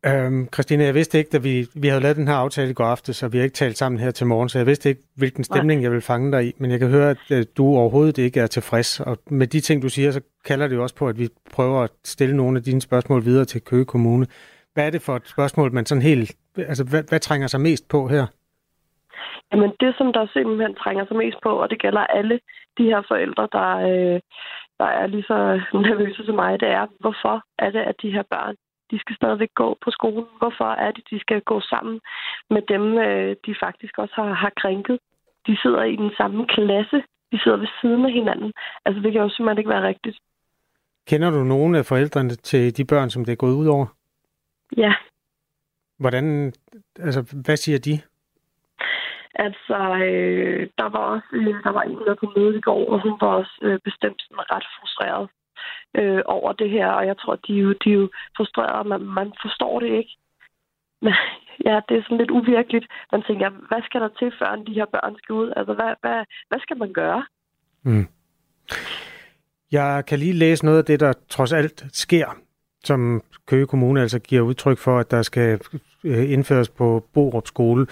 Øhm, 0.07 0.49
Christine, 0.55 0.84
jeg 0.84 0.94
vidste 0.94 1.18
ikke, 1.18 1.30
da 1.30 1.38
vi, 1.38 1.66
vi 1.82 1.88
havde 1.88 2.03
lavet 2.03 2.16
den 2.16 2.28
her 2.28 2.34
aftale 2.34 2.70
i 2.70 2.74
går 2.74 2.84
aftes, 2.84 3.16
så 3.16 3.28
vi 3.28 3.36
har 3.38 3.44
ikke 3.44 3.55
talt 3.55 3.78
sammen 3.78 4.01
her 4.01 4.11
til 4.11 4.26
morgen, 4.26 4.49
så 4.49 4.59
jeg 4.59 4.66
vidste 4.66 4.88
ikke, 4.88 5.03
hvilken 5.16 5.44
stemning 5.44 5.78
Nej. 5.80 5.84
jeg 5.84 5.92
vil 5.92 6.01
fange 6.01 6.32
dig 6.32 6.46
i, 6.49 6.53
men 6.59 6.70
jeg 6.70 6.78
kan 6.78 6.88
høre, 6.88 7.11
at 7.11 7.24
øh, 7.32 7.44
du 7.57 7.64
overhovedet 7.66 8.18
ikke 8.18 8.40
er 8.40 8.46
tilfreds, 8.46 9.01
og 9.01 9.16
med 9.30 9.46
de 9.46 9.61
ting, 9.61 9.82
du 9.82 9.88
siger, 9.88 10.11
så 10.11 10.20
kalder 10.44 10.68
det 10.68 10.76
jo 10.76 10.82
også 10.82 10.96
på, 10.96 11.09
at 11.09 11.18
vi 11.18 11.28
prøver 11.55 11.80
at 11.82 11.90
stille 12.05 12.36
nogle 12.36 12.57
af 12.59 12.62
dine 12.62 12.80
spørgsmål 12.80 13.24
videre 13.24 13.44
til 13.44 13.64
Køge 13.64 13.84
Kommune. 13.84 14.26
Hvad 14.74 14.86
er 14.86 14.90
det 14.90 15.03
for 15.03 15.16
et 15.16 15.28
spørgsmål, 15.28 15.72
man 15.72 15.86
sådan 15.86 16.03
helt, 16.03 16.36
altså 16.57 16.84
hvad, 16.90 17.03
hvad 17.09 17.20
trænger 17.20 17.46
sig 17.46 17.61
mest 17.61 17.88
på 17.88 18.09
her? 18.09 18.26
Jamen 19.53 19.70
det, 19.80 19.94
som 19.99 20.12
der 20.12 20.26
simpelthen 20.32 20.74
trænger 20.74 21.05
sig 21.07 21.16
mest 21.16 21.38
på, 21.42 21.51
og 21.62 21.70
det 21.70 21.82
gælder 21.82 22.01
alle 22.01 22.40
de 22.78 22.84
her 22.84 23.03
forældre, 23.09 23.49
der, 23.53 23.70
øh, 23.90 24.20
der 24.80 24.88
er 25.01 25.07
lige 25.07 25.22
så 25.22 25.61
nervøse 25.88 26.24
som 26.26 26.34
mig, 26.34 26.61
det 26.61 26.68
er, 26.68 26.86
hvorfor 27.01 27.42
er 27.59 27.70
det, 27.70 27.80
at 27.80 27.94
de 28.03 28.11
her 28.11 28.22
børn 28.30 28.57
de 28.91 28.99
skal 28.99 29.16
stadigvæk 29.16 29.53
gå 29.55 29.78
på 29.84 29.91
skolen. 29.91 30.26
Hvorfor 30.39 30.70
er 30.84 30.91
det, 30.93 31.05
de 31.11 31.20
skal 31.20 31.41
gå 31.41 31.61
sammen 31.61 32.01
med 32.51 32.62
dem, 32.62 32.99
øh, 32.99 33.36
de 33.47 33.55
faktisk 33.64 33.99
også 33.99 34.14
har, 34.14 34.32
har 34.32 34.53
krænket? 34.57 34.99
De 35.47 35.59
sidder 35.62 35.82
i 35.82 35.97
den 35.97 36.11
samme 36.16 36.47
klasse 36.47 37.03
De 37.32 37.39
sidder 37.43 37.57
ved 37.57 37.68
siden 37.80 38.05
af 38.05 38.12
hinanden. 38.12 38.53
Altså, 38.84 39.03
det 39.03 39.12
kan 39.12 39.22
jo 39.22 39.28
simpelthen 39.28 39.59
ikke 39.59 39.70
være 39.70 39.89
rigtigt. 39.89 40.18
Kender 41.09 41.30
du 41.30 41.45
nogen 41.45 41.74
af 41.74 41.84
forældrene 41.84 42.30
til 42.30 42.76
de 42.76 42.84
børn, 42.84 43.11
som 43.11 43.24
det 43.24 43.32
er 43.32 43.36
gået 43.36 43.55
ud 43.55 43.66
over? 43.66 43.86
Ja. 44.76 44.95
Hvordan, 45.99 46.53
altså, 46.99 47.20
hvad 47.45 47.57
siger 47.57 47.78
de? 47.78 48.01
Altså, 49.34 49.78
øh, 50.05 50.68
der 50.78 50.89
var 50.89 51.05
også 51.14 51.28
øh, 51.32 51.55
der 51.64 51.72
var 51.72 51.82
en, 51.82 51.99
der 52.07 52.14
på 52.14 52.32
møde 52.36 52.59
i 52.59 52.61
går, 52.61 52.93
og 52.93 53.03
hun 53.03 53.14
var 53.20 53.28
også 53.28 53.59
øh, 53.62 53.78
bestemt 53.84 54.22
sådan 54.22 54.53
ret 54.53 54.66
frustreret 54.78 55.28
øh, 55.95 56.22
over 56.26 56.53
det 56.53 56.70
her. 56.70 56.86
Og 56.86 57.07
jeg 57.07 57.16
tror, 57.18 57.36
de 57.36 57.59
er 57.59 57.62
jo, 57.62 57.72
de 57.84 57.91
er 57.91 57.95
jo 57.95 58.09
frustrerede, 58.36 58.89
man, 58.89 59.01
man 59.01 59.32
forstår 59.43 59.80
det 59.80 59.91
ikke. 60.01 60.16
Men 61.03 61.12
ja, 61.64 61.80
det 61.89 61.97
er 61.97 62.03
sådan 62.03 62.18
lidt 62.18 62.30
uvirkeligt. 62.30 62.86
Man 63.12 63.22
tænker, 63.22 63.51
hvad 63.51 63.82
skal 63.84 64.01
der 64.01 64.09
til, 64.09 64.32
før 64.39 64.57
de 64.66 64.72
her 64.72 64.86
børn 64.86 65.16
skal 65.18 65.32
ud? 65.32 65.53
Altså, 65.57 65.74
hvad, 65.74 65.93
hvad, 66.01 66.24
hvad 66.49 66.61
skal 66.61 66.78
man 66.78 66.93
gøre? 66.93 67.26
Mm. 67.82 68.07
Jeg 69.72 70.05
kan 70.07 70.18
lige 70.18 70.32
læse 70.32 70.64
noget 70.64 70.78
af 70.78 70.84
det, 70.84 71.01
der 71.01 71.12
trods 71.28 71.53
alt 71.53 71.84
sker, 71.93 72.26
som 72.84 73.22
Køge 73.47 73.66
Kommune 73.66 74.01
altså 74.01 74.18
giver 74.18 74.43
udtryk 74.43 74.78
for, 74.78 74.99
at 74.99 75.11
der 75.11 75.22
skal 75.22 75.61
øh, 76.05 76.32
indføres 76.32 76.68
på 76.68 77.05
Borup 77.14 77.47
Skole. 77.47 77.86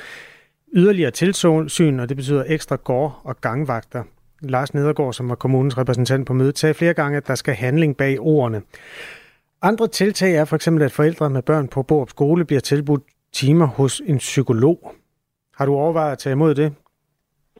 Yderligere 0.74 1.10
tilsyn, 1.10 2.00
og 2.00 2.08
det 2.08 2.16
betyder 2.16 2.44
ekstra 2.46 2.76
gård- 2.76 3.20
og 3.24 3.36
gangvagter. 3.40 4.04
Lars 4.42 4.74
Nedergaard, 4.74 5.12
som 5.12 5.28
var 5.28 5.34
kommunens 5.34 5.78
repræsentant 5.78 6.26
på 6.26 6.32
mødet, 6.32 6.58
sagde 6.58 6.74
flere 6.74 6.94
gange, 6.94 7.16
at 7.16 7.26
der 7.26 7.34
skal 7.34 7.54
handling 7.54 7.96
bag 7.96 8.20
ordene. 8.20 8.62
Andre 9.62 9.86
tiltag 9.86 10.36
er 10.36 10.44
for 10.44 10.56
eksempel, 10.56 10.84
at 10.84 10.92
forældre 10.92 11.30
med 11.30 11.42
børn 11.42 11.68
på 11.68 11.82
Borup 11.82 12.08
Skole 12.08 12.44
bliver 12.44 12.60
tilbudt 12.60 13.02
timer 13.32 13.66
hos 13.66 14.00
en 14.00 14.18
psykolog. 14.18 14.92
Har 15.56 15.66
du 15.66 15.72
overvejet 15.74 16.12
at 16.12 16.18
tage 16.18 16.32
imod 16.32 16.54
det? 16.54 16.74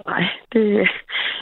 Nej, 0.07 0.25
det, 0.53 0.89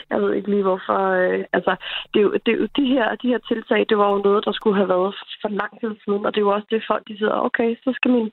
jeg 0.09 0.21
ved 0.21 0.33
ikke 0.33 0.49
lige 0.49 0.63
hvorfor. 0.63 0.99
Øh, 1.21 1.45
altså, 1.53 1.75
det 2.13 2.21
er 2.21 2.29
det 2.45 2.53
er 2.53 2.67
de, 2.79 2.85
her, 2.93 3.15
de 3.15 3.27
her 3.27 3.39
tiltag, 3.47 3.85
det 3.89 3.97
var 3.97 4.09
jo 4.11 4.17
noget, 4.17 4.45
der 4.45 4.51
skulle 4.51 4.77
have 4.77 4.89
været 4.89 5.15
for 5.41 5.49
lang 5.49 5.73
tid 5.81 5.93
siden, 6.03 6.25
og 6.25 6.31
det 6.33 6.39
er 6.39 6.47
jo 6.47 6.55
også 6.55 6.67
det 6.69 6.89
folk, 6.91 7.03
de 7.07 7.17
sidder, 7.17 7.45
okay, 7.47 7.75
så 7.83 7.89
skal 7.95 8.11
min, 8.11 8.29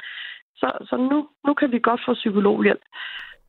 så, 0.60 0.68
så 0.88 0.96
nu, 0.96 1.28
nu 1.46 1.54
kan 1.54 1.72
vi 1.72 1.78
godt 1.78 2.00
få 2.06 2.14
psykologhjælp. 2.14 2.84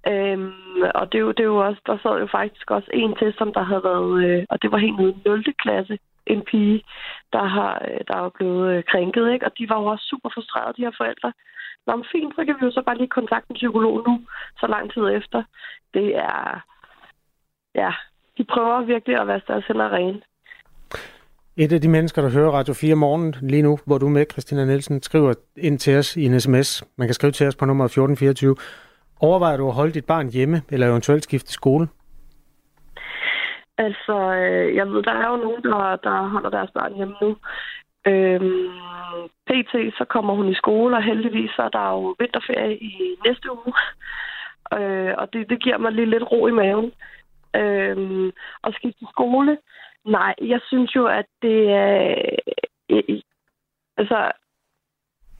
Øhm, 0.07 0.53
og 0.95 1.11
det 1.11 1.17
er, 1.17 1.25
jo, 1.27 1.31
det 1.31 1.39
er 1.39 1.51
jo 1.55 1.65
også, 1.67 1.81
der 1.85 1.97
sad 2.03 2.19
jo 2.19 2.27
faktisk 2.31 2.71
også 2.71 2.89
en 2.93 3.15
til, 3.15 3.33
som 3.37 3.53
der 3.53 3.63
havde 3.63 3.83
været, 3.83 4.13
øh, 4.25 4.45
og 4.49 4.61
det 4.61 4.71
var 4.71 4.77
helt 4.77 4.99
nede 4.99 5.11
i 5.11 5.21
0. 5.25 5.53
klasse, 5.63 5.99
en 6.25 6.41
pige, 6.51 6.83
der, 7.33 7.45
har, 7.55 7.73
øh, 7.87 7.99
der 8.07 8.15
er 8.17 8.29
blevet 8.29 8.73
øh, 8.73 8.83
krænket, 8.91 9.33
ikke? 9.33 9.45
og 9.45 9.51
de 9.57 9.69
var 9.69 9.79
jo 9.79 9.85
også 9.85 10.05
super 10.05 10.29
frustrerede, 10.33 10.73
de 10.77 10.85
her 10.85 10.95
forældre. 10.97 11.33
Nå, 11.87 11.95
men 11.95 12.05
fint, 12.11 12.35
så 12.35 12.45
kan 12.45 12.55
vi 12.59 12.65
jo 12.65 12.71
så 12.71 12.81
bare 12.85 12.97
lige 12.97 13.17
kontakte 13.19 13.51
en 13.51 13.55
psykolog 13.55 13.95
nu, 14.07 14.21
så 14.59 14.67
lang 14.67 14.93
tid 14.93 15.03
efter. 15.19 15.43
Det 15.93 16.15
er, 16.15 16.63
ja, 17.75 17.91
de 18.37 18.43
prøver 18.43 18.85
virkelig 18.85 19.19
at 19.19 19.27
være 19.27 19.41
deres 19.47 19.65
hænder 19.67 19.89
rene. 19.89 20.21
Et 21.57 21.73
af 21.73 21.81
de 21.81 21.89
mennesker, 21.89 22.21
der 22.21 22.29
hører 22.29 22.51
Radio 22.51 22.73
4 22.73 22.95
morgen 22.95 23.35
lige 23.41 23.61
nu, 23.61 23.79
hvor 23.85 23.97
du 23.97 24.05
er 24.05 24.09
med, 24.09 24.25
Christina 24.31 24.65
Nielsen, 24.65 25.01
skriver 25.01 25.33
ind 25.57 25.79
til 25.79 25.97
os 25.97 26.17
i 26.17 26.25
en 26.25 26.39
sms. 26.39 26.83
Man 26.97 27.07
kan 27.07 27.13
skrive 27.13 27.31
til 27.31 27.47
os 27.47 27.55
på 27.55 27.65
nummer 27.65 27.85
1424. 27.85 28.55
Overvejer 29.19 29.57
du 29.57 29.67
at 29.67 29.73
holde 29.73 29.93
dit 29.93 30.05
barn 30.05 30.29
hjemme, 30.29 30.61
eller 30.69 30.87
eventuelt 30.87 31.23
skifte 31.23 31.51
skole? 31.51 31.87
Altså, 33.77 34.33
øh, 34.33 34.75
jeg 34.75 34.87
ved, 34.89 35.03
der 35.03 35.11
er 35.11 35.29
jo 35.29 35.35
nogen, 35.35 35.63
der, 35.63 35.95
der 35.95 36.27
holder 36.27 36.49
deres 36.49 36.71
børn 36.71 36.95
hjemme 36.95 37.15
nu. 37.21 37.37
Øhm, 38.07 38.69
PT, 39.47 39.71
så 39.97 40.05
kommer 40.09 40.33
hun 40.33 40.49
i 40.49 40.55
skole, 40.55 40.95
og 40.95 41.03
heldigvis 41.03 41.51
så 41.55 41.61
er 41.61 41.69
der 41.69 41.89
jo 41.89 42.15
vinterferie 42.19 42.77
i 42.77 43.15
næste 43.25 43.51
uge. 43.51 43.73
Øh, 44.77 45.13
og 45.17 45.33
det, 45.33 45.49
det 45.49 45.63
giver 45.63 45.77
mig 45.77 45.91
lige 45.91 46.09
lidt 46.09 46.31
ro 46.31 46.47
i 46.47 46.51
maven. 46.51 46.91
Øhm, 47.55 48.31
og 48.61 48.73
skifte 48.73 49.05
skole, 49.11 49.57
nej, 50.05 50.35
jeg 50.41 50.59
synes 50.67 50.95
jo, 50.95 51.05
at 51.05 51.25
det 51.41 51.69
er... 51.69 52.15
Øh, 52.89 53.03
øh, 53.09 53.21
altså, 53.97 54.31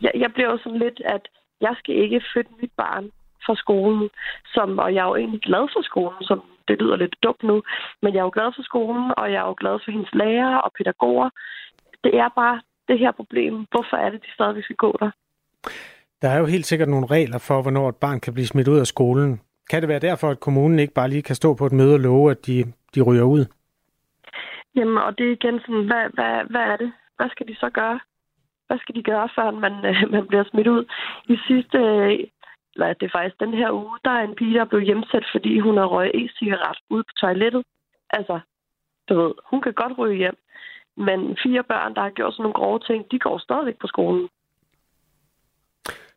jeg, 0.02 0.12
jeg 0.16 0.34
bliver 0.34 0.52
jo 0.52 0.58
sådan 0.58 0.80
lidt, 0.80 1.02
at 1.06 1.28
jeg 1.62 1.76
skal 1.80 1.96
ikke 1.96 2.22
flytte 2.34 2.52
mit 2.62 2.72
barn 2.78 3.12
fra 3.46 3.56
skolen, 3.56 4.10
som, 4.54 4.80
og 4.80 4.94
jeg 4.94 5.02
er 5.04 5.10
jo 5.12 5.16
egentlig 5.16 5.42
glad 5.42 5.66
for 5.74 5.82
skolen, 5.82 6.24
som 6.30 6.40
det 6.68 6.82
lyder 6.82 6.96
lidt 6.96 7.16
dumt 7.24 7.44
nu, 7.44 7.64
men 8.02 8.14
jeg 8.14 8.20
er 8.20 8.24
jo 8.30 8.38
glad 8.38 8.50
for 8.56 8.64
skolen, 8.64 9.12
og 9.18 9.32
jeg 9.32 9.40
er 9.44 9.48
jo 9.48 9.56
glad 9.60 9.76
for 9.84 9.92
hendes 9.92 10.14
lærere 10.14 10.62
og 10.62 10.72
pædagoger. 10.78 11.30
Det 12.04 12.14
er 12.24 12.30
bare 12.36 12.62
det 12.88 13.00
her 13.00 13.12
problem. 13.12 13.54
Hvorfor 13.72 13.98
er 13.98 14.10
det, 14.10 14.22
de 14.22 14.34
stadig 14.34 14.64
skal 14.64 14.76
gå 14.76 14.98
der? 15.00 15.12
Der 16.22 16.30
er 16.30 16.40
jo 16.40 16.46
helt 16.46 16.66
sikkert 16.66 16.90
nogle 16.90 17.08
regler 17.08 17.38
for, 17.48 17.62
hvornår 17.62 17.90
et 17.90 17.96
barn 17.96 18.20
kan 18.20 18.34
blive 18.34 18.48
smidt 18.48 18.68
ud 18.68 18.80
af 18.80 18.88
skolen. 18.88 19.42
Kan 19.70 19.82
det 19.82 19.90
være 19.90 20.00
derfor, 20.00 20.30
at 20.30 20.40
kommunen 20.40 20.80
ikke 20.80 20.94
bare 20.94 21.10
lige 21.10 21.22
kan 21.22 21.36
stå 21.36 21.54
på 21.54 21.66
et 21.66 21.72
møde 21.72 21.94
og 21.94 22.00
love, 22.00 22.32
at 22.32 22.46
de, 22.48 22.74
de 22.96 23.02
ryger 23.02 23.24
ud? 23.24 23.46
Jamen, 24.76 24.98
og 24.98 25.18
det 25.18 25.28
er 25.28 25.32
igen 25.32 25.60
sådan, 25.60 25.86
hvad, 25.86 26.06
hvad, 26.14 26.34
hvad 26.50 26.62
er 26.62 26.78
det? 26.78 26.92
Hvad 27.18 27.30
skal 27.30 27.48
de 27.48 27.56
så 27.56 27.70
gøre? 27.70 28.00
Hvad 28.68 28.78
skal 28.80 28.96
de 28.96 29.04
gøre, 29.04 29.30
før 29.36 29.52
man, 29.52 29.74
øh, 29.86 29.96
man 30.16 30.28
bliver 30.28 30.44
smidt 30.52 30.68
ud? 30.68 30.86
I 31.30 31.38
sidste, 31.48 31.80
eller 32.76 32.94
det 32.94 33.06
er 33.06 33.18
faktisk 33.18 33.40
den 33.40 33.54
her 33.54 33.72
uge, 33.72 33.98
der 34.06 34.12
er 34.12 34.24
en 34.24 34.36
pige, 34.36 34.60
der 34.60 34.66
blev 34.66 34.82
hjemsat, 34.82 35.26
fordi 35.34 35.60
hun 35.60 35.78
har 35.78 35.86
røget 35.86 36.16
e-cigaret 36.16 36.78
ude 36.90 37.04
på 37.04 37.14
toilettet. 37.22 37.64
Altså, 38.10 38.40
du 39.10 39.14
ved, 39.22 39.34
hun 39.50 39.62
kan 39.62 39.74
godt 39.74 39.98
ryge 39.98 40.18
hjem. 40.18 40.38
Men 40.98 41.38
fire 41.44 41.64
børn, 41.64 41.96
der 41.96 42.02
har 42.02 42.10
gjort 42.10 42.34
sådan 42.34 42.44
nogle 42.44 42.54
grove 42.54 42.80
ting, 42.80 43.12
de 43.12 43.20
går 43.20 43.38
stadigvæk 43.38 43.78
på 43.82 43.88
skolen. 43.88 44.30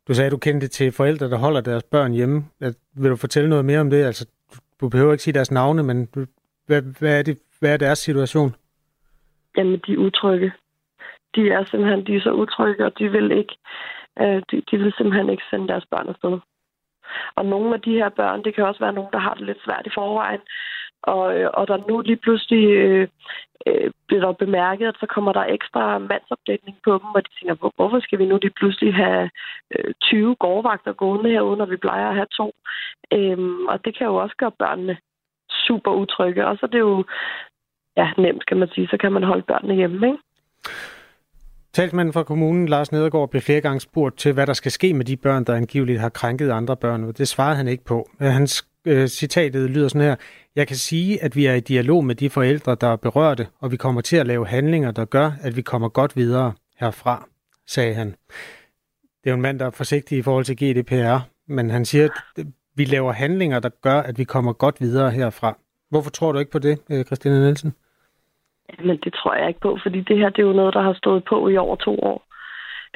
Du 0.09 0.15
sagde, 0.15 0.27
at 0.27 0.33
du 0.33 0.39
kendte 0.39 0.69
til 0.69 0.93
forældre, 0.93 1.31
der 1.31 1.39
holder 1.39 1.61
deres 1.61 1.83
børn 1.83 2.13
hjemme. 2.13 2.45
Vil 3.01 3.11
du 3.11 3.17
fortælle 3.17 3.49
noget 3.49 3.65
mere 3.65 3.81
om 3.81 3.91
det? 3.91 4.05
Altså, 4.05 4.29
du 4.81 4.89
behøver 4.89 5.13
ikke 5.13 5.25
sige 5.25 5.35
deres 5.35 5.51
navne, 5.51 5.83
men 5.83 6.09
hvad, 6.67 6.83
hvad, 6.99 7.19
er, 7.19 7.23
det, 7.23 7.39
hvad 7.61 7.73
er 7.73 7.77
deres 7.77 7.99
situation? 7.99 8.55
Jamen, 9.57 9.81
de 9.87 9.93
er 9.93 9.97
utrygge. 9.97 10.53
De 11.35 11.51
er 11.51 11.65
simpelthen 11.65 12.07
de 12.07 12.17
er 12.17 12.21
så 12.21 12.33
utrygge, 12.33 12.85
og 12.85 12.99
de 12.99 13.09
vil 13.09 13.31
ikke, 13.31 13.59
øh, 14.21 14.43
de, 14.51 14.63
de 14.71 14.79
vil 14.79 14.93
simpelthen 14.97 15.31
ikke 15.31 15.49
sende 15.51 15.69
deres 15.69 15.87
børn 15.91 16.09
afsted. 16.09 16.39
Og 17.35 17.47
nogle 17.47 17.75
af 17.75 17.81
de 17.81 17.93
her 17.93 18.09
børn, 18.09 18.45
det 18.45 18.55
kan 18.55 18.65
også 18.65 18.81
være 18.81 18.93
nogen, 18.93 19.13
der 19.13 19.19
har 19.19 19.35
det 19.35 19.47
lidt 19.47 19.65
svært 19.65 19.87
i 19.87 19.95
forvejen, 19.95 20.41
og, 21.03 21.39
øh, 21.39 21.51
og 21.55 21.69
der 21.69 21.89
nu 21.89 22.01
lige 22.01 22.17
pludselig 22.17 22.65
øh, 22.69 23.09
øh, 23.67 23.91
bliver 24.07 24.21
der 24.21 24.33
bemærket, 24.33 24.87
at 24.87 24.97
så 25.01 25.07
kommer 25.07 25.33
der 25.33 25.45
ekstra 25.45 25.99
mandsopdækning 25.99 26.77
på 26.85 26.93
dem, 26.93 27.09
og 27.15 27.23
de 27.25 27.31
tænker, 27.39 27.55
hvor, 27.55 27.73
hvorfor 27.77 28.01
skal 28.01 28.19
vi 28.19 28.27
nu 28.27 28.39
lige 28.43 28.59
pludselig 28.61 28.95
have 28.95 29.31
øh, 29.75 29.95
20 30.01 30.35
gårdvagter 30.35 30.93
gående 30.93 31.31
herude, 31.31 31.57
når 31.57 31.67
vi 31.67 31.77
plejer 31.77 32.09
at 32.09 32.15
have 32.15 32.33
to? 32.37 32.53
Øhm, 33.13 33.67
og 33.67 33.85
det 33.85 33.99
kan 33.99 34.07
jo 34.07 34.15
også 34.17 34.37
gøre 34.37 34.59
børnene 34.59 34.97
super 35.67 35.91
utrygge, 35.91 36.47
og 36.47 36.57
så 36.57 36.67
er 36.67 36.71
det 36.71 36.79
jo 36.79 37.05
ja, 37.97 38.13
nemt, 38.19 38.47
kan 38.47 38.57
man 38.57 38.69
sige, 38.75 38.89
så 38.89 38.97
kan 38.97 39.13
man 39.13 39.23
holde 39.23 39.43
børnene 39.43 39.75
hjemme, 39.75 40.07
ikke? 40.07 40.19
Talsmanden 41.77 42.13
fra 42.13 42.23
kommunen, 42.23 42.69
Lars 42.69 42.93
Nedergaard, 42.93 43.31
blev 43.31 43.43
flere 43.43 43.61
gange 43.61 43.81
spurgt 43.81 44.19
til, 44.19 44.33
hvad 44.33 44.47
der 44.47 44.53
skal 44.53 44.73
ske 44.73 44.95
med 44.95 45.05
de 45.05 45.17
børn, 45.17 45.45
der 45.45 45.55
angiveligt 45.55 46.01
har 46.01 46.09
krænket 46.09 46.51
andre 46.51 46.77
børn, 46.77 47.05
og 47.05 47.19
det 47.19 47.29
svarede 47.29 47.57
han 47.57 47.69
ikke 47.69 47.85
på. 47.85 48.11
Øh, 48.21 48.29
hans 48.29 48.67
øh, 48.85 49.09
citatet 49.09 49.71
lyder 49.71 49.89
sådan 49.89 50.01
her. 50.01 50.17
Jeg 50.55 50.67
kan 50.69 50.77
sige, 50.77 51.23
at 51.23 51.37
vi 51.37 51.47
er 51.47 51.55
i 51.55 51.61
dialog 51.61 52.05
med 52.05 52.15
de 52.15 52.31
forældre, 52.31 52.77
der 52.81 52.87
er 52.87 52.97
berørte, 52.97 53.47
og 53.61 53.73
vi 53.73 53.77
kommer 53.77 54.01
til 54.01 54.17
at 54.17 54.27
lave 54.27 54.47
handlinger, 54.47 54.91
der 54.91 55.05
gør, 55.05 55.33
at 55.43 55.57
vi 55.57 55.63
kommer 55.63 55.89
godt 55.89 56.17
videre 56.17 56.53
herfra, 56.77 57.29
sagde 57.67 57.95
han. 57.95 58.07
Det 59.25 59.27
er 59.27 59.31
jo 59.31 59.35
en 59.35 59.43
mand, 59.43 59.59
der 59.59 59.67
er 59.67 59.71
forsigtig 59.71 60.19
i 60.19 60.23
forhold 60.23 60.45
til 60.45 60.57
GDPR, 60.57 61.19
men 61.49 61.71
han 61.71 61.85
siger, 61.85 62.09
at 62.37 62.47
vi 62.75 62.85
laver 62.85 63.13
handlinger, 63.13 63.61
der 63.61 63.71
gør, 63.83 64.01
at 64.01 64.19
vi 64.19 64.25
kommer 64.25 64.53
godt 64.53 64.81
videre 64.81 65.11
herfra. 65.11 65.59
Hvorfor 65.91 66.11
tror 66.11 66.33
du 66.33 66.39
ikke 66.39 66.51
på 66.51 66.59
det, 66.59 66.79
øh, 66.91 67.05
Christina 67.05 67.39
Nielsen? 67.39 67.75
Men 68.79 68.97
det 69.05 69.15
tror 69.15 69.35
jeg 69.35 69.49
ikke 69.49 69.61
på, 69.61 69.79
fordi 69.83 70.01
det 70.01 70.19
her 70.19 70.29
det 70.31 70.43
er 70.43 70.47
jo 70.47 70.53
noget, 70.53 70.75
der 70.75 70.83
har 70.83 70.95
stået 70.95 71.25
på 71.25 71.49
i 71.49 71.57
over 71.57 71.77
to 71.77 71.99
år. 71.99 72.27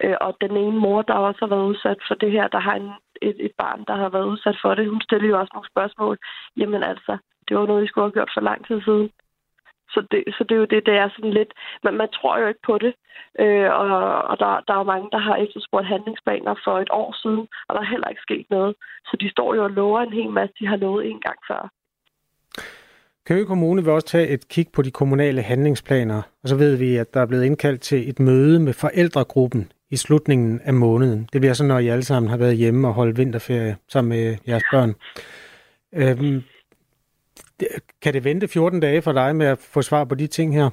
Øh, 0.05 0.17
og 0.21 0.37
den 0.41 0.57
ene 0.57 0.79
mor, 0.79 1.03
der 1.03 1.15
også 1.15 1.41
har 1.41 1.47
været 1.55 1.69
udsat 1.73 1.99
for 2.09 2.15
det 2.15 2.31
her, 2.33 2.49
der 2.49 2.59
har 2.59 2.75
en, 2.75 2.91
et, 3.23 3.37
et 3.39 3.53
barn, 3.59 3.85
der 3.89 3.97
har 3.97 4.09
været 4.09 4.25
udsat 4.25 4.57
for 4.63 4.75
det, 4.75 4.91
hun 4.91 5.01
stiller 5.01 5.29
jo 5.29 5.39
også 5.41 5.51
nogle 5.55 5.71
spørgsmål. 5.71 6.19
Jamen 6.57 6.83
altså, 6.83 7.19
det 7.49 7.57
var 7.57 7.67
noget, 7.67 7.85
I 7.85 7.87
skulle 7.87 8.05
have 8.05 8.13
gjort 8.13 8.31
for 8.35 8.41
lang 8.41 8.67
tid 8.67 8.83
siden. 8.83 9.11
Så 9.95 10.07
det, 10.11 10.25
så 10.37 10.45
det 10.45 10.55
er 10.55 10.63
jo 10.65 10.65
det, 10.65 10.87
det 10.87 10.97
er 10.97 11.09
sådan 11.09 11.31
lidt... 11.31 11.53
Man, 11.85 11.95
man 11.95 12.09
tror 12.09 12.39
jo 12.39 12.47
ikke 12.47 12.67
på 12.67 12.79
det. 12.79 12.95
Øh, 13.39 13.71
og 13.81 13.89
og 14.31 14.39
der, 14.39 14.61
der 14.67 14.73
er 14.75 14.79
jo 14.79 14.93
mange, 14.93 15.09
der 15.13 15.19
har 15.19 15.37
efterspurgt 15.37 15.87
handlingsplaner 15.87 16.55
for 16.65 16.79
et 16.79 16.91
år 16.91 17.17
siden, 17.23 17.49
og 17.69 17.75
der 17.75 17.81
er 17.81 17.93
heller 17.93 18.09
ikke 18.09 18.23
sket 18.23 18.47
noget. 18.51 18.75
Så 19.05 19.17
de 19.21 19.31
står 19.31 19.55
jo 19.55 19.65
og 19.65 19.71
lover 19.71 20.01
en 20.01 20.13
hel 20.13 20.31
masse, 20.31 20.55
de 20.61 20.67
har 20.67 20.77
lovet 20.77 21.11
en 21.11 21.21
gang 21.21 21.39
før. 21.49 21.69
Køge 23.31 23.47
Kommune 23.47 23.83
vil 23.85 23.93
også 23.93 24.07
tage 24.07 24.29
et 24.29 24.49
kig 24.49 24.67
på 24.75 24.83
de 24.83 24.91
kommunale 24.91 25.43
handlingsplaner, 25.43 26.23
og 26.43 26.49
så 26.49 26.57
ved 26.57 26.77
vi, 26.77 26.97
at 26.97 27.15
der 27.15 27.21
er 27.21 27.27
blevet 27.27 27.45
indkaldt 27.45 27.81
til 27.81 28.09
et 28.09 28.21
møde 28.21 28.61
med 28.61 28.73
forældregruppen 28.73 29.73
i 29.91 29.97
slutningen 29.97 30.61
af 30.65 30.75
måneden. 30.75 31.29
Det 31.33 31.41
bliver 31.41 31.53
så, 31.53 31.65
når 31.65 31.79
I 31.79 31.89
alle 31.89 32.03
sammen 32.03 32.31
har 32.31 32.37
været 32.37 32.57
hjemme 32.57 32.89
og 32.89 32.95
holdt 32.95 33.19
vinterferie 33.19 33.77
sammen 33.89 34.09
med 34.09 34.37
jeres 34.49 34.65
børn. 34.73 34.95
Øhm, 36.01 36.43
kan 38.03 38.15
det 38.15 38.25
vente 38.25 38.49
14 38.49 38.81
dage 38.81 39.03
for 39.03 39.13
dig 39.13 39.37
med 39.37 39.47
at 39.47 39.71
få 39.75 39.83
svar 39.83 40.05
på 40.05 40.15
de 40.15 40.27
ting 40.27 40.55
her? 40.55 40.71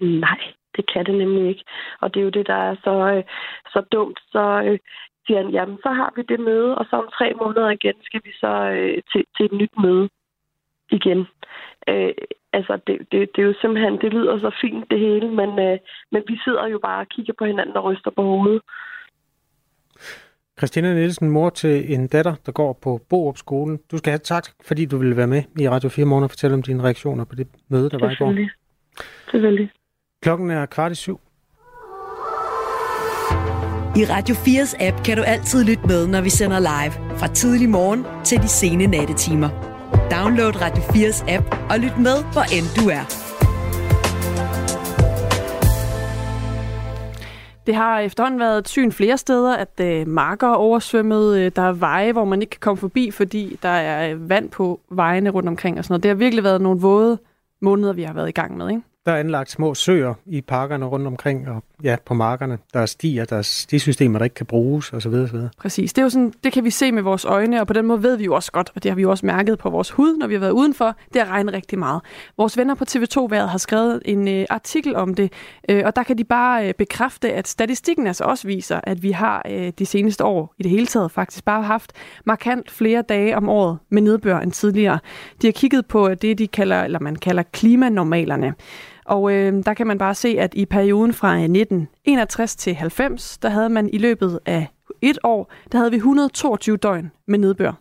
Nej, 0.00 0.40
det 0.76 0.92
kan 0.92 1.06
det 1.06 1.14
nemlig 1.14 1.48
ikke. 1.48 1.64
Og 2.00 2.14
det 2.14 2.20
er 2.20 2.24
jo 2.24 2.30
det, 2.38 2.46
der 2.46 2.60
er 2.70 2.76
så, 2.84 2.94
øh, 3.16 3.24
så 3.72 3.80
dumt. 3.92 4.18
Så 4.32 4.62
øh, 4.66 4.78
siger 5.26 5.42
han, 5.42 5.50
jamen 5.50 5.76
så 5.76 5.88
har 5.88 6.12
vi 6.16 6.22
det 6.22 6.40
møde, 6.40 6.78
og 6.78 6.84
så 6.90 6.96
om 6.96 7.08
tre 7.18 7.32
måneder 7.40 7.70
igen 7.70 7.96
skal 8.02 8.20
vi 8.24 8.32
så 8.32 8.52
øh, 8.76 9.02
til, 9.12 9.24
til 9.36 9.46
et 9.46 9.52
nyt 9.52 9.74
møde 9.82 10.08
igen. 10.90 11.26
Øh, 11.88 12.12
altså, 12.52 12.80
det, 12.86 12.98
det, 13.12 13.18
det 13.34 13.42
er 13.42 13.46
jo 13.46 13.54
simpelthen, 13.60 14.00
det 14.00 14.12
lyder 14.12 14.38
så 14.38 14.50
fint 14.60 14.90
det 14.90 14.98
hele, 14.98 15.28
men, 15.40 15.50
øh, 15.58 15.78
men 16.12 16.22
vi 16.28 16.38
sidder 16.44 16.66
jo 16.66 16.78
bare 16.78 17.00
og 17.00 17.08
kigger 17.08 17.34
på 17.38 17.44
hinanden 17.44 17.76
og 17.76 17.84
ryster 17.84 18.10
på 18.10 18.22
hovedet. 18.22 18.62
Christina 20.58 20.94
Nielsen, 20.94 21.30
mor 21.30 21.50
til 21.50 21.94
en 21.94 22.08
datter, 22.08 22.34
der 22.46 22.52
går 22.52 22.72
på 22.82 23.00
Borup 23.08 23.38
skolen. 23.38 23.80
Du 23.90 23.98
skal 23.98 24.10
have 24.10 24.18
tak, 24.18 24.48
fordi 24.64 24.84
du 24.86 24.98
ville 24.98 25.16
være 25.16 25.26
med 25.26 25.42
i 25.58 25.68
Radio 25.68 25.88
4 25.88 26.06
morgen 26.06 26.24
og 26.24 26.30
fortælle 26.30 26.54
om 26.54 26.62
dine 26.62 26.82
reaktioner 26.82 27.24
på 27.24 27.34
det 27.34 27.46
møde, 27.68 27.90
der 27.90 27.98
var 27.98 28.10
i 28.10 28.14
går. 28.14 28.48
Selvfølgelig. 29.30 29.70
Klokken 30.22 30.50
er 30.50 30.66
kvart 30.66 30.92
i 30.92 30.94
syv. 30.94 31.20
I 33.96 34.04
Radio 34.04 34.34
4's 34.34 34.86
app 34.86 35.04
kan 35.04 35.16
du 35.16 35.22
altid 35.22 35.64
lytte 35.64 35.86
med, 35.86 36.06
når 36.06 36.20
vi 36.20 36.30
sender 36.30 36.58
live. 36.58 37.18
Fra 37.18 37.26
tidlig 37.26 37.68
morgen 37.68 38.04
til 38.24 38.38
de 38.38 38.48
sene 38.48 38.86
nattetimer. 38.86 39.69
Download 40.10 40.60
Radio 40.60 40.82
4's 40.82 41.34
app 41.34 41.56
og 41.70 41.78
lyt 41.78 41.98
med, 41.98 42.16
hvor 42.32 42.42
end 42.56 42.66
du 42.78 42.88
er. 42.98 43.04
Det 47.66 47.74
har 47.74 48.00
efterhånden 48.00 48.40
været 48.40 48.58
et 48.58 48.68
syn 48.68 48.92
flere 48.92 49.18
steder, 49.18 49.56
at 49.56 49.80
øh, 49.80 50.08
marker 50.08 50.46
er 50.48 50.54
oversvømmet. 50.54 51.38
Øh, 51.38 51.52
der 51.56 51.62
er 51.62 51.72
veje, 51.72 52.12
hvor 52.12 52.24
man 52.24 52.42
ikke 52.42 52.50
kan 52.50 52.60
komme 52.60 52.76
forbi, 52.76 53.10
fordi 53.10 53.58
der 53.62 53.68
er 53.68 54.12
øh, 54.12 54.28
vand 54.28 54.50
på 54.50 54.80
vejene 54.90 55.30
rundt 55.30 55.48
omkring 55.48 55.78
og 55.78 55.84
sådan 55.84 55.92
noget. 55.92 56.02
Det 56.02 56.08
har 56.08 56.16
virkelig 56.16 56.44
været 56.44 56.60
nogle 56.60 56.80
våde 56.80 57.18
måneder, 57.62 57.92
vi 57.92 58.02
har 58.02 58.12
været 58.12 58.28
i 58.28 58.32
gang 58.32 58.56
med, 58.56 58.68
ikke? 58.68 58.82
Der 59.06 59.12
er 59.12 59.16
anlagt 59.16 59.50
små 59.50 59.74
søer 59.74 60.14
i 60.26 60.40
parkerne 60.40 60.86
rundt 60.86 61.06
omkring, 61.06 61.48
og 61.48 61.62
ja, 61.84 61.96
på 62.06 62.14
markerne. 62.14 62.58
Der 62.72 62.80
er 62.80 62.86
stier, 62.86 63.24
der 63.24 63.36
er 63.36 63.42
stisystemer, 63.42 64.18
der 64.18 64.24
ikke 64.24 64.34
kan 64.34 64.46
bruges, 64.46 64.92
osv. 64.92 65.14
osv. 65.14 65.36
Præcis. 65.58 65.92
Det, 65.92 66.02
er 66.02 66.02
jo 66.02 66.10
sådan, 66.10 66.32
det 66.44 66.52
kan 66.52 66.64
vi 66.64 66.70
se 66.70 66.92
med 66.92 67.02
vores 67.02 67.24
øjne, 67.24 67.60
og 67.60 67.66
på 67.66 67.72
den 67.72 67.86
måde 67.86 68.02
ved 68.02 68.16
vi 68.16 68.24
jo 68.24 68.34
også 68.34 68.52
godt, 68.52 68.70
og 68.74 68.82
det 68.82 68.90
har 68.90 68.96
vi 68.96 69.02
jo 69.02 69.10
også 69.10 69.26
mærket 69.26 69.58
på 69.58 69.70
vores 69.70 69.90
hud, 69.90 70.16
når 70.16 70.26
vi 70.26 70.34
har 70.34 70.40
været 70.40 70.50
udenfor. 70.50 70.96
Det 71.12 71.22
har 71.22 71.28
regnet 71.28 71.54
rigtig 71.54 71.78
meget. 71.78 72.00
Vores 72.36 72.56
venner 72.56 72.74
på 72.74 72.84
TV2-været 72.90 73.48
har 73.48 73.58
skrevet 73.58 74.02
en 74.04 74.28
øh, 74.28 74.46
artikel 74.50 74.96
om 74.96 75.14
det, 75.14 75.32
øh, 75.68 75.82
og 75.86 75.96
der 75.96 76.02
kan 76.02 76.18
de 76.18 76.24
bare 76.24 76.68
øh, 76.68 76.74
bekræfte, 76.74 77.32
at 77.32 77.48
statistikken 77.48 78.06
altså 78.06 78.24
også 78.24 78.46
viser, 78.46 78.80
at 78.84 79.02
vi 79.02 79.10
har 79.10 79.42
øh, 79.50 79.72
de 79.78 79.86
seneste 79.86 80.24
år 80.24 80.54
i 80.58 80.62
det 80.62 80.70
hele 80.70 80.86
taget 80.86 81.10
faktisk 81.10 81.44
bare 81.44 81.62
haft 81.62 81.92
markant 82.24 82.70
flere 82.70 83.02
dage 83.02 83.36
om 83.36 83.48
året 83.48 83.78
med 83.90 84.02
nedbør 84.02 84.38
end 84.38 84.52
tidligere. 84.52 84.98
De 85.42 85.46
har 85.46 85.52
kigget 85.52 85.86
på 85.86 86.08
øh, 86.08 86.16
det, 86.22 86.38
de 86.38 86.48
kalder, 86.48 86.84
eller 86.84 87.00
man 87.00 87.16
kalder 87.16 87.42
klimanormalerne. 87.42 88.54
Og 89.10 89.32
øh, 89.32 89.64
der 89.64 89.74
kan 89.74 89.86
man 89.86 89.98
bare 89.98 90.14
se, 90.14 90.28
at 90.38 90.54
i 90.54 90.66
perioden 90.66 91.12
fra 91.12 91.28
øh, 91.28 91.42
1961 91.42 92.56
til 92.56 92.74
90, 92.74 93.38
der 93.38 93.48
havde 93.48 93.68
man 93.68 93.90
i 93.92 93.98
løbet 93.98 94.40
af 94.46 94.68
et 95.02 95.18
år, 95.24 95.52
der 95.72 95.78
havde 95.78 95.90
vi 95.90 95.96
122 95.96 96.76
døgn 96.76 97.10
med 97.26 97.38
nedbør. 97.38 97.72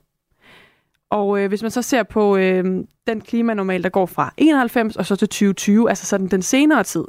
Og 1.09 1.39
øh, 1.39 1.47
hvis 1.47 1.61
man 1.61 1.71
så 1.71 1.82
ser 1.82 2.03
på 2.03 2.38
øh, 2.38 2.65
den 3.07 3.21
klimanormal, 3.21 3.84
der 3.84 3.89
går 3.89 4.05
fra 4.05 4.34
91 4.38 4.95
og 4.95 5.05
så 5.05 5.15
til 5.15 5.27
2020, 5.27 5.89
altså 5.89 6.05
sådan 6.05 6.27
den 6.27 6.41
senere 6.41 6.84
tid, 6.84 7.03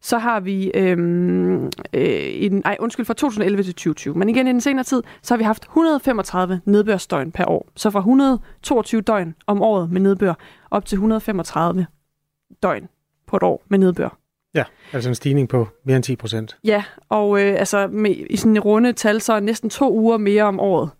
så 0.00 0.18
har 0.18 0.40
vi, 0.40 0.70
øhm, 0.74 1.64
øh, 1.64 1.70
øh, 1.94 2.60
ej, 2.64 2.76
undskyld, 2.80 3.06
fra 3.06 3.14
2011 3.14 3.62
til 3.62 3.74
2020, 3.74 4.14
men 4.14 4.28
igen 4.28 4.46
i 4.46 4.50
den 4.50 4.60
senere 4.60 4.84
tid, 4.84 5.02
så 5.22 5.34
har 5.34 5.38
vi 5.38 5.44
haft 5.44 5.62
135 5.62 6.60
nedbørsdøgn 6.64 7.32
per 7.32 7.44
år. 7.48 7.68
Så 7.76 7.90
fra 7.90 7.98
122 7.98 9.00
døgn 9.00 9.34
om 9.46 9.62
året 9.62 9.90
med 9.90 10.00
nedbør, 10.00 10.34
op 10.70 10.86
til 10.86 10.96
135 10.96 11.86
døgn 12.62 12.88
på 13.26 13.36
et 13.36 13.42
år 13.42 13.62
med 13.68 13.78
nedbør. 13.78 14.18
Ja, 14.54 14.64
altså 14.92 15.08
en 15.08 15.14
stigning 15.14 15.48
på 15.48 15.68
mere 15.84 15.96
end 15.96 16.04
10 16.04 16.16
procent. 16.16 16.56
Ja, 16.64 16.84
og 17.08 17.40
øh, 17.40 17.58
altså 17.58 17.86
med, 17.86 18.16
i 18.30 18.36
sådan 18.36 18.52
en 18.52 18.60
runde 18.60 18.92
tal, 18.92 19.20
så 19.20 19.32
er 19.32 19.40
næsten 19.40 19.70
to 19.70 19.92
uger 19.92 20.18
mere 20.18 20.42
om 20.42 20.60
året 20.60 20.90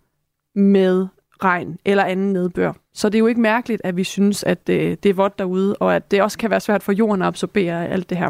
med 0.55 1.07
regn 1.43 1.77
eller 1.85 2.03
anden 2.03 2.33
nedbør. 2.33 2.73
Så 2.93 3.09
det 3.09 3.15
er 3.15 3.19
jo 3.19 3.27
ikke 3.27 3.41
mærkeligt, 3.41 3.81
at 3.83 3.97
vi 3.97 4.03
synes, 4.03 4.43
at 4.43 4.69
øh, 4.69 4.97
det 5.03 5.09
er 5.09 5.13
vådt 5.13 5.39
derude, 5.39 5.75
og 5.75 5.95
at 5.95 6.11
det 6.11 6.21
også 6.21 6.37
kan 6.37 6.49
være 6.49 6.59
svært 6.59 6.83
for 6.83 6.91
jorden 6.91 7.21
at 7.21 7.27
absorbere 7.27 7.87
alt 7.87 8.09
det 8.09 8.17
her. 8.17 8.29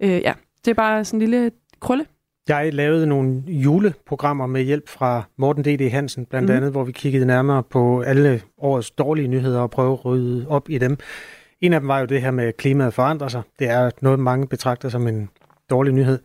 Øh, 0.00 0.10
ja, 0.10 0.32
det 0.64 0.70
er 0.70 0.74
bare 0.74 1.04
sådan 1.04 1.22
en 1.22 1.30
lille 1.30 1.50
krølle. 1.80 2.06
Jeg 2.48 2.74
lavede 2.74 3.06
nogle 3.06 3.42
juleprogrammer 3.46 4.46
med 4.46 4.62
hjælp 4.62 4.88
fra 4.88 5.22
Morten 5.36 5.64
D.D. 5.64 5.90
Hansen, 5.90 6.26
blandt 6.26 6.50
mm. 6.50 6.56
andet, 6.56 6.70
hvor 6.70 6.84
vi 6.84 6.92
kiggede 6.92 7.26
nærmere 7.26 7.62
på 7.62 8.00
alle 8.00 8.42
årets 8.58 8.90
dårlige 8.90 9.28
nyheder 9.28 9.60
og 9.60 9.70
prøvede 9.70 9.92
at 9.92 10.04
rydde 10.04 10.46
op 10.48 10.70
i 10.70 10.78
dem. 10.78 10.98
En 11.60 11.72
af 11.72 11.80
dem 11.80 11.88
var 11.88 12.00
jo 12.00 12.06
det 12.06 12.22
her 12.22 12.30
med, 12.30 12.44
at 12.44 12.56
klimaet 12.56 12.94
forandrer 12.94 13.28
sig. 13.28 13.42
Det 13.58 13.68
er 13.68 13.90
noget, 14.00 14.18
mange 14.18 14.46
betragter 14.46 14.88
som 14.88 15.06
en 15.06 15.28
dårlig 15.70 15.94
nyhed. 15.94 16.18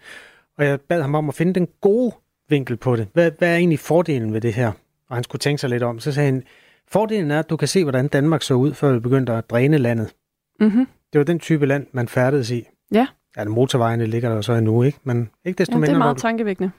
Og 0.57 0.65
jeg 0.65 0.81
bad 0.81 1.01
ham 1.01 1.15
om 1.15 1.29
at 1.29 1.35
finde 1.35 1.53
den 1.53 1.67
gode 1.81 2.11
vinkel 2.49 2.77
på 2.77 2.95
det. 2.95 3.07
Hvad, 3.13 3.31
hvad 3.37 3.49
er 3.49 3.55
egentlig 3.55 3.79
fordelen 3.79 4.33
ved 4.33 4.41
det 4.41 4.53
her? 4.53 4.71
Og 5.09 5.15
han 5.15 5.23
skulle 5.23 5.39
tænke 5.39 5.61
sig 5.61 5.69
lidt 5.69 5.83
om. 5.83 5.99
Så 5.99 6.11
sagde 6.11 6.31
han, 6.31 6.43
fordelen 6.91 7.31
er, 7.31 7.39
at 7.39 7.49
du 7.49 7.57
kan 7.57 7.67
se, 7.67 7.83
hvordan 7.83 8.07
Danmark 8.07 8.41
så 8.41 8.53
ud, 8.53 8.73
før 8.73 8.93
vi 8.93 8.99
begyndte 8.99 9.33
at 9.33 9.49
dræne 9.49 9.77
landet. 9.77 10.13
Mm-hmm. 10.59 10.87
Det 11.13 11.19
var 11.19 11.25
den 11.25 11.39
type 11.39 11.65
land, 11.65 11.87
man 11.91 12.07
færdedes 12.07 12.51
i. 12.51 12.67
Ja. 12.93 13.07
Ja, 13.37 13.43
motorvejene 13.45 14.05
ligger 14.05 14.33
der 14.33 14.41
så 14.41 14.53
endnu, 14.53 14.83
ikke? 14.83 14.99
Men 15.03 15.29
ikke 15.45 15.57
desto 15.57 15.73
ja, 15.73 15.77
mindre. 15.77 15.87
det 15.87 15.95
er 15.95 15.99
meget 15.99 16.17
tankevækkende. 16.17 16.71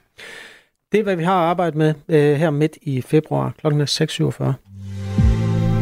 Det 0.91 0.99
er, 0.99 1.03
hvad 1.03 1.15
vi 1.15 1.23
har 1.23 1.33
arbejdet 1.33 1.75
med 1.75 1.93
øh, 2.07 2.35
her 2.35 2.49
midt 2.49 2.77
i 2.81 3.01
februar. 3.01 3.53
Klokken 3.59 3.81
er 3.81 3.85
6.47. 3.85 4.43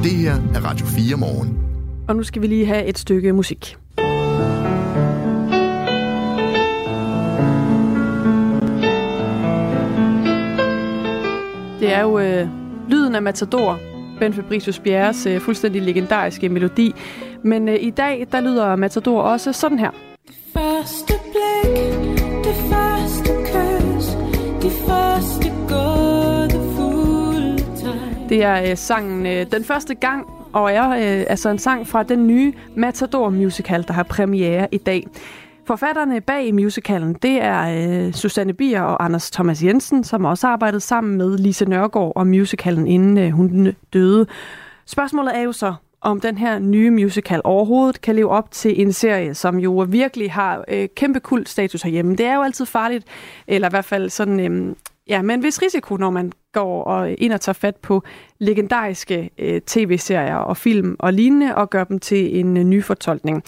Det 0.04 0.12
her 0.12 0.34
er 0.34 0.66
Radio 0.66 0.86
4 0.86 1.18
morgen. 1.18 1.73
Og 2.08 2.16
nu 2.16 2.24
skal 2.24 2.42
vi 2.42 2.48
lige 2.48 2.66
have 2.66 2.86
et 2.86 2.98
stykke 2.98 3.34
musik. 3.34 3.78
Det 11.80 11.94
er 11.94 12.02
jo 12.02 12.20
øh, 12.20 12.48
lyden 12.90 13.16
af 13.16 13.22
Matador, 13.22 13.80
Ben 14.20 14.34
Fabricius 14.34 14.80
Bjerres 14.80 15.26
øh, 15.26 15.42
fuldstændig 15.42 15.82
legendariske 15.82 16.50
melodi. 16.50 16.94
Men 17.44 17.70
øh, 17.70 17.76
i 17.80 17.90
dag, 17.90 18.28
der 18.32 18.42
lyder 18.42 18.76
Matador 18.76 19.22
også 19.22 19.54
sådan 19.54 19.80
her. 19.80 19.92
Det 20.28 20.36
første 20.54 21.14
blik, 21.32 22.18
det 22.44 22.56
første 22.56 23.34
kys, 23.46 24.06
det 24.62 24.72
første 24.88 25.54
gåde 25.70 26.04
Det 28.30 28.44
er 28.44 28.70
øh, 28.72 28.78
sangen 28.78 29.26
øh, 29.26 29.52
Den 29.52 29.64
første 29.64 29.96
gang, 29.96 30.43
og 30.54 30.72
er 30.72 30.90
øh, 30.90 31.26
altså 31.30 31.50
en 31.50 31.60
sang 31.60 31.88
fra 31.88 32.04
den 32.04 32.28
nye 32.28 32.54
Matador 32.76 33.30
musical, 33.30 33.84
der 33.88 33.94
har 33.94 34.04
premiere 34.04 34.68
i 34.72 34.78
dag. 34.78 35.08
Forfatterne 35.66 36.22
bag 36.22 36.54
musicalen, 36.54 37.14
det 37.14 37.42
er 37.42 38.08
øh, 38.08 38.14
Susanne 38.14 38.54
Bier 38.54 38.82
og 38.82 39.06
Anders 39.06 39.32
Thomas 39.32 39.64
Jensen, 39.64 40.04
som 40.04 40.26
også 40.26 40.48
har 40.48 40.54
arbejdet 40.54 40.82
sammen 40.82 41.18
med 41.18 41.38
Lise 41.38 41.66
Nørgaard 41.66 42.12
om 42.16 42.28
musicalen, 42.28 42.88
inden 42.88 43.18
øh, 43.18 43.30
hun 43.30 43.74
døde. 43.94 44.28
Spørgsmålet 44.86 45.38
er 45.38 45.42
jo 45.42 45.52
så, 45.52 45.74
om 46.02 46.20
den 46.20 46.38
her 46.38 46.60
nye 46.60 46.90
musical 46.90 47.42
overhovedet 47.44 48.02
kan 48.02 48.16
leve 48.16 48.30
op 48.30 48.52
til 48.52 48.82
en 48.82 48.94
serie, 48.94 49.34
som 49.34 49.60
jo 49.60 49.86
virkelig 49.90 50.32
har 50.32 50.64
øh, 50.68 50.88
kæmpe 50.96 51.20
kult 51.20 51.50
status 51.50 51.82
herhjemme. 51.82 52.16
Det 52.16 52.26
er 52.26 52.36
jo 52.36 52.42
altid 52.42 52.66
farligt, 52.66 53.06
eller 53.48 53.68
i 53.68 53.72
hvert 53.72 53.86
fald 53.86 54.10
sådan, 54.10 54.40
øh, 54.40 54.76
ja, 55.10 55.22
men 55.22 55.40
hvis 55.40 55.62
risiko, 55.62 55.98
når 55.98 56.10
man 56.10 56.32
går 56.52 56.84
og 56.84 57.12
ind 57.12 57.34
og 57.34 57.42
tager 57.42 57.54
fat 57.54 57.76
på 57.76 58.04
legendariske 58.40 59.30
øh, 59.38 59.62
tv-serier 59.62 60.36
og 60.36 60.58
film 60.58 60.96
og 61.00 61.14
lignende, 61.14 61.56
og 61.56 61.70
gør 61.70 61.84
dem 61.84 62.00
til 62.00 62.40
en 62.40 62.58
øh, 62.58 62.64
ny 62.64 62.84
fortolkning. 62.84 63.44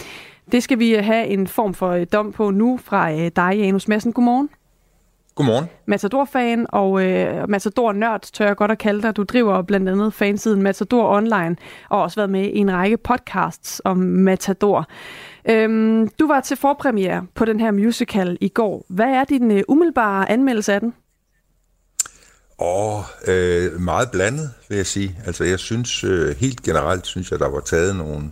Det 0.51 0.63
skal 0.63 0.79
vi 0.79 0.93
have 0.93 1.27
en 1.27 1.47
form 1.47 1.73
for 1.73 1.89
øh, 1.89 2.05
dom 2.13 2.31
på 2.31 2.51
nu 2.51 2.79
fra 2.83 3.11
øh, 3.11 3.31
dig, 3.35 3.53
Janus 3.57 3.87
Madsen. 3.87 4.13
Godmorgen. 4.13 4.49
Godmorgen. 5.35 5.65
Matador-fan 5.85 6.65
og 6.69 7.05
øh, 7.05 7.49
Matador-nørd, 7.49 8.21
tør 8.33 8.45
jeg 8.45 8.55
godt 8.55 8.71
at 8.71 8.77
kalde 8.77 9.01
dig. 9.01 9.15
Du 9.15 9.23
driver 9.23 9.61
blandt 9.61 9.89
andet 9.89 10.13
fansiden 10.13 10.61
Matador 10.61 11.17
Online, 11.17 11.55
og 11.89 12.01
også 12.01 12.15
været 12.15 12.29
med 12.29 12.43
i 12.43 12.57
en 12.57 12.73
række 12.73 12.97
podcasts 12.97 13.81
om 13.85 13.97
Matador. 13.97 14.85
Øhm, 15.49 16.09
du 16.19 16.27
var 16.27 16.39
til 16.41 16.57
forpremiere 16.57 17.25
på 17.35 17.45
den 17.45 17.59
her 17.59 17.71
musical 17.71 18.37
i 18.41 18.49
går. 18.49 18.85
Hvad 18.89 19.09
er 19.09 19.23
din 19.23 19.51
øh, 19.51 19.63
umiddelbare 19.67 20.29
anmeldelse 20.31 20.73
af 20.73 20.79
den? 20.79 20.93
Åh, 22.59 23.03
øh, 23.27 23.81
meget 23.81 24.11
blandet, 24.11 24.53
vil 24.69 24.75
jeg 24.75 24.85
sige. 24.85 25.19
Altså, 25.25 25.43
jeg 25.43 25.59
synes, 25.59 26.03
øh, 26.03 26.35
helt 26.37 26.63
generelt 26.63 27.07
synes 27.07 27.31
jeg, 27.31 27.39
der 27.39 27.47
var 27.47 27.59
taget 27.59 27.95
nogle, 27.95 28.31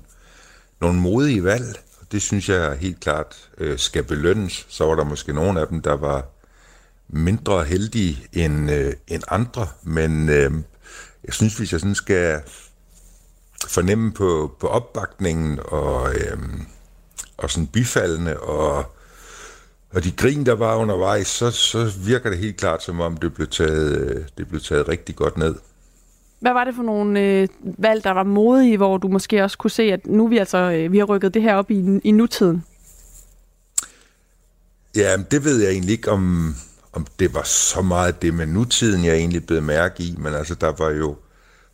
nogle 0.82 1.00
modige 1.00 1.44
valg, 1.44 1.80
og 2.02 2.08
det 2.12 2.22
synes 2.22 2.50
jeg 2.50 2.78
helt 2.78 3.00
klart 3.00 3.50
øh, 3.58 3.80
skal 3.80 4.04
belønnes. 4.04 4.66
Så 4.70 4.86
var 4.86 4.96
der 4.96 5.04
måske 5.04 5.34
nogle 5.34 5.62
af 5.62 5.68
dem, 5.68 5.82
der 5.82 5.94
var 5.94 6.26
mindre 7.08 7.64
heldige 7.64 8.28
end, 8.34 8.72
øh, 8.72 8.94
end 9.08 9.24
andre, 9.28 9.68
men 9.84 10.30
øh, 10.30 10.52
jeg 11.24 11.34
synes, 11.34 11.58
hvis 11.58 11.72
jeg 11.72 11.80
sådan 11.80 11.96
skal 11.96 12.42
fornemme 13.68 14.14
på, 14.14 14.56
på 14.60 14.68
opbakningen 14.68 15.60
og, 15.66 16.16
øh, 16.16 16.38
og 17.38 17.52
sådan 17.52 17.68
bifaldende 17.68 18.40
og, 18.40 18.93
og 19.94 20.04
de 20.04 20.12
grin, 20.12 20.46
der 20.46 20.56
var 20.56 20.76
undervejs, 20.76 21.28
så, 21.28 21.52
så 21.52 21.92
virker 22.06 22.30
det 22.30 22.40
helt 22.40 22.58
klart, 22.58 22.84
som 22.84 23.00
om 23.00 23.18
det 23.18 23.34
blev 23.34 23.48
taget, 23.48 23.98
øh, 23.98 24.26
det 24.38 24.48
blev 24.48 24.62
taget 24.62 24.88
rigtig 24.88 25.16
godt 25.16 25.38
ned. 25.38 25.56
Hvad 26.40 26.54
var 26.54 26.64
det 26.64 26.76
for 26.76 26.84
nogle 26.84 27.20
øh, 27.20 27.48
valg, 27.64 28.04
der 28.04 28.12
var 28.12 28.24
modige, 28.24 28.78
hvor 28.78 28.98
du 28.98 29.08
måske 29.08 29.44
også 29.44 29.58
kunne 29.58 29.72
se, 29.72 29.84
at 29.84 30.06
nu 30.06 30.28
vi 30.28 30.38
altså 30.38 30.58
øh, 30.58 30.92
vi 30.92 30.98
har 30.98 31.06
rykket 31.06 31.34
det 31.34 31.42
her 31.42 31.56
op 31.56 31.72
i, 31.72 32.00
i 32.04 32.12
nutiden? 32.12 32.64
Ja, 34.96 35.18
det 35.32 35.44
ved 35.44 35.62
jeg 35.62 35.72
egentlig 35.72 35.92
ikke, 35.92 36.12
om, 36.12 36.56
om 36.94 37.08
det 37.20 37.34
var 37.34 37.44
så 37.44 37.82
meget 37.82 38.22
det 38.22 38.34
med 38.34 38.46
nutiden, 38.46 39.06
jeg 39.06 39.16
egentlig 39.16 39.46
blev 39.46 39.62
mærke 39.62 40.04
i, 40.04 40.16
men 40.18 40.34
altså 40.34 40.56
der 40.56 40.72
var 40.78 40.90
jo, 40.90 41.16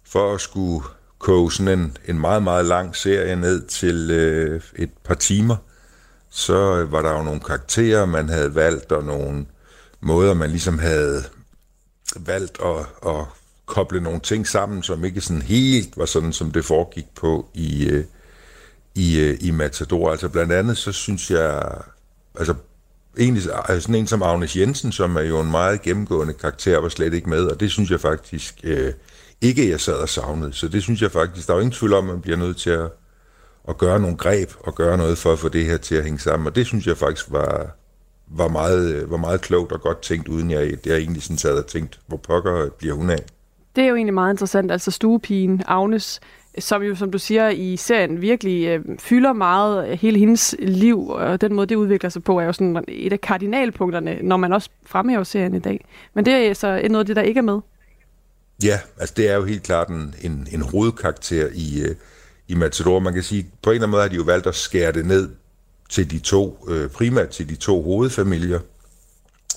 for 0.05 0.33
at 0.33 0.41
skulle 0.41 0.83
koge 1.19 1.51
sådan 1.51 1.79
en, 1.79 1.97
en 2.07 2.19
meget, 2.19 2.43
meget 2.43 2.65
lang 2.65 2.95
serie 2.95 3.35
ned 3.35 3.67
til 3.67 4.11
øh, 4.11 4.61
et 4.75 4.89
par 5.03 5.15
timer, 5.15 5.55
så 6.29 6.85
var 6.85 7.01
der 7.01 7.17
jo 7.17 7.23
nogle 7.23 7.39
karakterer, 7.39 8.05
man 8.05 8.29
havde 8.29 8.55
valgt, 8.55 8.91
og 8.91 9.03
nogle 9.03 9.45
måder, 10.01 10.33
man 10.33 10.49
ligesom 10.49 10.79
havde 10.79 11.23
valgt 12.15 12.57
at, 12.65 13.09
at 13.09 13.25
koble 13.65 14.01
nogle 14.01 14.19
ting 14.19 14.47
sammen, 14.47 14.83
som 14.83 15.05
ikke 15.05 15.21
sådan 15.21 15.41
helt 15.41 15.97
var 15.97 16.05
sådan, 16.05 16.33
som 16.33 16.51
det 16.51 16.65
foregik 16.65 17.05
på 17.15 17.49
i, 17.53 17.89
øh, 17.89 18.03
i, 18.95 19.19
øh, 19.19 19.37
i 19.41 19.51
Matador. 19.51 20.11
Altså 20.11 20.29
blandt 20.29 20.51
andet, 20.51 20.77
så 20.77 20.91
synes 20.91 21.31
jeg, 21.31 21.71
altså 22.39 22.53
egentlig 23.17 23.43
altså, 23.53 23.81
sådan 23.81 23.95
en 23.95 24.07
som 24.07 24.23
Agnes 24.23 24.55
Jensen, 24.55 24.91
som 24.91 25.15
er 25.15 25.21
jo 25.21 25.39
en 25.39 25.51
meget 25.51 25.81
gennemgående 25.81 26.33
karakter, 26.33 26.77
var 26.77 26.89
slet 26.89 27.13
ikke 27.13 27.29
med, 27.29 27.43
og 27.43 27.59
det 27.59 27.71
synes 27.71 27.91
jeg 27.91 27.99
faktisk 27.99 28.59
øh, 28.63 28.93
ikke, 29.41 29.69
jeg 29.69 29.79
sad 29.79 29.93
og 29.93 30.09
savnede. 30.09 30.53
Så 30.53 30.67
det 30.67 30.83
synes 30.83 31.01
jeg 31.01 31.11
faktisk, 31.11 31.47
der 31.47 31.53
er 31.53 31.57
jo 31.57 31.61
ingen 31.61 31.79
tvivl 31.79 31.93
om, 31.93 32.09
at 32.09 32.13
man 32.13 32.21
bliver 32.21 32.37
nødt 32.37 32.57
til 32.57 32.69
at, 32.69 32.91
at 33.69 33.77
gøre 33.77 33.99
nogle 33.99 34.17
greb 34.17 34.49
og 34.59 34.75
gøre 34.75 34.97
noget 34.97 35.17
for 35.17 35.33
at 35.33 35.39
få 35.39 35.49
det 35.49 35.65
her 35.65 35.77
til 35.77 35.95
at 35.95 36.03
hænge 36.03 36.19
sammen. 36.19 36.47
Og 36.47 36.55
det 36.55 36.65
synes 36.65 36.87
jeg 36.87 36.97
faktisk 36.97 37.31
var, 37.31 37.75
var, 38.27 38.47
meget, 38.47 39.09
var 39.09 39.17
meget 39.17 39.41
klogt 39.41 39.71
og 39.71 39.81
godt 39.81 40.01
tænkt, 40.01 40.27
uden 40.27 40.51
jeg, 40.51 40.71
jeg 40.85 40.97
egentlig 40.97 41.23
sådan 41.23 41.37
sad 41.37 41.57
og 41.57 41.67
tænkt, 41.67 41.99
hvor 42.07 42.17
pokker 42.17 42.69
bliver 42.77 42.95
hun 42.95 43.09
af. 43.09 43.25
Det 43.75 43.83
er 43.83 43.87
jo 43.87 43.95
egentlig 43.95 44.13
meget 44.13 44.33
interessant. 44.33 44.71
Altså 44.71 44.91
stuepigen 44.91 45.61
Agnes, 45.67 46.19
som 46.59 46.81
jo, 46.81 46.95
som 46.95 47.11
du 47.11 47.17
siger, 47.17 47.49
i 47.49 47.77
serien 47.77 48.21
virkelig 48.21 48.67
øh, 48.67 48.85
fylder 48.99 49.33
meget 49.33 49.97
hele 49.97 50.19
hendes 50.19 50.55
liv, 50.59 51.07
og 51.09 51.41
den 51.41 51.53
måde, 51.53 51.67
det 51.67 51.75
udvikler 51.75 52.09
sig 52.09 52.23
på, 52.23 52.39
er 52.39 52.43
jo 52.43 52.53
sådan 52.53 52.83
et 52.87 53.13
af 53.13 53.21
kardinalpunkterne, 53.21 54.17
når 54.21 54.37
man 54.37 54.53
også 54.53 54.69
fremhæver 54.85 55.23
serien 55.23 55.53
i 55.53 55.59
dag. 55.59 55.85
Men 56.13 56.25
det 56.25 56.33
er 56.33 56.53
så 56.53 56.67
noget 56.89 56.99
af 56.99 57.05
det, 57.05 57.15
der 57.15 57.21
ikke 57.21 57.37
er 57.37 57.43
med. 57.43 57.59
Ja, 58.63 58.79
altså 58.97 59.13
det 59.17 59.29
er 59.29 59.35
jo 59.35 59.43
helt 59.43 59.63
klart 59.63 59.87
en, 59.87 60.15
en, 60.21 60.47
en 60.51 60.61
hovedkarakter 60.61 61.47
i, 61.53 61.81
øh, 61.81 61.95
i 62.49 62.55
Matador. 62.55 62.99
Man 62.99 63.13
kan 63.13 63.23
sige, 63.23 63.47
på 63.61 63.69
en 63.69 63.73
eller 63.73 63.83
anden 63.83 63.91
måde 63.91 64.01
har 64.01 64.09
de 64.09 64.15
jo 64.15 64.23
valgt 64.23 64.47
at 64.47 64.55
skære 64.55 64.91
det 64.91 65.05
ned 65.05 65.29
til 65.89 66.11
de 66.11 66.19
to, 66.19 66.65
øh, 66.67 66.89
primært 66.89 67.29
til 67.29 67.49
de 67.49 67.55
to 67.55 67.83
hovedfamilier, 67.83 68.59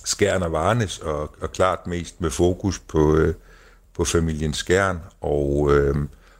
Skjern 0.04 0.42
og 0.42 0.52
Varnes, 0.52 0.98
og, 0.98 1.34
og 1.40 1.52
klart 1.52 1.86
mest 1.86 2.20
med 2.20 2.30
fokus 2.30 2.78
på, 2.78 3.16
øh, 3.16 3.34
på 3.94 4.04
familien 4.04 4.54
Skjern 4.54 4.98
og 5.20 5.68
øh, 5.74 5.96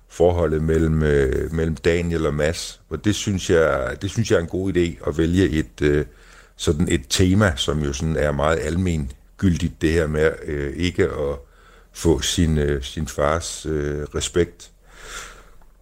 forholdet 0.08 0.62
mellem, 0.62 1.02
øh, 1.02 1.52
mellem 1.52 1.76
Daniel 1.76 2.26
og 2.26 2.34
Mads. 2.34 2.80
Og 2.90 3.04
det 3.04 3.14
synes, 3.14 3.50
jeg, 3.50 3.96
det 4.02 4.10
synes 4.10 4.30
jeg 4.30 4.36
er 4.36 4.40
en 4.40 4.46
god 4.46 4.72
idé 4.72 5.08
at 5.08 5.18
vælge 5.18 5.48
et, 5.48 5.82
øh, 5.82 6.04
sådan 6.56 6.88
et 6.90 7.02
tema, 7.08 7.52
som 7.56 7.82
jo 7.82 7.92
sådan 7.92 8.16
er 8.16 8.32
meget 8.32 8.58
almen 8.62 9.12
gyldigt, 9.36 9.82
det 9.82 9.92
her 9.92 10.06
med 10.06 10.30
øh, 10.44 10.72
ikke 10.76 11.04
at 11.04 11.36
få 11.92 12.20
sin, 12.20 12.58
øh, 12.58 12.82
sin 12.82 13.08
fars 13.08 13.66
øh, 13.66 14.02
respekt. 14.14 14.71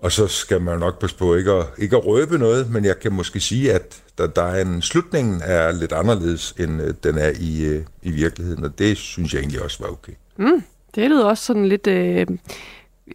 Og 0.03 0.12
så 0.12 0.26
skal 0.26 0.61
man 0.62 0.78
nok 0.78 1.01
passe 1.01 1.16
på 1.16 1.34
ikke 1.34 1.53
at, 1.53 1.66
ikke 1.78 1.96
at 1.96 2.07
røbe 2.07 2.38
noget, 2.38 2.70
men 2.70 2.84
jeg 2.84 2.98
kan 2.98 3.12
måske 3.12 3.40
sige, 3.40 3.72
at 3.72 4.03
der, 4.18 4.26
der 4.26 4.42
er 4.42 4.64
en 4.64 4.82
slutningen 4.82 5.40
er 5.44 5.72
lidt 5.72 5.92
anderledes, 5.92 6.55
end 6.59 6.82
øh, 6.82 6.94
den 7.05 7.18
er 7.18 7.32
i, 7.40 7.64
øh, 7.64 7.84
i 8.03 8.11
virkeligheden, 8.11 8.64
og 8.64 8.78
det 8.78 8.96
synes 8.96 9.34
jeg 9.34 9.40
egentlig 9.40 9.62
også 9.62 9.78
var 9.80 9.90
okay. 9.90 10.12
Mm, 10.36 10.62
det 10.94 11.11
lyder 11.11 11.24
også 11.24 11.44
sådan 11.44 11.66
lidt... 11.66 11.86
Øh 11.86 12.26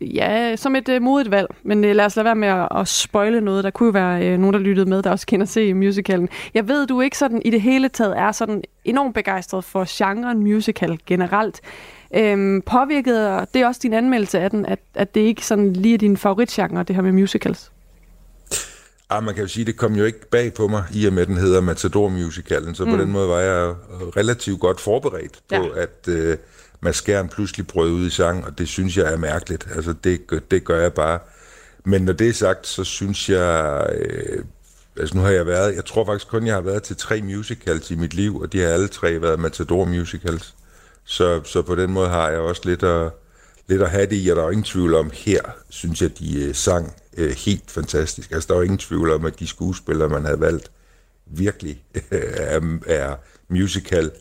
ja, 0.01 0.55
som 0.55 0.75
et 0.75 0.89
øh, 0.89 1.01
modigt 1.01 1.31
valg. 1.31 1.47
Men 1.63 1.83
øh, 1.83 1.95
lad 1.95 2.05
os 2.05 2.15
lade 2.15 2.25
være 2.25 2.35
med 2.35 2.47
at, 2.47 2.67
at 2.75 2.87
spoile 2.87 3.41
noget. 3.41 3.63
Der 3.63 3.69
kunne 3.69 3.87
jo 3.87 3.91
være 3.91 4.27
øh, 4.27 4.39
nogen, 4.39 4.53
der 4.53 4.59
lyttede 4.59 4.89
med, 4.89 5.03
der 5.03 5.11
også 5.11 5.25
kender 5.25 5.45
se 5.45 5.73
musicalen. 5.73 6.29
Jeg 6.53 6.67
ved, 6.67 6.87
du 6.87 7.01
ikke 7.01 7.17
sådan 7.17 7.41
i 7.45 7.49
det 7.49 7.61
hele 7.61 7.89
taget 7.89 8.17
er 8.17 8.31
sådan 8.31 8.63
enormt 8.85 9.13
begejstret 9.13 9.63
for 9.63 9.85
genren 9.87 10.39
musical 10.39 10.99
generelt. 11.07 11.61
Øhm, 12.15 12.61
påvirkede 12.61 13.45
det 13.53 13.61
er 13.61 13.67
også 13.67 13.79
din 13.83 13.93
anmeldelse 13.93 14.39
af 14.39 14.49
den, 14.49 14.65
at, 14.65 14.79
at 14.93 15.15
det 15.15 15.21
ikke 15.21 15.45
sådan 15.45 15.73
lige 15.73 15.93
er 15.93 15.97
din 15.97 16.17
favoritgenre, 16.17 16.83
det 16.83 16.95
her 16.95 17.03
med 17.03 17.11
musicals? 17.11 17.71
Ah, 19.09 19.23
man 19.23 19.33
kan 19.33 19.43
jo 19.43 19.47
sige, 19.47 19.65
det 19.65 19.77
kom 19.77 19.95
jo 19.95 20.05
ikke 20.05 20.29
bag 20.29 20.53
på 20.53 20.67
mig, 20.67 20.83
i 20.93 21.05
og 21.05 21.13
med 21.13 21.25
den 21.25 21.37
hedder 21.37 21.61
Matador 21.61 22.09
Musicalen, 22.09 22.75
så 22.75 22.85
mm. 22.85 22.91
på 22.91 22.97
den 22.97 23.11
måde 23.11 23.29
var 23.29 23.39
jeg 23.39 23.75
relativt 24.17 24.59
godt 24.59 24.81
forberedt 24.81 25.39
på, 25.49 25.55
ja. 25.55 25.81
at 25.81 26.07
øh, 26.07 26.37
Mads 26.81 26.95
Skjern 26.95 27.29
pludselig 27.29 27.67
brød 27.67 27.91
ud 27.91 28.07
i 28.07 28.09
sang, 28.09 28.45
og 28.45 28.57
det 28.57 28.67
synes 28.67 28.97
jeg 28.97 29.13
er 29.13 29.17
mærkeligt. 29.17 29.67
Altså, 29.75 29.93
det, 30.03 30.21
det 30.51 30.63
gør 30.63 30.81
jeg 30.81 30.93
bare. 30.93 31.19
Men 31.83 32.01
når 32.01 32.13
det 32.13 32.29
er 32.29 32.33
sagt, 32.33 32.67
så 32.67 32.83
synes 32.83 33.29
jeg... 33.29 33.87
Øh, 33.95 34.43
altså, 34.99 35.17
nu 35.17 35.23
har 35.23 35.29
jeg 35.29 35.45
været... 35.45 35.75
Jeg 35.75 35.85
tror 35.85 36.05
faktisk 36.05 36.27
kun, 36.27 36.47
jeg 36.47 36.53
har 36.53 36.61
været 36.61 36.83
til 36.83 36.95
tre 36.95 37.21
musicals 37.21 37.91
i 37.91 37.95
mit 37.95 38.13
liv, 38.13 38.39
og 38.39 38.53
de 38.53 38.59
har 38.59 38.67
alle 38.67 38.87
tre 38.87 39.21
været 39.21 39.39
Matador 39.39 39.85
Musicals. 39.85 40.55
Så, 41.05 41.41
så 41.43 41.61
på 41.61 41.75
den 41.75 41.91
måde 41.91 42.09
har 42.09 42.29
jeg 42.29 42.39
også 42.39 42.61
lidt 42.65 42.83
at, 42.83 43.11
lidt 43.67 43.81
at 43.81 43.89
have 43.89 44.05
det 44.05 44.25
i, 44.25 44.29
og 44.29 44.35
der 44.35 44.43
er 44.43 44.49
ingen 44.49 44.63
tvivl 44.63 44.93
om, 44.93 45.11
her 45.13 45.41
synes 45.69 46.01
jeg, 46.01 46.19
de 46.19 46.43
øh, 46.43 46.55
sang 46.55 46.93
øh, 47.17 47.35
helt 47.45 47.71
fantastisk. 47.71 48.31
Altså, 48.31 48.53
der 48.53 48.59
er 48.59 48.63
ingen 48.63 48.77
tvivl 48.77 49.11
om, 49.11 49.25
at 49.25 49.39
de 49.39 49.47
skuespillere, 49.47 50.09
man 50.09 50.25
havde 50.25 50.39
valgt, 50.39 50.71
virkelig 51.25 51.83
øh, 51.95 52.01
er, 52.37 52.77
er 52.85 53.15
musical 53.49 54.11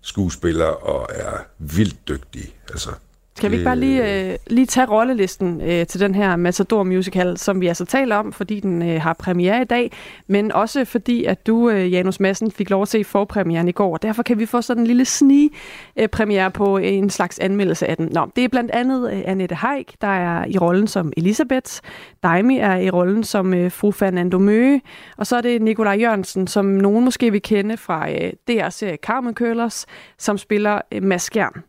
skuespillere 0.00 0.76
og 0.76 1.08
er 1.10 1.38
vildt 1.58 2.08
dygtige. 2.08 2.54
Altså, 2.68 2.90
skal 3.36 3.50
vi 3.50 3.56
ikke 3.56 3.64
bare 3.64 3.78
lige, 3.78 4.30
øh, 4.30 4.36
lige 4.46 4.66
tage 4.66 4.86
rollelisten 4.86 5.60
øh, 5.60 5.86
til 5.86 6.00
den 6.00 6.14
her 6.14 6.36
Matador 6.36 6.82
Musical, 6.82 7.38
som 7.38 7.60
vi 7.60 7.66
altså 7.66 7.84
taler 7.84 8.16
om, 8.16 8.32
fordi 8.32 8.60
den 8.60 8.82
øh, 8.82 9.00
har 9.00 9.12
premiere 9.12 9.62
i 9.62 9.64
dag, 9.64 9.92
men 10.26 10.52
også 10.52 10.84
fordi, 10.84 11.24
at 11.24 11.46
du, 11.46 11.70
øh, 11.70 11.92
Janus 11.92 12.20
Madsen, 12.20 12.50
fik 12.50 12.70
lov 12.70 12.82
at 12.82 12.88
se 12.88 13.04
forpremieren 13.04 13.68
i 13.68 13.72
går, 13.72 13.92
og 13.92 14.02
derfor 14.02 14.22
kan 14.22 14.38
vi 14.38 14.46
få 14.46 14.62
sådan 14.62 14.82
en 14.82 14.86
lille 14.86 15.04
snige-premiere 15.04 16.50
på 16.50 16.78
en 16.78 17.10
slags 17.10 17.38
anmeldelse 17.38 17.86
af 17.86 17.96
den. 17.96 18.08
Nå, 18.12 18.30
det 18.36 18.44
er 18.44 18.48
blandt 18.48 18.70
andet 18.70 19.12
øh, 19.12 19.22
Annette 19.24 19.54
Haik, 19.54 19.94
der 20.00 20.08
er 20.08 20.44
i 20.48 20.58
rollen 20.58 20.86
som 20.86 21.12
Elisabeth, 21.16 21.72
Daimi 22.22 22.58
er 22.58 22.76
i 22.76 22.90
rollen 22.90 23.24
som 23.24 23.54
øh, 23.54 23.70
fru 23.70 23.90
Fernando 23.90 24.38
Møge, 24.38 24.82
og 25.16 25.26
så 25.26 25.36
er 25.36 25.40
det 25.40 25.62
Nikolaj 25.62 25.96
Jørgensen, 26.00 26.46
som 26.46 26.64
nogen 26.64 27.04
måske 27.04 27.30
vil 27.30 27.42
kende 27.42 27.76
fra 27.76 28.10
øh, 28.10 28.32
DR-serie 28.48 28.96
Carmen 28.96 29.34
Køllers, 29.34 29.86
som 30.18 30.38
spiller 30.38 30.80
øh, 30.92 31.02
Mads 31.02 31.22
Skjern. 31.22 31.62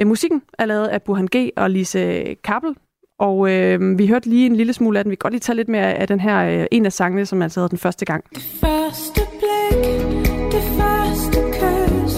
Øh, 0.00 0.06
musikken 0.06 0.42
er 0.58 0.64
lavet 0.66 0.88
af 0.88 1.02
Burhan 1.02 1.28
G. 1.36 1.50
og 1.56 1.70
Lise 1.70 2.34
Kappel, 2.44 2.74
og 3.18 3.52
øh, 3.52 3.98
vi 3.98 4.06
hørte 4.06 4.28
lige 4.28 4.46
en 4.46 4.56
lille 4.56 4.72
smule 4.72 4.98
af 4.98 5.04
den. 5.04 5.10
Vi 5.10 5.14
kan 5.14 5.20
godt 5.20 5.32
lige 5.32 5.40
tage 5.40 5.56
lidt 5.56 5.68
mere 5.68 5.94
af 5.94 6.06
den 6.08 6.20
her, 6.20 6.60
øh, 6.60 6.66
en 6.70 6.86
af 6.86 6.92
sangene, 6.92 7.26
som 7.26 7.42
altså 7.42 7.60
havde 7.60 7.68
den 7.68 7.78
første 7.78 8.04
gang. 8.04 8.24
Det 8.34 8.42
første 8.60 9.20
blik, 9.38 10.26
det 10.52 10.62
første 10.78 11.38
kys, 11.52 12.14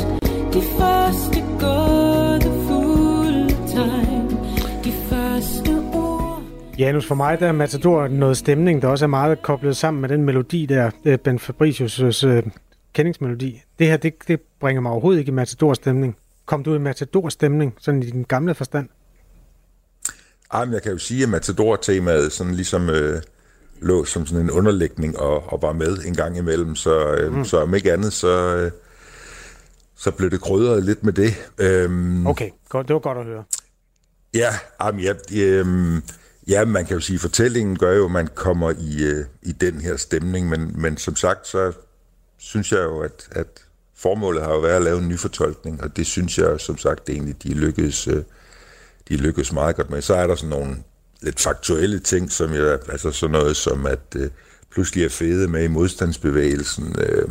de 0.54 0.62
første 0.78 1.40
gode 1.60 2.52
fuldtegn, 2.68 4.28
de 4.84 4.92
første 4.92 5.70
ord. 5.94 6.42
Janus, 6.78 7.06
for 7.06 7.14
mig 7.14 7.40
der 7.40 7.46
er 7.48 7.52
Matador 7.52 8.08
noget 8.08 8.36
stemning, 8.36 8.82
der 8.82 8.88
også 8.88 9.04
er 9.04 9.08
meget 9.08 9.42
koblet 9.42 9.76
sammen 9.76 10.00
med 10.00 10.08
den 10.08 10.24
melodi 10.24 10.66
der, 10.66 10.90
øh, 11.04 11.18
Ben 11.18 11.38
Fabricius' 11.38 12.26
øh, 12.26 12.42
kendingsmelodi. 12.92 13.62
Det 13.78 13.86
her, 13.86 13.96
det, 13.96 14.14
det 14.28 14.40
bringer 14.60 14.80
mig 14.82 14.92
overhovedet 14.92 15.20
ikke 15.20 15.30
i 15.30 15.34
Matador 15.34 15.74
stemning. 15.74 16.16
Kom 16.46 16.62
du 16.62 16.74
i 16.74 16.78
Matador-stemning, 16.78 17.74
sådan 17.78 18.02
i 18.02 18.06
din 18.10 18.22
gamle 18.22 18.54
forstand? 18.54 18.88
Ej, 20.52 20.64
men 20.64 20.74
jeg 20.74 20.82
kan 20.82 20.92
jo 20.92 20.98
sige, 20.98 21.22
at 21.22 21.28
Matador-temaet 21.28 22.32
sådan 22.32 22.54
ligesom 22.54 22.90
øh, 22.90 23.22
lå 23.80 24.04
som 24.04 24.26
sådan 24.26 24.44
en 24.44 24.50
underlægning 24.50 25.18
og, 25.18 25.52
og 25.52 25.62
var 25.62 25.72
med 25.72 25.98
en 25.98 26.14
gang 26.14 26.38
imellem, 26.38 26.76
så, 26.76 27.14
øh, 27.14 27.34
mm. 27.34 27.44
så 27.44 27.60
om 27.60 27.74
ikke 27.74 27.92
andet, 27.92 28.12
så, 28.12 28.56
øh, 28.56 28.70
så 29.96 30.10
blev 30.10 30.30
det 30.30 30.40
krydret 30.40 30.84
lidt 30.84 31.04
med 31.04 31.12
det. 31.12 31.50
Øhm, 31.58 32.26
okay, 32.26 32.50
godt, 32.68 32.88
det 32.88 32.94
var 32.94 33.00
godt 33.00 33.18
at 33.18 33.24
høre. 33.24 33.44
Ja, 34.34 34.54
jamen, 34.80 35.00
ja, 35.00 35.12
øh, 35.42 35.66
ja, 36.48 36.64
man 36.64 36.86
kan 36.86 36.94
jo 36.94 37.00
sige, 37.00 37.14
at 37.14 37.20
fortællingen 37.20 37.78
gør 37.78 37.92
jo, 37.92 38.04
at 38.04 38.10
man 38.10 38.28
kommer 38.34 38.70
i, 38.70 39.04
øh, 39.04 39.24
i 39.42 39.52
den 39.52 39.80
her 39.80 39.96
stemning, 39.96 40.48
men, 40.48 40.82
men 40.82 40.96
som 40.96 41.16
sagt, 41.16 41.46
så 41.46 41.72
synes 42.38 42.72
jeg 42.72 42.82
jo, 42.82 43.00
at, 43.00 43.28
at 43.30 43.64
formålet 44.02 44.42
har 44.42 44.52
jo 44.52 44.58
været 44.58 44.76
at 44.76 44.82
lave 44.82 44.98
en 44.98 45.08
ny 45.08 45.18
fortolkning, 45.18 45.82
og 45.82 45.96
det 45.96 46.06
synes 46.06 46.38
jeg 46.38 46.60
som 46.60 46.78
sagt 46.78 47.08
egentlig, 47.08 47.42
de 47.42 47.54
lykkedes, 47.54 48.08
øh, 48.08 48.22
de 49.08 49.16
lykkedes 49.16 49.52
meget 49.52 49.76
godt 49.76 49.90
med. 49.90 50.02
Så 50.02 50.14
er 50.14 50.26
der 50.26 50.34
sådan 50.34 50.50
nogle 50.50 50.76
lidt 51.20 51.40
faktuelle 51.40 51.98
ting, 51.98 52.32
som 52.32 52.54
jeg, 52.54 52.78
altså 52.88 53.10
sådan 53.10 53.32
noget 53.32 53.56
som, 53.56 53.86
at 53.86 54.16
øh, 54.16 54.30
pludselig 54.70 55.04
er 55.04 55.08
fede 55.08 55.48
med 55.48 55.64
i 55.64 55.68
modstandsbevægelsen. 55.68 56.96
Øh, 56.98 57.28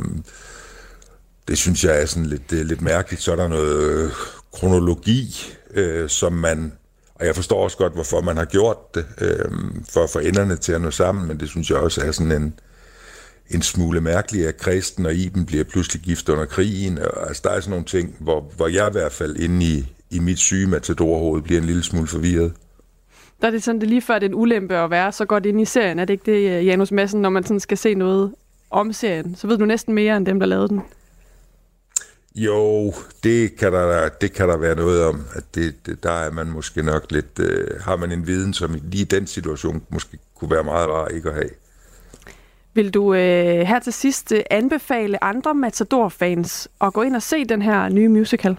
det 1.47 1.57
synes 1.57 1.83
jeg 1.83 2.01
er 2.01 2.05
sådan 2.05 2.25
lidt, 2.25 2.53
øh, 2.53 2.65
lidt 2.65 2.81
mærkeligt. 2.81 3.21
Så 3.21 3.31
er 3.31 3.35
der 3.35 3.47
noget 3.47 3.83
øh, 3.83 4.11
kronologi, 4.53 5.53
øh, 5.73 6.09
som 6.09 6.33
man, 6.33 6.73
og 7.15 7.25
jeg 7.25 7.35
forstår 7.35 7.63
også 7.63 7.77
godt, 7.77 7.93
hvorfor 7.93 8.21
man 8.21 8.37
har 8.37 8.45
gjort 8.45 8.95
det, 8.95 9.05
øh, 9.21 9.51
for 9.89 10.03
at 10.03 10.09
få 10.09 10.19
enderne 10.19 10.55
til 10.55 10.71
at 10.71 10.81
nå 10.81 10.91
sammen, 10.91 11.27
men 11.27 11.39
det 11.39 11.49
synes 11.49 11.69
jeg 11.69 11.77
også 11.77 12.01
er 12.01 12.11
sådan 12.11 12.31
en, 12.31 12.45
øh, 12.45 12.70
en 13.53 13.61
smule 13.61 14.01
mærkeligt, 14.01 14.47
at 14.47 14.57
Kristen 14.57 15.05
og 15.05 15.13
Iben 15.13 15.45
bliver 15.45 15.63
pludselig 15.63 16.01
gift 16.01 16.29
under 16.29 16.45
krigen. 16.45 16.99
Og, 16.99 17.27
altså, 17.27 17.41
der 17.43 17.49
er 17.49 17.59
sådan 17.59 17.69
nogle 17.69 17.85
ting, 17.85 18.15
hvor, 18.19 18.51
hvor 18.55 18.67
jeg 18.67 18.87
i 18.87 18.91
hvert 18.91 19.11
fald 19.11 19.37
inde 19.37 19.65
i, 19.65 19.85
i 20.09 20.19
mit 20.19 20.39
syge 20.39 20.67
matadorhoved 20.67 21.41
bliver 21.41 21.61
en 21.61 21.67
lille 21.67 21.83
smule 21.83 22.07
forvirret. 22.07 22.53
Der 23.41 23.47
er 23.47 23.51
det 23.51 23.63
sådan, 23.63 23.81
det 23.81 23.89
lige 23.89 24.01
før 24.01 24.19
det 24.19 24.25
er 24.25 24.29
en 24.29 24.35
ulempe 24.35 24.77
at 24.77 24.89
være 24.89 25.11
så 25.11 25.25
godt 25.25 25.45
inde 25.45 25.61
i 25.61 25.65
serien. 25.65 25.99
Er 25.99 26.05
det 26.05 26.13
ikke 26.13 26.31
det, 26.31 26.65
Janus 26.65 26.91
Madsen, 26.91 27.21
når 27.21 27.29
man 27.29 27.43
sådan 27.43 27.59
skal 27.59 27.77
se 27.77 27.93
noget 27.93 28.31
om 28.69 28.93
serien? 28.93 29.35
Så 29.35 29.47
ved 29.47 29.57
du 29.57 29.65
næsten 29.65 29.93
mere 29.93 30.17
end 30.17 30.25
dem, 30.25 30.39
der 30.39 30.47
lavede 30.47 30.67
den. 30.67 30.81
Jo, 32.35 32.93
det 33.23 33.55
kan 33.55 33.73
der, 33.73 34.09
det 34.09 34.33
kan 34.33 34.49
der 34.49 34.57
være 34.57 34.75
noget 34.75 35.03
om. 35.03 35.25
At 35.33 35.43
det, 35.55 35.75
det, 35.85 36.03
der 36.03 36.11
er 36.11 36.31
man 36.31 36.47
måske 36.47 36.83
nok 36.83 37.11
lidt... 37.11 37.39
Øh, 37.39 37.67
har 37.81 37.95
man 37.95 38.11
en 38.11 38.27
viden, 38.27 38.53
som 38.53 38.75
i 38.75 38.79
lige 38.83 39.05
den 39.05 39.27
situation 39.27 39.83
måske 39.89 40.17
kunne 40.35 40.51
være 40.51 40.63
meget 40.63 40.89
rar 40.89 41.07
ikke 41.07 41.29
at 41.29 41.35
have. 41.35 41.49
Vil 42.73 42.93
du 42.93 43.13
øh, 43.13 43.67
her 43.67 43.79
til 43.79 43.93
sidst 43.93 44.31
øh, 44.31 44.43
anbefale 44.51 45.23
andre 45.23 45.53
Matador-fans 45.53 46.67
at 46.81 46.93
gå 46.93 47.01
ind 47.01 47.15
og 47.15 47.21
se 47.21 47.45
den 47.45 47.61
her 47.61 47.89
nye 47.89 48.07
musical? 48.07 48.57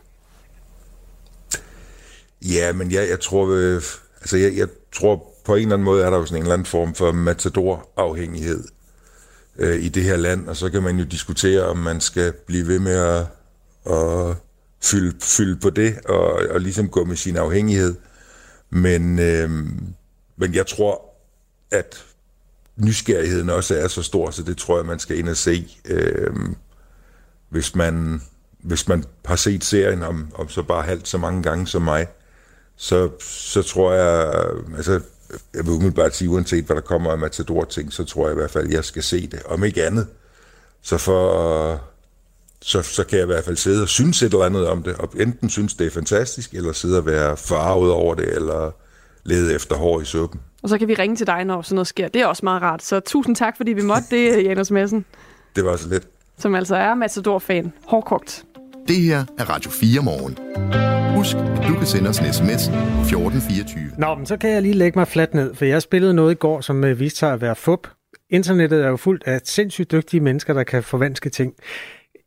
Ja, 2.42 2.72
men 2.72 2.92
jeg, 2.92 3.08
jeg 3.08 3.20
tror... 3.20 3.48
Øh, 3.48 3.82
altså, 4.20 4.36
jeg, 4.36 4.56
jeg 4.56 4.68
tror 4.92 5.32
på 5.44 5.54
en 5.54 5.62
eller 5.62 5.74
anden 5.74 5.84
måde 5.84 6.04
er 6.04 6.10
der 6.10 6.18
jo 6.18 6.26
sådan 6.26 6.36
en 6.36 6.42
eller 6.42 6.54
anden 6.54 6.66
form 6.66 6.94
for 6.94 7.12
matador-afhængighed 7.12 8.64
øh, 9.58 9.82
i 9.82 9.88
det 9.88 10.02
her 10.02 10.16
land, 10.16 10.48
og 10.48 10.56
så 10.56 10.70
kan 10.70 10.82
man 10.82 10.98
jo 10.98 11.04
diskutere, 11.04 11.62
om 11.62 11.76
man 11.76 12.00
skal 12.00 12.32
blive 12.46 12.66
ved 12.66 12.78
med 12.78 12.96
at, 12.96 13.26
at 13.92 14.36
fylde, 14.82 15.16
fylde 15.20 15.56
på 15.60 15.70
det, 15.70 15.98
og, 16.04 16.32
og 16.50 16.60
ligesom 16.60 16.88
gå 16.88 17.04
med 17.04 17.16
sin 17.16 17.36
afhængighed. 17.36 17.94
Men, 18.70 19.18
øh, 19.18 19.50
men 20.36 20.54
jeg 20.54 20.66
tror, 20.66 21.02
at 21.70 22.04
nysgerrigheden 22.76 23.50
også 23.50 23.76
er 23.76 23.88
så 23.88 24.02
stor, 24.02 24.30
så 24.30 24.42
det 24.42 24.56
tror 24.56 24.76
jeg, 24.76 24.86
man 24.86 24.98
skal 24.98 25.18
ind 25.18 25.28
og 25.28 25.36
se. 25.36 25.76
Øh, 25.84 26.34
hvis, 27.48 27.74
man, 27.74 28.22
hvis 28.62 28.88
man 28.88 29.04
har 29.24 29.36
set 29.36 29.64
serien 29.64 30.02
om, 30.02 30.28
om 30.34 30.48
så 30.48 30.62
bare 30.62 30.82
halvt 30.82 31.08
så 31.08 31.18
mange 31.18 31.42
gange 31.42 31.66
som 31.66 31.82
mig, 31.82 32.06
så, 32.76 33.10
så 33.20 33.62
tror 33.62 33.92
jeg, 33.92 34.44
altså 34.76 35.00
jeg 35.54 35.64
vil 35.64 35.72
umiddelbart 35.72 36.16
sige, 36.16 36.30
uanset 36.30 36.64
hvad 36.64 36.76
der 36.76 36.82
kommer 36.82 37.10
af 37.10 37.18
Matador-ting, 37.18 37.92
så 37.92 38.04
tror 38.04 38.26
jeg 38.26 38.32
i 38.32 38.40
hvert 38.40 38.50
fald, 38.50 38.66
at 38.66 38.72
jeg 38.72 38.84
skal 38.84 39.02
se 39.02 39.26
det. 39.26 39.42
Om 39.44 39.64
ikke 39.64 39.86
andet. 39.86 40.06
Så, 40.82 40.98
for, 40.98 41.80
så, 42.62 42.82
så 42.82 43.04
kan 43.04 43.18
jeg 43.18 43.24
i 43.24 43.32
hvert 43.32 43.44
fald 43.44 43.56
sidde 43.56 43.82
og 43.82 43.88
synes 43.88 44.22
et 44.22 44.32
eller 44.32 44.44
andet 44.44 44.66
om 44.66 44.82
det, 44.82 44.94
og 44.94 45.12
enten 45.16 45.50
synes, 45.50 45.74
det 45.74 45.86
er 45.86 45.90
fantastisk, 45.90 46.54
eller 46.54 46.72
sidde 46.72 46.98
og 46.98 47.06
være 47.06 47.36
farvet 47.36 47.92
over 47.92 48.14
det, 48.14 48.34
eller 48.34 48.70
lede 49.24 49.54
efter 49.54 49.76
hår 49.76 50.00
i 50.00 50.04
suppen. 50.04 50.40
Og 50.62 50.68
så 50.68 50.78
kan 50.78 50.88
vi 50.88 50.94
ringe 50.94 51.16
til 51.16 51.26
dig, 51.26 51.44
når 51.44 51.62
sådan 51.62 51.74
noget 51.74 51.86
sker. 51.86 52.08
Det 52.08 52.22
er 52.22 52.26
også 52.26 52.40
meget 52.44 52.62
rart. 52.62 52.82
Så 52.82 53.00
tusind 53.00 53.36
tak, 53.36 53.56
fordi 53.56 53.72
vi 53.72 53.82
måtte 53.82 54.04
det, 54.10 54.44
Janus 54.44 54.70
Madsen, 54.70 55.04
Det 55.56 55.64
var 55.64 55.76
så 55.76 55.88
lidt. 55.88 56.08
som 56.38 56.54
altså 56.54 56.76
er 56.76 56.94
Matador-fan. 56.94 57.72
Hårdkogt. 57.86 58.44
Det 58.88 58.96
her 58.96 59.24
er 59.38 59.44
Radio 59.50 59.70
4 59.70 60.02
morgen. 60.02 60.38
Husk, 61.16 61.36
at 61.36 61.68
du 61.68 61.74
kan 61.74 61.86
sende 61.86 62.08
os 62.10 62.18
en 62.18 62.32
sms 62.32 62.68
1424. 62.68 63.90
Nå, 63.98 64.14
men 64.14 64.26
så 64.26 64.36
kan 64.36 64.50
jeg 64.50 64.62
lige 64.62 64.74
lægge 64.74 64.98
mig 64.98 65.08
fladt 65.08 65.34
ned, 65.34 65.54
for 65.54 65.64
jeg 65.64 65.82
spillede 65.82 66.14
noget 66.14 66.32
i 66.32 66.34
går, 66.34 66.60
som 66.60 66.84
øh, 66.84 66.98
viste 67.00 67.18
sig 67.18 67.32
at 67.32 67.40
være 67.40 67.56
fup. 67.56 67.88
Internettet 68.30 68.84
er 68.84 68.88
jo 68.88 68.96
fuldt 68.96 69.22
af 69.26 69.40
sindssygt 69.44 69.92
dygtige 69.92 70.20
mennesker, 70.20 70.54
der 70.54 70.62
kan 70.64 70.82
forvanske 70.82 71.30
ting. 71.30 71.54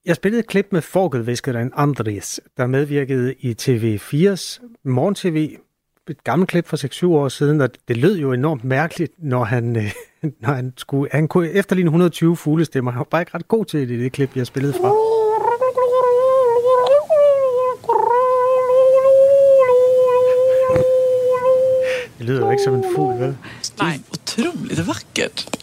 Jeg 0.06 0.16
spillede 0.16 0.40
et 0.40 0.48
klip 0.48 0.68
med 0.72 0.82
forkelviskeren 0.82 1.72
Andres, 1.76 2.40
der 2.58 2.68
medvirkede 2.68 3.34
i 3.40 3.52
TV4's 3.62 4.60
morgen-tv. 4.86 5.56
Et 6.10 6.24
gammelt 6.24 6.50
klip 6.50 6.68
fra 6.68 6.78
6-7 6.78 7.08
år 7.08 7.30
siden, 7.30 7.62
og 7.62 7.70
det 7.88 7.98
lød 7.98 8.18
jo 8.18 8.34
enormt 8.34 8.64
mærkeligt, 8.64 9.14
når 9.18 9.44
han, 9.44 9.76
øh, 9.76 9.92
når 10.42 10.54
han 10.54 10.74
skulle... 10.78 11.10
Han 11.12 11.28
kunne 11.28 11.50
efterligne 11.50 11.88
120 11.88 12.38
fuglestemmer. 12.38 12.92
Han 12.92 13.00
var 13.00 13.04
bare 13.04 13.22
ikke 13.22 13.32
ret 13.36 13.48
god 13.48 13.66
til 13.66 13.90
det 13.90 13.96
i 13.96 14.04
det 14.04 14.12
klip, 14.12 14.36
jeg 14.36 14.48
spillede 14.48 14.74
fra. 14.74 14.90
Det 22.18 22.26
lyder 22.26 22.46
jo 22.46 22.52
ikke 22.52 22.64
som 22.64 22.74
en 22.76 22.86
fugl, 22.96 23.20
vel? 23.20 23.38
Nej, 23.80 24.00
otroligt 24.12 24.88
vackert. 24.88 25.58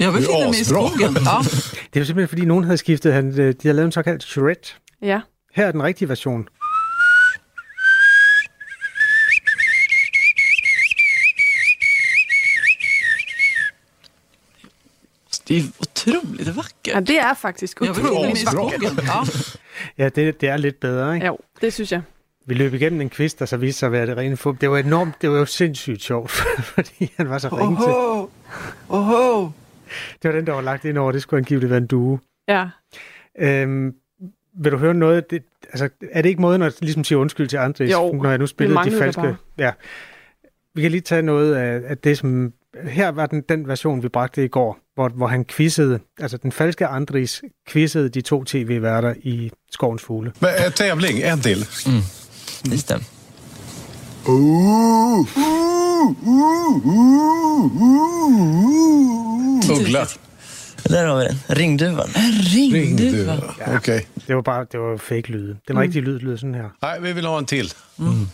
Jag 0.00 0.12
befinner 0.12 0.46
mig 0.48 0.60
i 0.60 0.64
skogen. 0.64 1.00
Ja. 1.00 1.38
Det 1.90 1.96
er 1.96 2.00
jo 2.00 2.04
simpelthen, 2.04 2.28
fordi 2.28 2.44
nogen 2.44 2.64
havde 2.64 2.78
skiftet, 2.78 3.12
han, 3.12 3.40
øh, 3.40 3.54
de 3.62 3.68
har 3.68 3.72
lavet 3.72 3.86
en 3.86 3.92
såkaldt 3.92 4.22
charrette. 4.22 4.72
Ja. 5.02 5.20
Her 5.54 5.66
er 5.66 5.72
den 5.72 5.82
rigtige 5.82 6.08
version. 6.08 6.48
Det 15.52 15.58
är 15.58 15.64
otroligt 15.80 16.56
vackert. 16.56 16.94
Ja, 16.94 17.00
det 17.00 17.18
er 17.18 17.34
faktisk 17.34 17.82
i 17.82 17.88
utroligt 17.90 18.38
skogen. 18.48 18.82
Ja. 18.82 19.22
Ja, 19.98 20.08
det, 20.08 20.40
det 20.40 20.48
er 20.48 20.56
lidt 20.56 20.80
bedre, 20.80 21.14
ikke? 21.14 21.26
Jo, 21.26 21.38
det 21.60 21.72
synes 21.72 21.92
jeg. 21.92 22.02
Vi 22.46 22.54
løb 22.54 22.74
igennem 22.74 23.00
en 23.00 23.10
quiz, 23.10 23.34
der 23.34 23.44
så 23.44 23.56
viste 23.56 23.78
sig 23.78 23.86
at 23.86 23.92
være 23.92 24.06
det 24.06 24.16
rene 24.16 24.36
fup. 24.36 24.60
Det 24.60 24.70
var 24.70 24.78
enormt, 24.78 25.14
det 25.22 25.30
var 25.30 25.38
jo 25.38 25.44
sindssygt 25.44 26.02
sjovt, 26.02 26.30
fordi 26.74 27.12
han 27.16 27.30
var 27.30 27.38
så 27.38 27.48
ringe 27.48 27.76
til. 27.76 27.92
Oho! 28.88 29.50
Det 30.22 30.30
var 30.30 30.32
den, 30.32 30.46
der 30.46 30.52
var 30.52 30.60
lagt 30.60 30.84
ind 30.84 30.98
over, 30.98 31.12
det 31.12 31.22
skulle 31.22 31.38
angiveligt 31.38 31.70
være 31.70 31.78
en 31.78 31.86
due. 31.86 32.18
Ja. 32.48 32.68
Øhm, 33.38 33.94
vil 34.54 34.72
du 34.72 34.76
høre 34.76 34.94
noget? 34.94 35.30
Det, 35.30 35.42
altså, 35.64 35.88
er 36.12 36.22
det 36.22 36.28
ikke 36.28 36.40
måden 36.40 36.62
at 36.62 36.80
ligesom 36.80 37.04
sige 37.04 37.18
undskyld 37.18 37.48
til 37.48 37.56
Andres, 37.56 37.92
Jo, 37.92 38.12
når 38.12 38.28
jeg 38.28 38.38
nu 38.38 38.46
spillede 38.46 38.84
de 38.84 38.98
falske... 38.98 39.36
Ja. 39.58 39.72
Vi 40.74 40.82
kan 40.82 40.90
lige 40.90 41.00
tage 41.00 41.22
noget 41.22 41.54
af, 41.54 41.80
af 41.86 41.98
det, 41.98 42.18
som... 42.18 42.52
Her 42.88 43.08
var 43.08 43.26
den, 43.26 43.42
den 43.48 43.68
version, 43.68 44.02
vi 44.02 44.08
bragte 44.08 44.44
i 44.44 44.48
går, 44.48 44.78
hvor, 44.94 45.08
hvor 45.08 45.26
han 45.26 45.44
quizzede, 45.44 46.00
altså 46.20 46.36
den 46.36 46.52
falske 46.52 46.86
Andres 46.86 47.42
quizzede 47.68 48.08
de 48.08 48.20
to 48.20 48.44
tv-værter 48.44 49.14
i 49.22 49.50
Skovens 49.70 50.02
Fugle. 50.02 50.32
Men, 50.40 50.50
eh, 50.66 50.72
tävling, 50.72 51.18
en 51.22 51.40
till. 51.40 51.66
Mm. 51.86 52.02
Just 52.72 52.88
det. 52.88 53.04
Uggla. 59.80 60.06
Där 60.88 61.06
har 61.06 61.16
vi 61.18 61.24
den. 61.24 61.38
Ringduvan. 61.56 62.08
En 62.16 62.72
Ringduva. 62.72 63.36
Okej. 63.76 64.06
Det 64.26 64.34
var 64.34 64.42
bare 64.42 64.66
det 64.72 64.78
var 64.80 64.96
fake 64.96 65.32
lyde. 65.32 65.56
Den 65.68 65.76
Mm. 65.76 65.78
rigtige 65.82 66.02
lyd 66.04 66.18
lyder 66.18 66.36
sådan 66.36 66.54
her. 66.54 66.68
Nej, 66.82 67.00
vi 67.00 67.12
vill 67.12 67.26
ha 67.26 67.38
en 67.38 67.46
till. 67.46 67.72
Mm. 67.98 68.26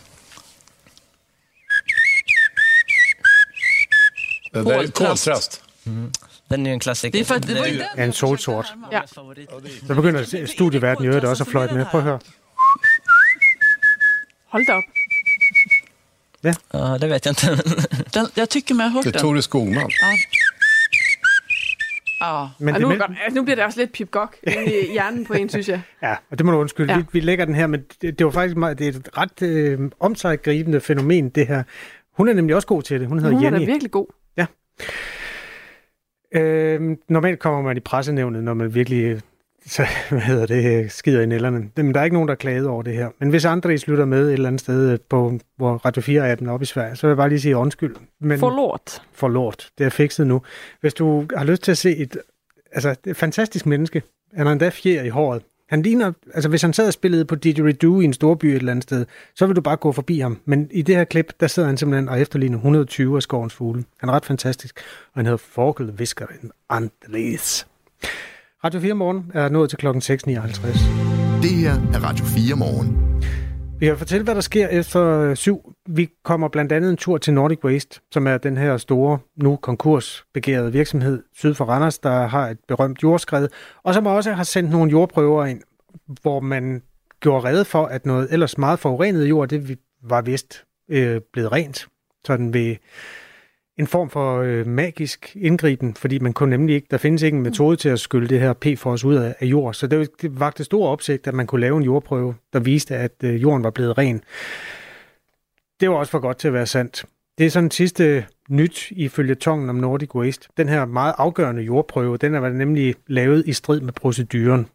Det 4.53 4.59
är 4.59 4.91
Koltrast. 4.91 5.63
Mm. 5.85 6.11
Den 6.49 6.65
är 6.65 6.69
ju 6.69 6.73
en 6.73 6.79
klassiker. 6.79 7.19
Det 7.19 7.47
det 7.47 7.53
var 7.59 7.65
den 7.65 7.75
Ja, 7.97 8.03
en 8.03 8.13
solsort. 8.13 8.65
Ja. 8.91 9.01
Så 9.87 9.95
begynder 9.95 10.45
studieverden 10.45 11.05
i 11.05 11.07
øvrigt 11.07 11.25
også 11.25 11.43
at 11.43 11.47
fløjte 11.47 11.73
med. 11.73 11.85
Prøv 11.85 12.01
at 12.01 12.05
høre. 12.05 12.19
Hold 14.47 14.65
da 14.65 14.73
op. 14.73 14.83
Ja, 16.73 16.97
det 17.01 17.09
vet 17.09 17.25
jag 17.25 17.31
inte. 17.31 17.63
Den, 18.13 18.27
jag 18.35 18.49
tycker 18.49 18.75
mig 18.75 18.85
ha 18.85 18.93
hört 18.93 19.03
Det 19.03 19.09
är 19.09 19.13
den. 19.13 19.21
Tore 19.21 19.41
Skogman. 19.41 19.75
Ja. 19.75 20.07
Ja. 22.19 22.49
Men 22.59 22.73
det 22.73 22.81
nu, 22.81 22.91
altså, 22.91 23.35
nu 23.35 23.43
bliver 23.43 23.55
det 23.55 23.65
også 23.65 23.79
lidt 23.79 23.91
pip-gok 23.91 24.35
i 24.47 24.91
hjernen 24.91 25.25
på 25.25 25.33
en, 25.33 25.49
synes 25.49 25.69
jeg. 25.69 25.81
Ja, 26.01 26.15
og 26.31 26.37
det 26.37 26.45
må 26.45 26.51
du 26.51 26.57
undskylde. 26.57 26.91
Ja. 26.93 26.97
Ja. 26.97 27.03
Vi, 27.03 27.19
vi 27.19 27.19
lægger 27.19 27.45
den 27.45 27.55
her, 27.55 27.67
men 27.67 27.81
det, 28.01 28.19
det 28.19 28.25
var 28.25 28.31
faktisk 28.31 28.57
meget, 28.57 28.79
det 28.79 28.87
er 28.87 28.91
et 28.91 29.09
ret 29.17 29.41
øh, 29.41 29.79
omsaggribende 29.99 30.81
fænomen, 30.81 31.29
det 31.29 31.47
her. 31.47 31.63
Hun 32.17 32.29
er 32.29 32.33
nemlig 32.33 32.55
også 32.55 32.67
god 32.67 32.81
til 32.83 32.99
det. 32.99 33.07
Hun 33.07 33.19
hedder 33.19 33.33
Hun 33.35 33.45
er 33.45 33.51
Jenny. 33.51 33.65
virkelig 33.65 33.91
god. 33.91 34.07
Øh, 36.35 36.97
normalt 37.07 37.39
kommer 37.39 37.61
man 37.61 37.77
i 37.77 37.79
pressenævnet, 37.79 38.43
når 38.43 38.53
man 38.53 38.75
virkelig 38.75 39.21
så, 39.65 39.85
hvad 40.09 40.21
hedder 40.21 40.45
det, 40.45 40.91
skider 40.91 41.21
i 41.21 41.25
nælderne. 41.25 41.69
Men 41.75 41.93
der 41.93 41.99
er 41.99 42.03
ikke 42.03 42.13
nogen, 42.13 42.27
der 42.27 42.33
er 42.33 42.37
klaget 42.37 42.67
over 42.67 42.83
det 42.83 42.93
her. 42.93 43.09
Men 43.19 43.29
hvis 43.29 43.45
Andres 43.45 43.87
lytter 43.87 44.05
med 44.05 44.27
et 44.27 44.33
eller 44.33 44.47
andet 44.47 44.61
sted, 44.61 44.91
øh, 44.91 44.99
på, 45.09 45.39
hvor 45.57 45.75
Radio 45.85 46.01
4 46.01 46.27
er 46.27 46.35
den 46.35 46.47
oppe 46.47 46.63
i 46.63 46.65
Sverige, 46.65 46.95
så 46.95 47.07
vil 47.07 47.09
jeg 47.09 47.17
bare 47.17 47.29
lige 47.29 47.39
sige 47.39 47.57
undskyld. 47.57 47.95
Men, 48.19 48.39
Forlort. 48.39 49.01
Forlort. 49.13 49.69
Det 49.77 49.85
er 49.85 49.89
fikset 49.89 50.27
nu. 50.27 50.41
Hvis 50.81 50.93
du 50.93 51.25
har 51.35 51.45
lyst 51.45 51.63
til 51.63 51.71
at 51.71 51.77
se 51.77 51.97
et, 51.97 52.17
altså, 52.71 52.89
det 52.89 53.07
er 53.07 53.11
et 53.11 53.17
fantastisk 53.17 53.65
menneske, 53.65 54.03
han 54.33 54.45
har 54.45 54.53
endda 54.53 54.69
fjer 54.69 55.03
i 55.03 55.09
håret. 55.09 55.43
Han 55.69 55.81
ligner, 55.81 56.11
altså 56.33 56.49
hvis 56.49 56.61
han 56.61 56.73
sad 56.73 56.87
og 56.87 56.93
spillede 56.93 57.25
på 57.25 57.35
Didgeridoo 57.35 58.01
i 58.01 58.05
en 58.05 58.13
storby 58.13 58.45
et 58.45 58.55
eller 58.55 58.71
andet 58.71 58.83
sted, 58.83 59.05
så 59.35 59.45
vil 59.45 59.55
du 59.55 59.61
bare 59.61 59.77
gå 59.77 59.91
forbi 59.91 60.19
ham. 60.19 60.39
Men 60.45 60.67
i 60.71 60.81
det 60.81 60.95
her 60.95 61.03
klip, 61.03 61.33
der 61.39 61.47
sidder 61.47 61.67
han 61.67 61.77
simpelthen 61.77 62.09
og 62.09 62.21
efterligner 62.21 62.57
120 62.57 63.15
af 63.15 63.21
skovens 63.21 63.53
fugle. 63.53 63.83
Han 63.99 64.09
er 64.09 64.13
ret 64.13 64.25
fantastisk, 64.25 64.79
og 65.13 65.19
han 65.19 65.25
hedder 65.25 65.37
Forkelviskeren 65.37 66.51
Andres. 66.69 67.67
Radio 68.63 68.79
4 68.79 68.93
morgen 68.93 69.31
er 69.33 69.49
nået 69.49 69.69
til 69.69 69.77
klokken 69.77 70.01
6.59. 70.01 70.11
Det 71.41 71.51
her 71.51 71.73
er 71.93 72.03
Radio 72.03 72.25
4 72.25 72.55
morgen. 72.55 73.08
Vi 73.79 73.85
kan 73.85 73.97
fortælle, 73.97 74.23
hvad 74.23 74.35
der 74.35 74.41
sker 74.41 74.67
efter 74.67 75.19
øh, 75.19 75.35
syv. 75.35 75.73
Vi 75.89 76.09
kommer 76.23 76.47
blandt 76.47 76.71
andet 76.71 76.89
en 76.89 76.97
tur 76.97 77.17
til 77.17 77.33
Nordic 77.33 77.63
Waste, 77.63 77.99
som 78.11 78.27
er 78.27 78.37
den 78.37 78.57
her 78.57 78.77
store, 78.77 79.19
nu 79.35 79.55
konkursbegærede 79.55 80.71
virksomhed 80.71 81.23
syd 81.33 81.53
for 81.53 81.65
Randers, 81.65 81.99
der 81.99 82.27
har 82.27 82.47
et 82.47 82.57
berømt 82.67 83.03
jordskred, 83.03 83.47
og 83.83 83.93
som 83.93 84.05
også 84.05 84.31
har 84.31 84.43
sendt 84.43 84.71
nogle 84.71 84.91
jordprøver 84.91 85.45
ind, 85.45 85.61
hvor 86.21 86.39
man 86.39 86.81
gjorde 87.19 87.47
redde 87.47 87.65
for, 87.65 87.85
at 87.85 88.05
noget 88.05 88.27
ellers 88.33 88.57
meget 88.57 88.79
forurenet 88.79 89.29
jord, 89.29 89.47
det 89.47 89.77
var 90.03 90.21
vist 90.21 90.63
øh, 90.89 91.21
blevet 91.33 91.51
rent. 91.51 91.87
Sådan 92.25 92.53
ved 92.53 92.75
en 93.79 93.87
form 93.87 94.09
for 94.09 94.39
øh, 94.39 94.67
magisk 94.67 95.37
indgriben, 95.39 95.93
fordi 95.95 96.19
man 96.19 96.33
kunne 96.33 96.49
nemlig 96.49 96.75
ikke, 96.75 96.87
der 96.91 96.97
findes 96.97 97.21
ikke 97.21 97.35
en 97.35 97.43
metode 97.43 97.75
til 97.75 97.89
at 97.89 97.99
skylle 97.99 98.27
det 98.27 98.39
her 98.39 98.53
PFOS 98.53 99.03
ud 99.03 99.15
af, 99.15 99.35
af 99.39 99.45
jord. 99.45 99.73
Så 99.73 99.87
det, 99.87 100.09
det 100.21 100.39
vagte 100.39 100.63
stor 100.63 100.87
opsigt, 100.87 101.27
at 101.27 101.33
man 101.33 101.47
kunne 101.47 101.61
lave 101.61 101.77
en 101.77 101.83
jordprøve, 101.83 102.35
der 102.53 102.59
viste, 102.59 102.95
at 102.95 103.11
øh, 103.23 103.41
jorden 103.41 103.63
var 103.63 103.69
blevet 103.69 103.97
ren. 103.97 104.21
Det 105.79 105.89
var 105.89 105.95
også 105.95 106.11
for 106.11 106.19
godt 106.19 106.37
til 106.37 106.47
at 106.47 106.53
være 106.53 106.65
sandt. 106.65 107.05
Det 107.37 107.45
er 107.45 107.49
sådan 107.49 107.71
sidste 107.71 108.25
nyt 108.49 108.91
ifølge 108.91 109.35
tongen 109.35 109.69
om 109.69 109.75
Nordic 109.75 110.15
Waste. 110.15 110.49
Den 110.57 110.69
her 110.69 110.85
meget 110.85 111.13
afgørende 111.17 111.61
jordprøve, 111.61 112.17
den 112.17 112.35
er 112.35 112.49
nemlig 112.49 112.95
lavet 113.07 113.43
i 113.47 113.53
strid 113.53 113.81
med 113.81 113.93
proceduren. 113.93 114.67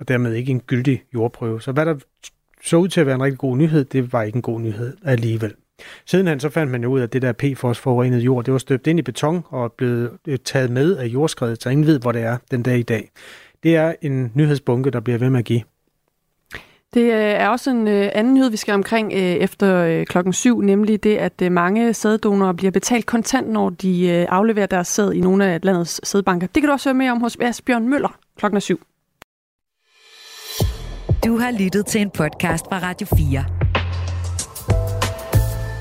og 0.00 0.08
dermed 0.08 0.34
ikke 0.34 0.50
en 0.50 0.60
gyldig 0.60 1.02
jordprøve. 1.14 1.62
Så 1.62 1.72
hvad 1.72 1.86
der 1.86 1.96
så 2.64 2.76
ud 2.76 2.88
til 2.88 3.00
at 3.00 3.06
være 3.06 3.14
en 3.14 3.22
rigtig 3.22 3.38
god 3.38 3.56
nyhed, 3.56 3.84
det 3.84 4.12
var 4.12 4.22
ikke 4.22 4.36
en 4.36 4.42
god 4.42 4.60
nyhed 4.60 4.96
alligevel. 5.04 5.54
Sidenhen 6.06 6.40
så 6.40 6.48
fandt 6.48 6.72
man 6.72 6.82
jo 6.82 6.90
ud 6.90 6.98
af, 7.00 7.04
at 7.04 7.12
det 7.12 7.22
der 7.22 7.32
PFOS 7.32 7.78
forurenet 7.78 8.20
jord, 8.20 8.44
det 8.44 8.52
var 8.52 8.58
støbt 8.58 8.86
ind 8.86 8.98
i 8.98 9.02
beton 9.02 9.44
og 9.48 9.64
er 9.64 9.68
blevet 9.68 10.10
øh, 10.28 10.38
taget 10.44 10.70
med 10.70 10.96
af 10.96 11.06
jordskredet, 11.06 11.62
så 11.62 11.68
ingen 11.68 11.86
ved, 11.86 12.00
hvor 12.00 12.12
det 12.12 12.22
er 12.22 12.36
den 12.50 12.62
dag 12.62 12.78
i 12.78 12.82
dag. 12.82 13.10
Det 13.62 13.76
er 13.76 13.94
en 14.02 14.32
nyhedsbunke, 14.34 14.90
der 14.90 15.00
bliver 15.00 15.18
ved 15.18 15.30
med 15.30 15.38
at 15.38 15.44
give. 15.44 15.62
Det 16.94 17.00
øh, 17.00 17.18
er 17.18 17.48
også 17.48 17.70
en 17.70 17.88
øh, 17.88 18.10
anden 18.14 18.34
nyhed, 18.34 18.50
vi 18.50 18.56
skal 18.56 18.74
omkring 18.74 19.12
øh, 19.12 19.18
efter 19.18 19.76
øh, 19.76 20.06
klokken 20.06 20.32
syv, 20.32 20.60
nemlig 20.60 21.04
det, 21.04 21.16
at 21.16 21.42
øh, 21.42 21.52
mange 21.52 21.94
sæddonorer 21.94 22.52
bliver 22.52 22.70
betalt 22.70 23.06
kontant, 23.06 23.48
når 23.48 23.70
de 23.70 24.08
øh, 24.08 24.26
afleverer 24.28 24.66
deres 24.66 24.88
sæd 24.88 25.12
i 25.12 25.20
nogle 25.20 25.46
af 25.46 25.60
landets 25.62 26.08
sædbanker. 26.08 26.46
Det 26.46 26.62
kan 26.62 26.68
du 26.68 26.72
også 26.72 26.88
høre 26.88 26.94
mere 26.94 27.12
om 27.12 27.20
hos 27.20 27.36
Asbjørn 27.40 27.88
Møller 27.88 28.18
klokken 28.36 28.60
syv. 28.60 28.80
Du 31.24 31.36
har 31.36 31.50
lyttet 31.58 31.86
til 31.86 32.00
en 32.00 32.10
podcast 32.10 32.64
fra 32.68 32.78
Radio 32.78 33.06
4. 33.16 33.69